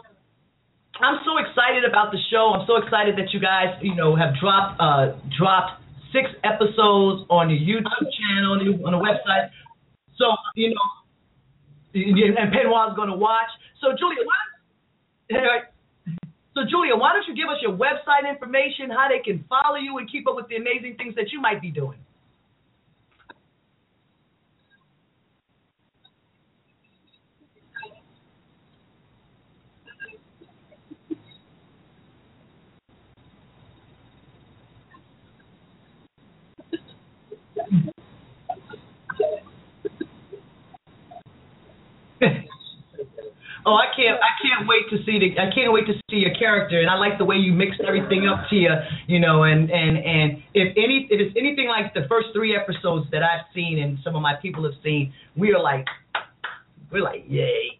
[1.00, 2.52] I'm so excited about the show.
[2.54, 5.82] I'm so excited that you guys, you know, have dropped uh dropped
[6.14, 8.54] six episodes on your YouTube channel,
[8.86, 9.50] on the website.
[10.16, 10.86] So, you know,
[11.94, 13.50] and Benoit's going to watch.
[13.82, 15.73] So, Julia, why,
[16.54, 19.98] so Julia, why don't you give us your website information, how they can follow you
[19.98, 21.98] and keep up with the amazing things that you might be doing?
[43.66, 44.20] Oh, I can't!
[44.20, 45.40] I can't wait to see the.
[45.40, 48.28] I can't wait to see your character, and I like the way you mixed everything
[48.28, 48.86] up, Tia.
[49.06, 53.06] You know, and and and if any, if it's anything like the first three episodes
[53.10, 55.86] that I've seen and some of my people have seen, we are like,
[56.92, 57.78] we're like, yay.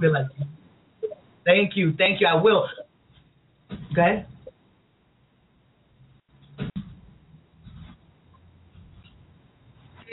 [0.00, 0.26] We're like,
[1.44, 2.28] thank you, thank you.
[2.28, 2.66] I will.
[3.94, 4.26] Go ahead.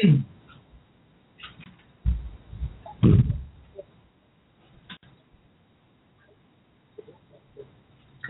[0.03, 0.23] Mm.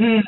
[0.04, 0.22] Mm.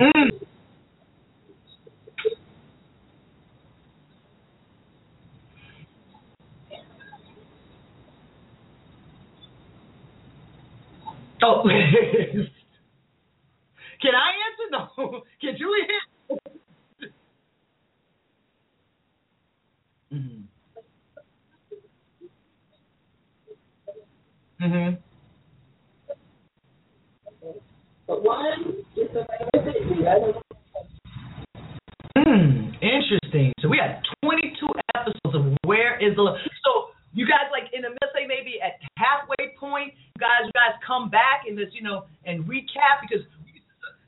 [0.00, 0.30] Mm.
[11.42, 11.62] Oh.
[14.02, 14.68] Can I answer?
[14.70, 15.22] No.
[15.40, 15.86] Can Julie
[16.28, 16.40] answer?
[20.12, 20.44] Mhm.
[24.60, 24.98] Mhm.
[28.06, 30.40] But one is a the other
[32.16, 32.70] Hmm.
[32.80, 33.52] Interesting.
[33.60, 36.36] So we had 22 episodes of Where Is the Love.
[36.64, 40.52] So you guys like in the let's say maybe at halfway point, you guys you
[40.54, 43.26] guys come back and just you know and recap because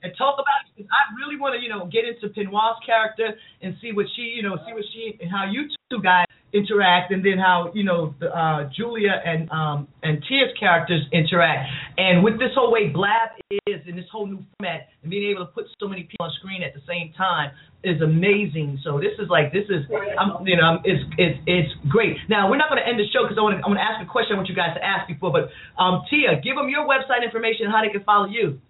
[0.03, 3.35] and talk about it because I really want to you know get into Benoit's character
[3.63, 6.27] and see what she you know see what she and how you two guys
[6.77, 11.69] interact and then how you know the, uh, Julia and um and Tia's characters interact
[11.99, 13.31] and with this whole way Blab
[13.67, 16.33] is in this whole new format and being able to put so many people on
[16.39, 17.51] screen at the same time
[17.85, 18.81] is amazing.
[18.83, 19.87] So this is like this is
[20.19, 22.17] I'm you know it's it's it's great.
[22.29, 23.87] Now we're not going to end the show because I want to I want to
[23.87, 25.33] ask a question I want you guys to ask before.
[25.33, 25.51] But
[25.81, 28.61] um Tia, give them your website information how they can follow you.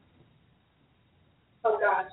[1.65, 2.11] oh gosh.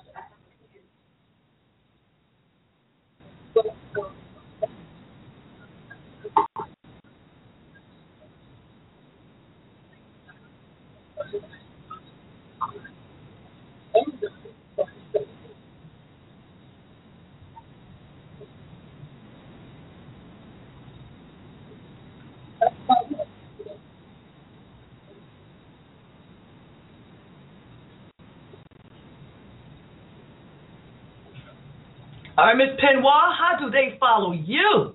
[32.44, 34.92] All right, Miss Benoit, how do they follow you?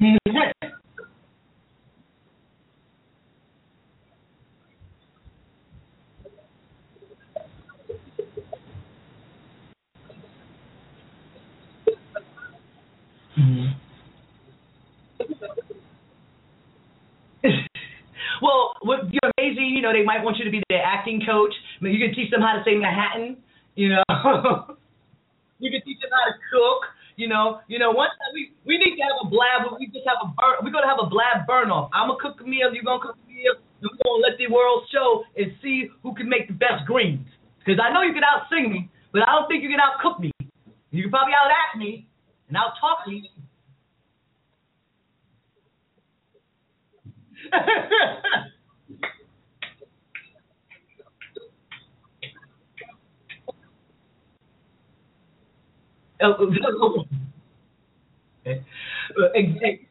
[18.40, 19.74] well, what you're amazing.
[19.74, 21.52] You know, they might want you to be their acting coach.
[21.80, 23.38] I mean, you can teach them how to say Manhattan.
[23.74, 24.04] You know.
[25.60, 26.86] We can teach them how to cook.
[27.18, 27.90] You know, you know.
[27.90, 29.66] One time we we need to have a blab.
[29.74, 30.62] We just have a burn.
[30.62, 31.90] We're gonna have a blab burn off.
[31.90, 32.70] I'm gonna cook a meal.
[32.70, 33.58] You're gonna cook a meal.
[33.82, 37.26] And we're gonna let the world show and see who can make the best greens.
[37.58, 39.98] Because I know you can out sing me, but I don't think you can out
[39.98, 40.30] cook me.
[40.94, 42.06] You can probably out act me
[42.46, 43.26] and out talk me.
[47.50, 47.56] Oh,
[53.50, 53.50] okay.
[53.50, 53.58] Uh,
[55.50, 55.58] ex-
[55.90, 55.98] ex-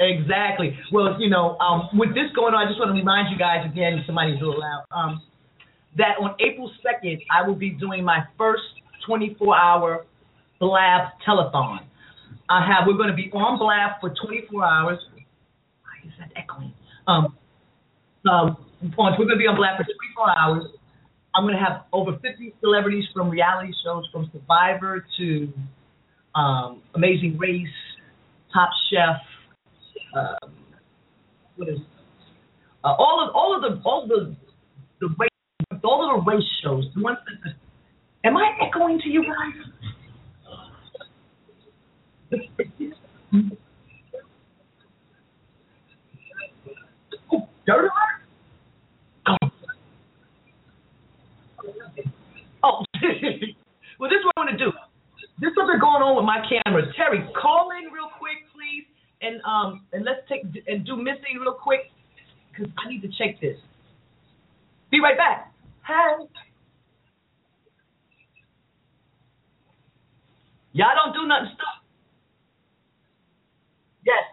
[0.00, 0.74] Exactly.
[0.90, 3.68] Well, you know, um, with this going on, I just want to remind you guys
[3.70, 5.20] again, somebody's a little loud, um,
[5.98, 8.62] that on April 2nd, I will be doing my first
[9.06, 10.06] 24-hour
[10.58, 11.80] Blab telethon.
[12.48, 14.98] I have, we're going to be on Blab for 24 hours.
[15.82, 16.72] Why is that echoing?
[17.06, 17.36] Um,
[18.30, 18.56] um,
[18.96, 20.64] we're going to be on Blab for 24 hours.
[21.34, 25.52] I'm going to have over 50 celebrities from reality shows, from Survivor to
[26.34, 27.68] um, Amazing Race,
[28.52, 29.16] Top Chef,
[30.16, 30.52] um,
[31.56, 31.78] what is
[32.82, 34.34] uh, all of all of the all the
[35.00, 35.28] the race
[35.84, 36.84] all of the race shows.
[36.94, 37.54] The ones that,
[38.24, 39.54] am I echoing to you guys?
[47.32, 47.92] oh, dirt alert!
[49.26, 49.36] Oh.
[52.62, 52.84] Oh,
[53.98, 54.72] well, this is what I'm gonna do.
[55.40, 56.82] This is what's going on with my camera.
[56.96, 58.84] Terry, call in real quick, please,
[59.22, 61.90] and um, and let's take and do missing real quick,
[62.50, 63.56] because I need to check this.
[64.90, 65.52] Be right back.
[65.86, 66.26] Hey.
[70.72, 71.80] Y'all don't do nothing stupid.
[74.06, 74.24] Yes.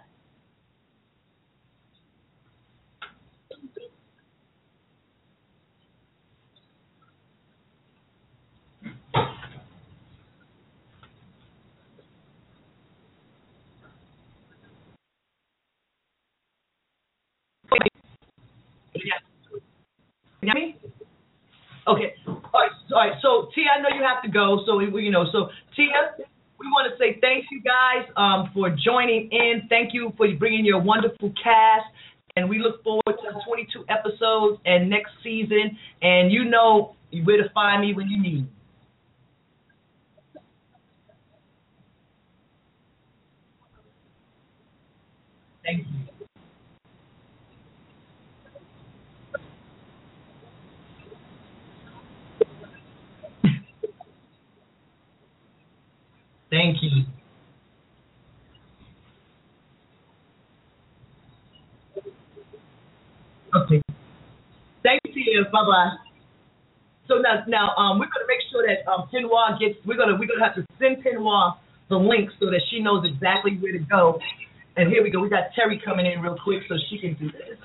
[18.96, 19.20] Yeah.
[20.42, 20.78] You hear me?
[21.88, 22.14] Okay.
[22.28, 22.72] All right.
[22.94, 23.14] All right.
[23.22, 24.64] So Tia, I know you have to go.
[24.66, 26.26] So we, you know, so Tia,
[26.60, 29.64] we want to say thank you guys um, for joining in.
[29.70, 31.86] Thank you for bringing your wonderful cast,
[32.36, 35.78] and we look forward to 22 episodes and next season.
[36.02, 38.44] And you know where to find me when you need.
[38.44, 38.48] me.
[45.64, 45.97] Thank you.
[56.50, 57.04] Thank you.
[63.56, 63.82] Okay.
[64.84, 65.46] Thank you.
[65.52, 65.92] Bye bye.
[67.08, 69.76] So now, now um, we're gonna make sure that um, Pinwa gets.
[69.86, 71.58] We're gonna we're gonna have to send Pinwa
[71.90, 74.20] the link so that she knows exactly where to go.
[74.76, 75.20] And here we go.
[75.20, 77.58] We got Terry coming in real quick so she can do this.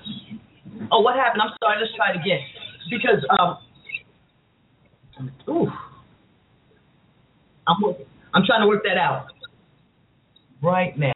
[0.91, 1.41] Oh, what happened?
[1.41, 1.77] I'm sorry.
[1.79, 2.39] Let's try it again.
[2.89, 3.57] Because um,
[5.47, 5.71] ooh,
[7.67, 8.05] I'm working.
[8.33, 9.27] I'm trying to work that out
[10.61, 11.11] right now.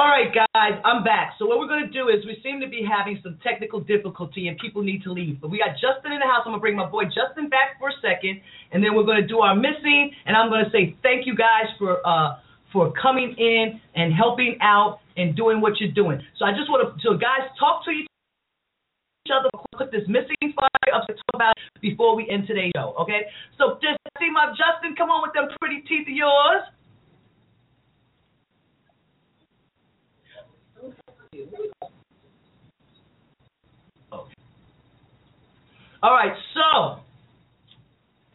[0.00, 1.36] All right, guys, I'm back.
[1.38, 4.48] So what we're going to do is we seem to be having some technical difficulty
[4.48, 5.40] and people need to leave.
[5.40, 6.48] But we got Justin in the house.
[6.48, 8.40] I'm going to bring my boy Justin back for a second,
[8.72, 10.10] and then we're going to do our missing.
[10.24, 12.40] And I'm going to say thank you guys for uh,
[12.72, 16.16] for coming in and helping out and doing what you're doing.
[16.40, 18.08] So I just want to, so guys, talk to each
[19.28, 19.52] other.
[19.76, 21.54] Put this missing fire up to talk about
[21.84, 22.96] before we end today's show.
[22.96, 23.28] Okay.
[23.60, 26.64] So just see my Justin, come on with them pretty teeth of yours.
[36.02, 37.00] All right, so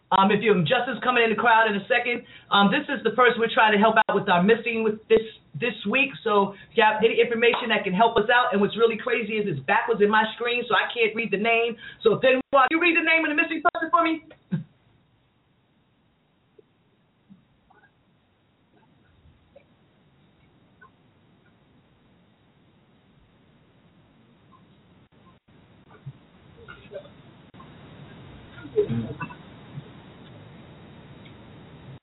[0.10, 3.12] um, if you Justin's coming in the crowd in a second, um, this is the
[3.12, 5.22] person we're trying to help out with our missing with this
[5.60, 6.10] this week.
[6.24, 9.38] So if you have any information that can help us out, and what's really crazy
[9.38, 11.78] is it's backwards in my screen, so I can't read the name.
[12.02, 14.26] So if anyone, you read the name of the missing person for me.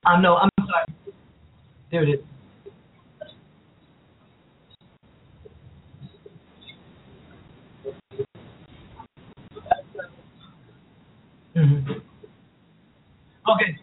[0.07, 0.87] Um, no, I'm sorry.
[1.91, 2.21] There it is.
[11.57, 11.93] Mm-hmm.
[13.49, 13.79] Okay.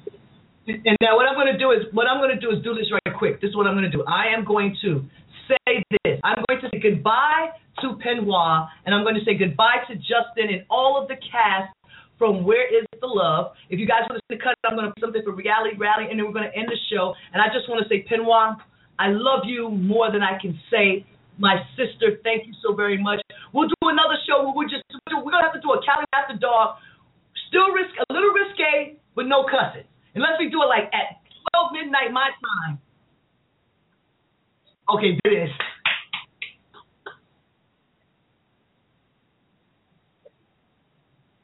[0.67, 2.75] And now what I'm going to do is what I'm going to do is do
[2.75, 3.41] this right quick.
[3.41, 4.03] This is what I'm going to do.
[4.05, 5.03] I am going to
[5.47, 6.19] say this.
[6.23, 7.49] I'm going to say goodbye
[7.81, 11.73] to Penoir, and I'm going to say goodbye to Justin and all of the cast
[12.21, 13.57] from Where Is the Love.
[13.73, 16.21] If you guys want to cut I'm going to put something for Reality Rally, and
[16.21, 17.17] then we're going to end the show.
[17.33, 18.61] And I just want to say, Penoir,
[19.01, 21.01] I love you more than I can say.
[21.41, 23.17] My sister, thank you so very much.
[23.57, 26.37] We'll do another show where we're just we're gonna have to do a Cali After
[26.37, 26.77] Dark,
[27.49, 29.89] still risk a little risque, but no cussing.
[30.13, 31.17] Unless we do it like at
[31.57, 32.77] 12 midnight my time.
[34.93, 35.49] Okay, do this.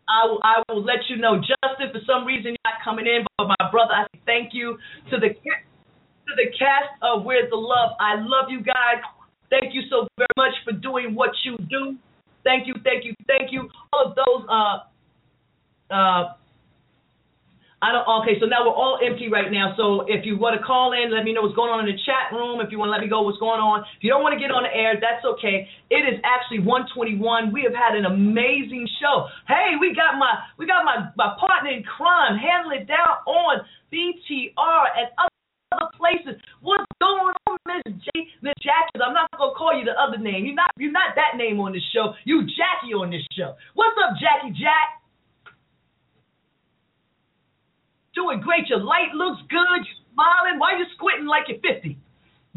[0.08, 1.36] I will, I will let you know.
[1.38, 4.78] Justin, for some reason you're not coming in, but my brother, I say thank you
[5.12, 7.92] to the to the cast of Where's the Love.
[8.00, 9.04] I love you guys.
[9.50, 11.96] Thank you so very much for doing what you do.
[12.44, 13.68] Thank you, thank you, thank you.
[13.94, 16.34] All of those uh uh
[17.78, 18.10] I don't.
[18.26, 19.78] Okay, so now we're all empty right now.
[19.78, 22.00] So if you want to call in, let me know what's going on in the
[22.10, 22.58] chat room.
[22.58, 24.42] If you want to let me know what's going on, if you don't want to
[24.42, 25.70] get on the air, that's okay.
[25.94, 27.22] It is actually 121.
[27.54, 29.30] We have had an amazing show.
[29.46, 33.62] Hey, we got my we got my my partner in crime handling it down on
[33.94, 36.42] BTR and other places.
[36.66, 38.98] What's going on, Miss J, Miss Jackie?
[38.98, 40.50] I'm not gonna call you the other name.
[40.50, 42.18] You're not you're not that name on this show.
[42.26, 43.54] You Jackie on this show.
[43.78, 44.98] What's up, Jackie Jack?
[48.18, 48.66] Doing great.
[48.66, 49.86] Your light looks good.
[49.86, 50.58] You're smiling.
[50.58, 51.94] Why are you squinting like you're 50?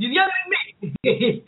[0.00, 1.44] You're me.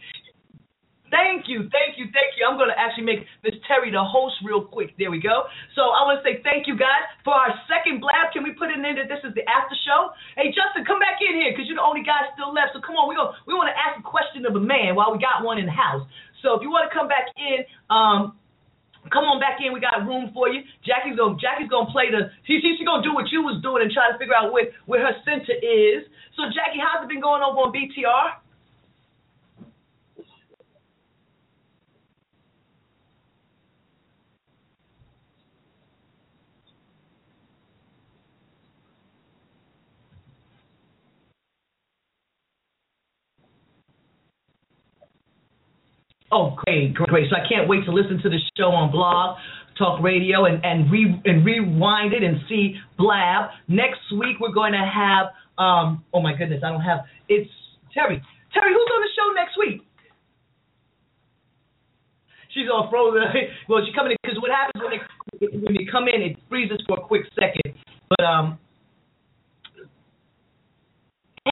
[1.09, 2.45] thank you, thank you, thank you.
[2.45, 4.93] I'm going to actually make Miss Terry the host real quick.
[5.01, 5.49] There we go.
[5.73, 8.37] So I want to say thank you, guys, for our second blab.
[8.37, 10.13] Can we put it in that this is the after show?
[10.37, 12.77] Hey, Justin, come back in here because you're the only guy still left.
[12.77, 13.33] So come on, we go.
[13.49, 15.73] We want to ask a question of a man while we got one in the
[15.73, 16.05] house.
[16.45, 18.37] So if you want to come back in, um,
[19.11, 19.73] Come on back in.
[19.73, 20.63] We got room for you.
[20.87, 22.31] Jackie's gonna Jackie's gonna play the.
[22.47, 24.71] She she, she gonna do what you was doing and try to figure out where
[24.87, 26.07] where her center is.
[26.39, 28.42] So Jackie, how's it been going over on BTR?
[46.33, 47.09] Oh, great, great.
[47.09, 47.31] great.
[47.31, 49.37] So I can't wait to listen to the show on Blog
[49.77, 53.51] Talk Radio and and re and rewind it and see Blab.
[53.69, 55.29] Next week we're going to have
[55.61, 57.51] um oh my goodness, I don't have it's
[57.93, 58.23] Terry.
[58.55, 59.85] Terry, who's on the show next week?
[62.55, 63.29] She's all frozen.
[63.69, 66.81] well, she's coming in because what happens when they when they come in, it freezes
[66.89, 67.77] for a quick second.
[68.09, 68.59] But um,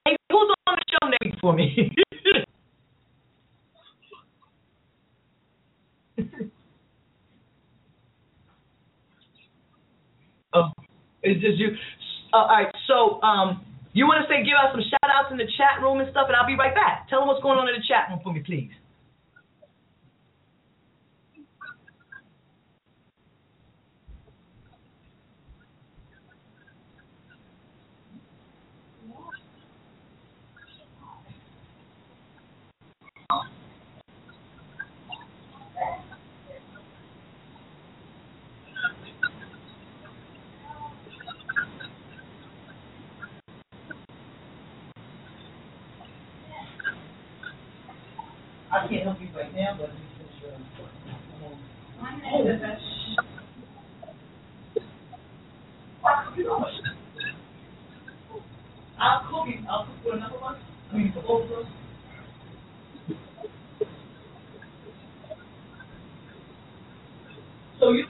[0.05, 1.93] hey, who's on the show next for me?
[10.53, 10.69] oh,
[11.23, 11.69] it's just you.
[12.33, 15.37] Uh, all right, so um, you want to say give out some shout outs in
[15.37, 17.09] the chat room and stuff, and I'll be right back.
[17.09, 18.71] Tell them what's going on in the chat room for me, please.
[48.71, 50.53] I can't help you right now, but you can sure.
[58.99, 59.61] I'll cook it.
[59.69, 60.57] I'll cook for another one.
[60.91, 61.71] I mean, for both of us.
[67.79, 68.05] So you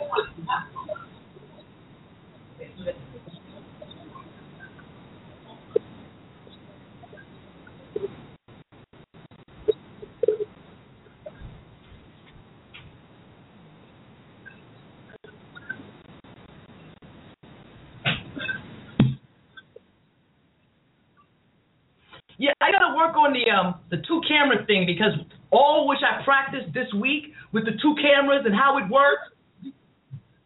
[22.40, 25.14] Yeah, I gotta work on the um the two camera thing because
[25.52, 29.30] all which I practiced this week with the two cameras and how it works.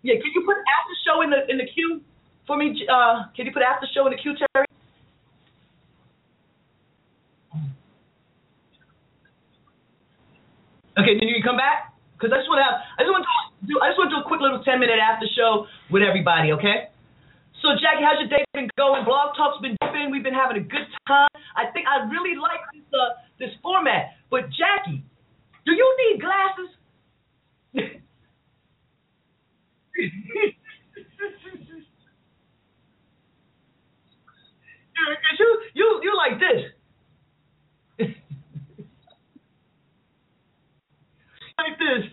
[0.03, 2.01] Yeah, can you put after show in the in the queue
[2.45, 2.75] for me?
[2.85, 4.65] Uh, can you put after show in the queue, Terry?
[10.95, 13.25] Okay, then you can come back because I just want to have I just want
[13.27, 16.01] to do I just want to do a quick little ten minute after show with
[16.01, 16.55] everybody.
[16.55, 16.89] Okay.
[17.61, 19.03] So Jackie, how's your day been going?
[19.03, 19.74] Blog Talk's been
[20.11, 21.29] We've been having a good time.
[21.55, 24.11] I think I really like this uh, this format.
[24.29, 25.03] But Jackie,
[25.65, 26.69] do you need glasses?
[35.39, 36.71] You you you like this.
[41.57, 42.11] like this.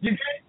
[0.00, 0.44] You get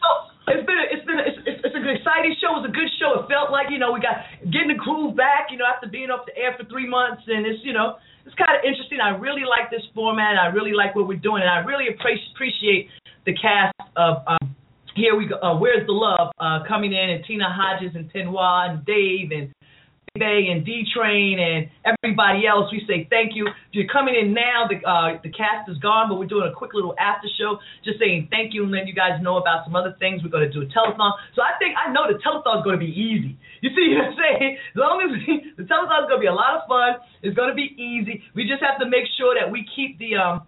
[0.00, 2.60] so it's been a, it's been a, it's, it's it's an exciting show.
[2.60, 3.24] It's a good show.
[3.24, 5.48] It felt like you know we got getting the groove back.
[5.48, 7.96] You know after being off the air for three months, and it's you know
[8.28, 9.00] it's kind of interesting.
[9.00, 10.36] I really like this format.
[10.36, 12.88] I really like what we're doing, and I really appreciate appreciate
[13.26, 14.56] the cast of um,
[14.94, 15.36] here we go.
[15.40, 19.52] Uh, Where's the love uh, coming in, and Tina Hodges and Tenwa and Dave and
[20.14, 22.70] Bay and D Train and everybody else.
[22.70, 23.50] We say thank you.
[23.74, 26.70] You're coming in now, the uh, the cast is gone, but we're doing a quick
[26.70, 29.98] little after show, just saying thank you and letting you guys know about some other
[29.98, 30.22] things.
[30.22, 31.18] We're going to do a telethon.
[31.34, 33.34] So I think I know the telethon is going to be easy.
[33.58, 34.54] You see what I'm saying?
[34.54, 37.02] As long as we, the telethon is going to be a lot of fun.
[37.26, 38.22] It's going to be easy.
[38.38, 40.46] We just have to make sure that we keep the um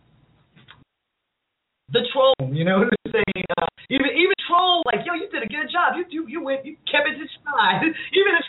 [1.92, 3.46] the troll, you know what I'm saying?
[3.58, 5.94] Uh, even even troll, like, yo, you did a good job.
[5.94, 7.82] You you you went, you kept it to stride.
[8.18, 8.46] even if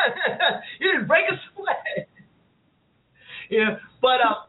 [0.80, 2.08] you didn't break a sweat.
[3.50, 4.48] Yeah, but uh,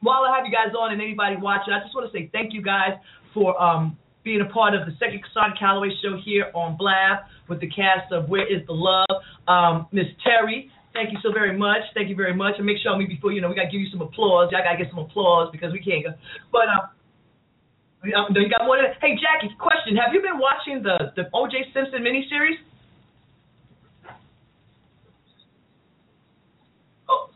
[0.00, 2.54] while I have you guys on and anybody watching, I just want to say thank
[2.54, 2.96] you guys
[3.34, 7.60] for um being a part of the second Cosandra Calloway show here on Blab with
[7.60, 9.12] the cast of Where Is the Love,
[9.46, 10.72] um, Miss Terry.
[10.92, 11.84] Thank you so very much.
[11.94, 12.54] Thank you very much.
[12.56, 14.48] And make sure me before you know we gotta give you some applause.
[14.50, 16.16] Y'all gotta get some applause because we can't go.
[16.50, 16.88] But uh,
[18.16, 21.72] um, you got more Hey, Jackie, question: Have you been watching the the O.J.
[21.74, 22.56] Simpson miniseries?
[27.08, 27.30] Oh.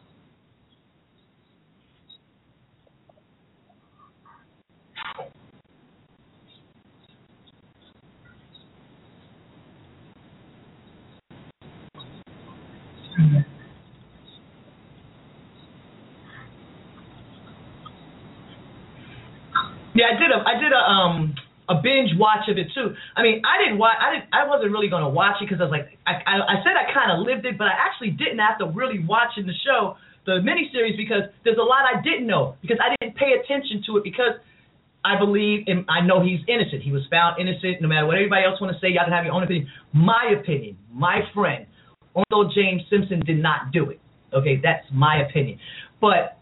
[20.04, 21.34] Yeah, I did a I did a um
[21.68, 22.92] a binge watch of it too.
[23.16, 23.96] I mean, I didn't watch.
[23.96, 24.28] I didn't.
[24.36, 26.92] I wasn't really gonna watch it because I was like, I I, I said I
[26.92, 29.96] kind of lived it, but I actually didn't after really watching the show,
[30.28, 33.96] the miniseries, because there's a lot I didn't know because I didn't pay attention to
[33.96, 34.36] it because
[35.04, 36.84] I believe and I know he's innocent.
[36.84, 37.80] He was found innocent.
[37.80, 39.72] No matter what everybody else want to say, y'all can have your own opinion.
[39.96, 41.64] My opinion, my friend,
[42.12, 44.00] although James Simpson did not do it.
[44.36, 45.58] Okay, that's my opinion,
[46.00, 46.36] but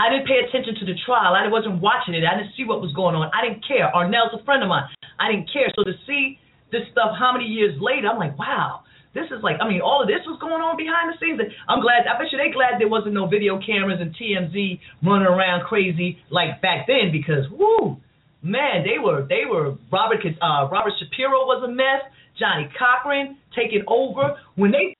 [0.00, 1.36] I didn't pay attention to the trial.
[1.36, 2.24] I wasn't watching it.
[2.24, 3.28] I didn't see what was going on.
[3.36, 3.92] I didn't care.
[3.92, 4.88] Arnelle's a friend of mine.
[5.20, 5.68] I didn't care.
[5.76, 6.40] So to see
[6.72, 8.80] this stuff how many years later, I'm like, wow,
[9.12, 11.36] this is like, I mean, all of this was going on behind the scenes.
[11.68, 12.08] I'm glad.
[12.08, 16.16] I bet you they glad there wasn't no video cameras and TMZ running around crazy
[16.32, 18.00] like back then because, whoo,
[18.40, 22.08] man, they were they were Robert uh, Robert Shapiro was a mess.
[22.40, 24.96] Johnnie Cochran taking over when they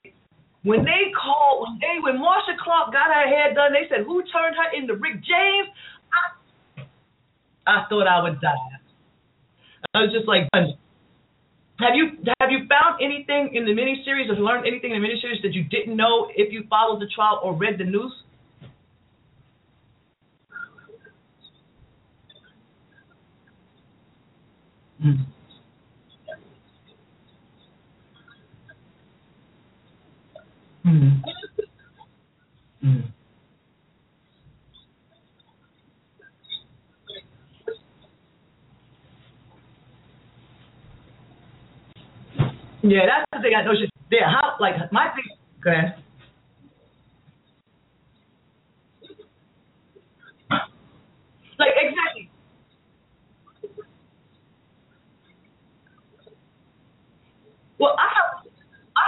[0.63, 4.21] when they called, when they, when Marcia Clark got her hair done, they said, "Who
[4.29, 5.69] turned her into Rick James?"
[6.13, 6.85] I,
[7.65, 8.81] I thought I would die.
[9.93, 14.67] I was just like, have you have you found anything in the miniseries or learned
[14.67, 17.79] anything in the miniseries that you didn't know if you followed the trial or read
[17.79, 18.13] the news?
[25.03, 25.25] Mm.
[30.85, 31.21] Mm.
[32.83, 33.03] Mm.
[42.83, 43.73] Yeah, that's the thing I know.
[43.79, 44.27] She's there.
[44.27, 45.25] How like my thing?
[45.63, 45.95] Go ahead.
[51.59, 52.29] Like exactly.
[57.77, 58.40] Well, I have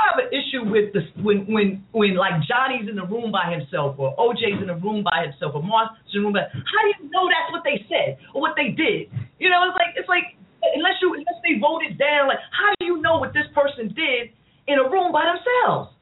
[0.03, 3.47] I have an issue with the when when when like Johnny's in the room by
[3.55, 6.81] himself or OJ's in the room by himself or Mark's in the room by how
[6.83, 9.07] do you know that's what they said or what they did?
[9.39, 10.35] You know, it's like it's like
[10.75, 14.35] unless you unless they voted down, like how do you know what this person did
[14.67, 15.95] in a room by themselves?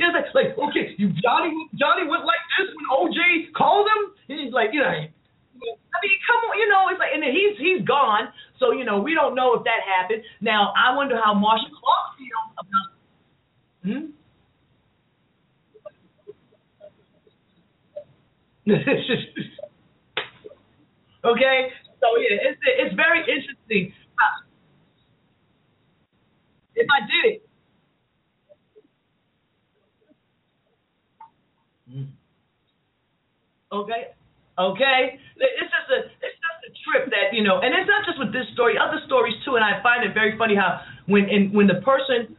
[0.00, 3.84] You know, it's like, like okay, you Johnny Johnny went like this when OJ called
[3.84, 4.02] him.
[4.24, 7.60] He's like, you know, I mean, come on, you know, it's like, and then he's
[7.60, 10.24] he's gone, so you know we don't know if that happened.
[10.40, 12.93] Now I wonder how Marcia Clark feels about.
[13.84, 14.16] Hmm?
[21.24, 21.68] okay,
[22.00, 23.92] so yeah, it's it's very interesting.
[26.74, 27.48] If I did it.
[31.90, 32.04] Hmm.
[33.70, 34.14] Okay.
[34.56, 38.18] Okay, it's just a it's just a trip that you know, and it's not just
[38.22, 39.56] with this story, other stories too.
[39.56, 42.36] And I find it very funny how when in, when the person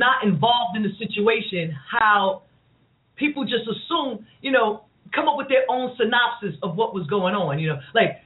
[0.00, 2.42] not involved in the situation, how
[3.16, 7.36] people just assume, you know, come up with their own synopsis of what was going
[7.36, 7.60] on.
[7.60, 8.24] You know, like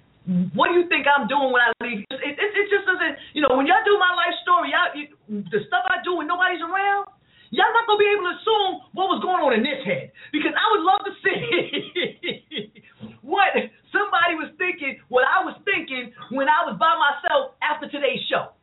[0.56, 2.00] what do you think I'm doing when I leave?
[2.08, 4.88] It, it, it just doesn't, you know, when y'all do my life story, y'all,
[5.28, 7.12] the stuff I do when nobody's around,
[7.52, 10.56] y'all not gonna be able to assume what was going on in this head because
[10.56, 12.72] I would love to see
[13.20, 13.52] what
[13.92, 18.56] somebody was thinking, what I was thinking when I was by myself after today's show.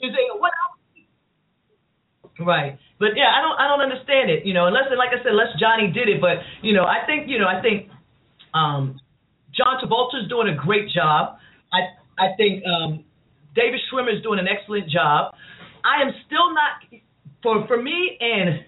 [0.00, 0.48] You say what?
[0.48, 0.64] I
[2.40, 4.46] Right, but yeah, I don't, I don't understand it.
[4.46, 6.20] You know, unless, like I said, unless Johnny did it.
[6.20, 7.92] But you know, I think, you know, I think
[8.54, 8.98] um,
[9.52, 11.36] John Travolta's doing a great job.
[11.72, 13.04] I, I think um,
[13.54, 15.34] David Schwimmer is doing an excellent job.
[15.84, 17.02] I am still not
[17.42, 18.64] for for me and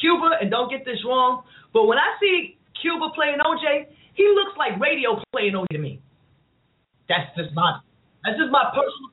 [0.00, 4.56] Cuba, and don't get this wrong, but when I see Cuba playing OJ, he looks
[4.56, 6.00] like radio playing OJ to me.
[7.08, 7.80] That's just my
[8.24, 9.10] that's just my personal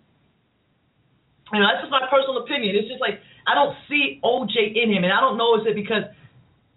[1.53, 2.73] you know, that's just my personal opinion.
[2.73, 5.75] It's just like I don't see OJ in him, and I don't know is it
[5.75, 6.09] because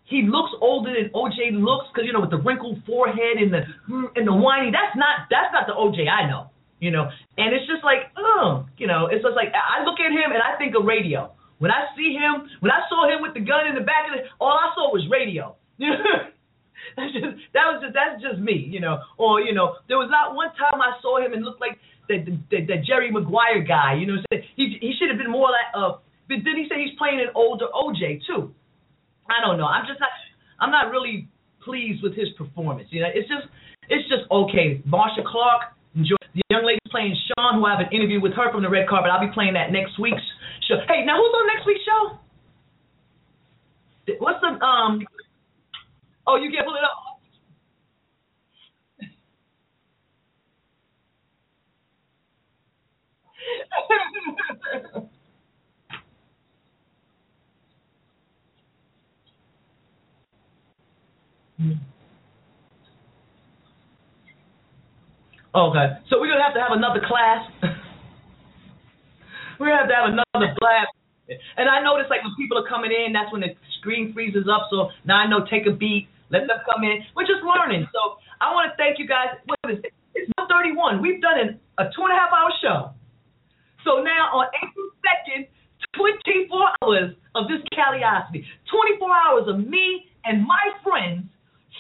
[0.05, 3.63] he looks older than OJ looks because you know with the wrinkled forehead and the
[3.89, 4.73] hmm, and the whiny.
[4.73, 6.51] That's not that's not the OJ I know.
[6.81, 10.13] You know, and it's just like oh, you know, it's just like I look at
[10.13, 11.33] him and I think of radio.
[11.59, 14.15] When I see him, when I saw him with the gun in the back of
[14.15, 15.57] it, all I saw was radio.
[16.97, 19.03] that's just that was just that's just me, you know.
[19.19, 21.79] Or you know, there was not one time I saw him and looked like
[22.09, 23.95] the, the, the Jerry Maguire guy.
[23.95, 24.17] You know,
[24.57, 26.01] he he should have been more like uh.
[26.29, 28.53] But then he say he's playing an older OJ too.
[29.29, 29.69] I don't know.
[29.69, 30.13] I'm just not.
[30.61, 31.29] I'm not really
[31.65, 32.89] pleased with his performance.
[32.91, 33.49] You know, it's just
[33.89, 34.83] it's just okay.
[34.85, 38.53] Marcia Clark, enjoy the young lady playing Sean, who I have an interview with her
[38.53, 39.13] from the red carpet.
[39.13, 40.25] I'll be playing that next week's
[40.69, 40.81] show.
[40.89, 42.03] Hey, now who's on next week's show?
[44.21, 45.05] What's the um?
[46.27, 47.08] Oh, you can't pull it up.
[65.55, 67.43] Oh, okay, so we're gonna have to have another class.
[69.59, 70.93] we're gonna have to have another blast.
[71.57, 74.69] And I notice like when people are coming in, that's when the screen freezes up.
[74.71, 77.03] So now I know take a beat, let them come in.
[77.17, 77.89] We're just learning.
[77.93, 79.35] So I want to thank you guys.
[79.47, 79.93] What is it?
[80.15, 81.03] It's 131.
[81.03, 82.98] We've done an, a two and a half hour show.
[83.89, 85.49] So now on April 2nd,
[85.97, 91.25] 24 hours of this caliosity, 24 hours of me and my friends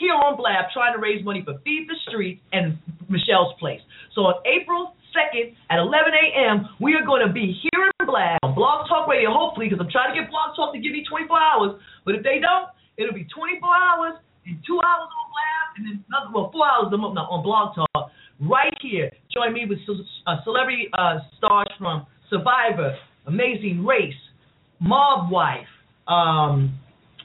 [0.00, 2.80] here on Blab trying to raise money for Feed the Streets and
[3.12, 3.84] Michelle's Place.
[4.16, 8.40] So on April 2nd at 11 a.m., we are going to be here in Blab
[8.40, 11.04] on Blog Talk Radio, hopefully, because I'm trying to get Blog Talk to give me
[11.04, 11.76] 24 hours.
[12.08, 14.16] But if they don't, it'll be 24 hours
[14.48, 17.04] and two hours on Blab, and then another, well, four hours on
[17.44, 18.08] Blog Talk
[18.40, 19.10] right here.
[19.32, 19.78] Join me with
[20.26, 24.14] uh, celebrity uh, stars from Survivor, Amazing Race,
[24.80, 25.66] Mob Wife,
[26.06, 26.78] um,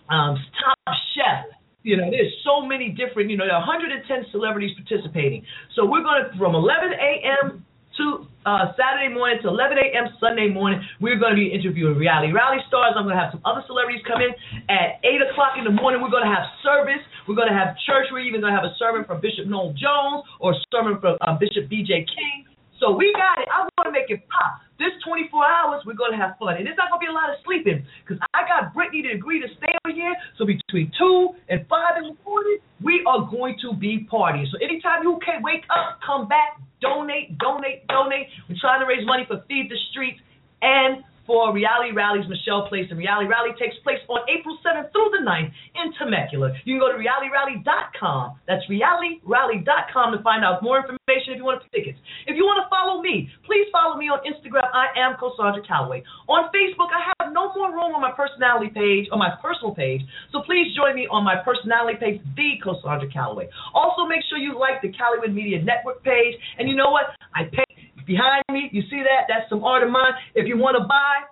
[0.09, 4.71] um, Top Chef, you know, there's so many different, you know, there are 110 celebrities
[4.75, 5.43] participating.
[5.75, 7.65] So we're going to, from 11 a.m.
[7.97, 10.11] to uh, Saturday morning to 11 a.m.
[10.19, 12.93] Sunday morning, we're going to be interviewing reality rally stars.
[12.97, 14.31] I'm going to have some other celebrities come in
[14.69, 16.01] at 8 o'clock in the morning.
[16.01, 17.01] We're going to have service.
[17.27, 18.11] We're going to have church.
[18.11, 21.17] We're even going to have a sermon from Bishop Noel Jones or a sermon from
[21.21, 22.05] uh, Bishop B.J.
[22.09, 22.52] King.
[22.83, 23.47] So we got it.
[23.47, 24.59] I want to make it pop.
[24.75, 26.59] This 24 hours, we're going to have fun.
[26.59, 29.15] And it's not going to be a lot of sleeping because I got Brittany to
[29.15, 30.11] agree to stay over here.
[30.35, 34.51] So between 2 and 5 in the morning, we are going to be partying.
[34.51, 38.27] So anytime you can wake up, come back, donate, donate, donate.
[38.51, 40.19] We're trying to raise money for Feed the Streets
[40.59, 42.87] and for Reality Rallies Michelle Place.
[42.89, 46.51] And Reality Rally takes place on April 7th through the 9th in Temecula.
[46.65, 48.39] You can go to realityrally.com.
[48.47, 51.97] That's realityrally.com to find out more information if you want to tickets.
[52.27, 54.67] If you want to follow me, please follow me on Instagram.
[54.73, 56.03] I am Cosandra Calloway.
[56.27, 60.01] On Facebook, I have no more room on my personality page, on my personal page.
[60.31, 63.49] So please join me on my personality page, The Cosandra Calloway.
[63.73, 66.35] Also, make sure you like the Calloway Media Network page.
[66.59, 67.15] And you know what?
[67.35, 67.63] I pay
[68.05, 68.69] behind me.
[68.71, 69.27] You see that?
[69.27, 70.13] That's some art of mine.
[70.35, 71.27] If you want to buy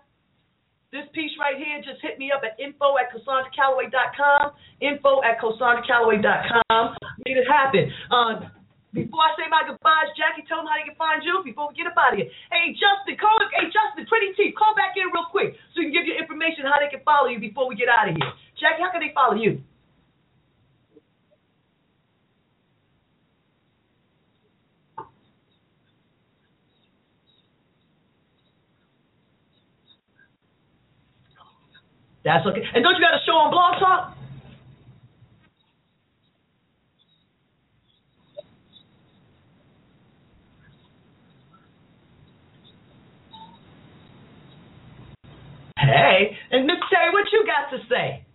[0.91, 4.51] this piece right here, just hit me up at info at CosandraCalloway.com.
[4.83, 6.83] Info at CosandraCalloway.com.
[7.23, 7.87] Make it happen.
[8.11, 8.51] Uh,
[8.91, 11.79] before I say my goodbyes, Jackie, tell them how they can find you before we
[11.79, 12.27] get up out of here.
[12.51, 13.39] Hey, Justin, call.
[13.55, 16.67] Hey, Justin, Pretty T, call back in real quick so you can give your information
[16.67, 18.31] how they can follow you before we get out of here.
[18.59, 19.63] Jackie, how can they follow you?
[32.23, 32.61] That's okay.
[32.75, 34.17] And don't you got a show on Blog Talk?
[45.77, 48.25] Hey, and Miss Terry, what you got to say?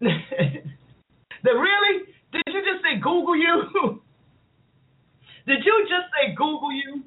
[0.00, 2.04] the really?
[2.32, 3.62] Did you just say Google you?
[5.46, 7.04] Did you just say Google you?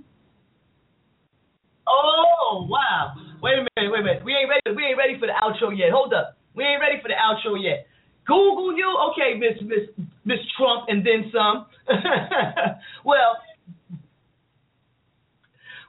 [1.87, 3.15] Oh wow!
[3.41, 4.23] Wait a minute, wait a minute.
[4.25, 4.75] We ain't ready.
[4.75, 5.91] We ain't ready for the outro yet.
[5.91, 6.37] Hold up.
[6.53, 7.87] We ain't ready for the outro yet.
[8.27, 9.87] Google you, okay, Miss Miss
[10.25, 11.65] Miss Trump, and then some.
[13.05, 13.39] well,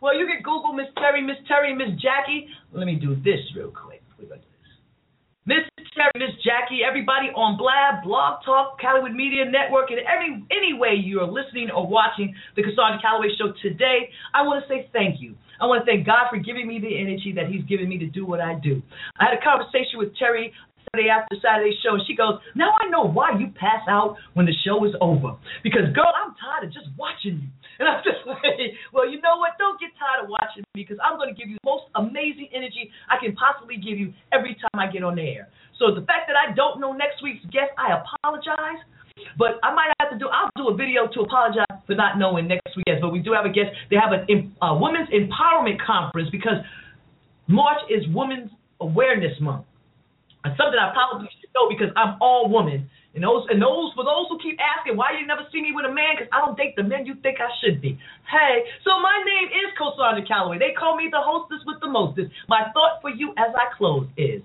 [0.00, 2.46] well, you can Google Miss Terry, Miss Terry, Miss Jackie.
[2.72, 4.02] Let me do this real quick.
[4.16, 4.70] We're gonna do this.
[5.50, 5.66] Miss
[5.98, 10.94] Terry, Miss Jackie, everybody on Blab, Blog Talk, Calloway Media Network, and every any way
[10.94, 15.20] you are listening or watching the Cosandra Calloway Show today, I want to say thank
[15.20, 15.34] you.
[15.60, 18.06] I want to thank God for giving me the energy that He's given me to
[18.06, 18.82] do what I do.
[19.18, 20.54] I had a conversation with Terry
[20.86, 24.46] Saturday after Saturday show, and she goes, Now I know why you pass out when
[24.46, 25.34] the show is over.
[25.66, 27.50] Because, girl, I'm tired of just watching you.
[27.78, 29.58] And I'm just like, Well, you know what?
[29.58, 32.54] Don't get tired of watching me because I'm going to give you the most amazing
[32.54, 35.50] energy I can possibly give you every time I get on the air.
[35.78, 38.82] So the fact that I don't know next week's guest, I apologize.
[39.34, 40.30] But I might have to do.
[40.30, 42.86] I'll do a video to apologize for not knowing next week.
[43.00, 43.73] But we do have a guest.
[43.91, 46.60] They have a, a uh, women's empowerment conference because
[47.49, 49.65] March is Women's Awareness Month.
[50.44, 52.86] And something I probably should know because I'm all woman.
[53.17, 55.89] And those and those for those who keep asking why you never see me with
[55.89, 57.99] a man because I don't date the men you think I should be.
[58.31, 60.60] Hey, so my name is Cosandra Calloway.
[60.60, 62.31] They call me the hostess with the mostest.
[62.47, 64.44] My thought for you as I close is,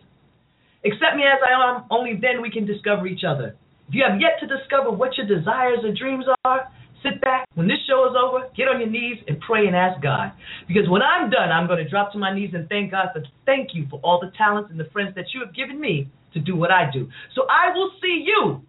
[0.81, 1.85] accept me as I am.
[1.91, 3.53] Only then we can discover each other.
[3.91, 6.65] If you have yet to discover what your desires and dreams are,
[7.03, 7.45] sit back.
[7.55, 10.31] When this show is over, get on your knees and pray and ask God.
[10.67, 13.21] Because when I'm done, I'm going to drop to my knees and thank God for
[13.45, 16.39] thank you for all the talents and the friends that you have given me to
[16.39, 17.09] do what I do.
[17.35, 18.61] So I will see you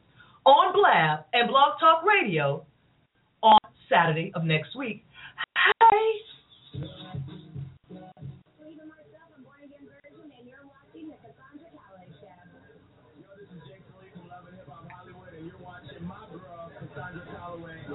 [0.45, 2.67] on Blab and Blog Talk Radio
[3.43, 5.05] on Saturday of next week.
[5.81, 6.34] Hey.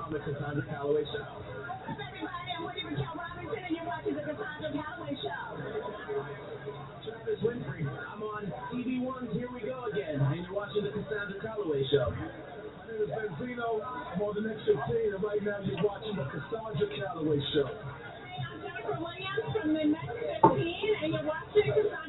[0.10, 0.18] The
[0.66, 1.22] Calloway Show.
[1.22, 2.50] What's up, everybody?
[2.58, 5.54] I'm Whitney Michelle Robinson, and you're watching the Cosandra Calloway Show.
[7.06, 7.86] Travis Winfrey.
[7.86, 12.10] I'm on TV1's Here We Go Again, and you're watching the Cosandra Calloway Show.
[12.10, 13.86] My name is Benzino.
[13.86, 17.70] I'm on the next 15, and right now you're watching the Cosandra Calloway Show.
[17.70, 22.09] Hey, I'm Jennifer Williams from the next 15, and you're watching the Cosandra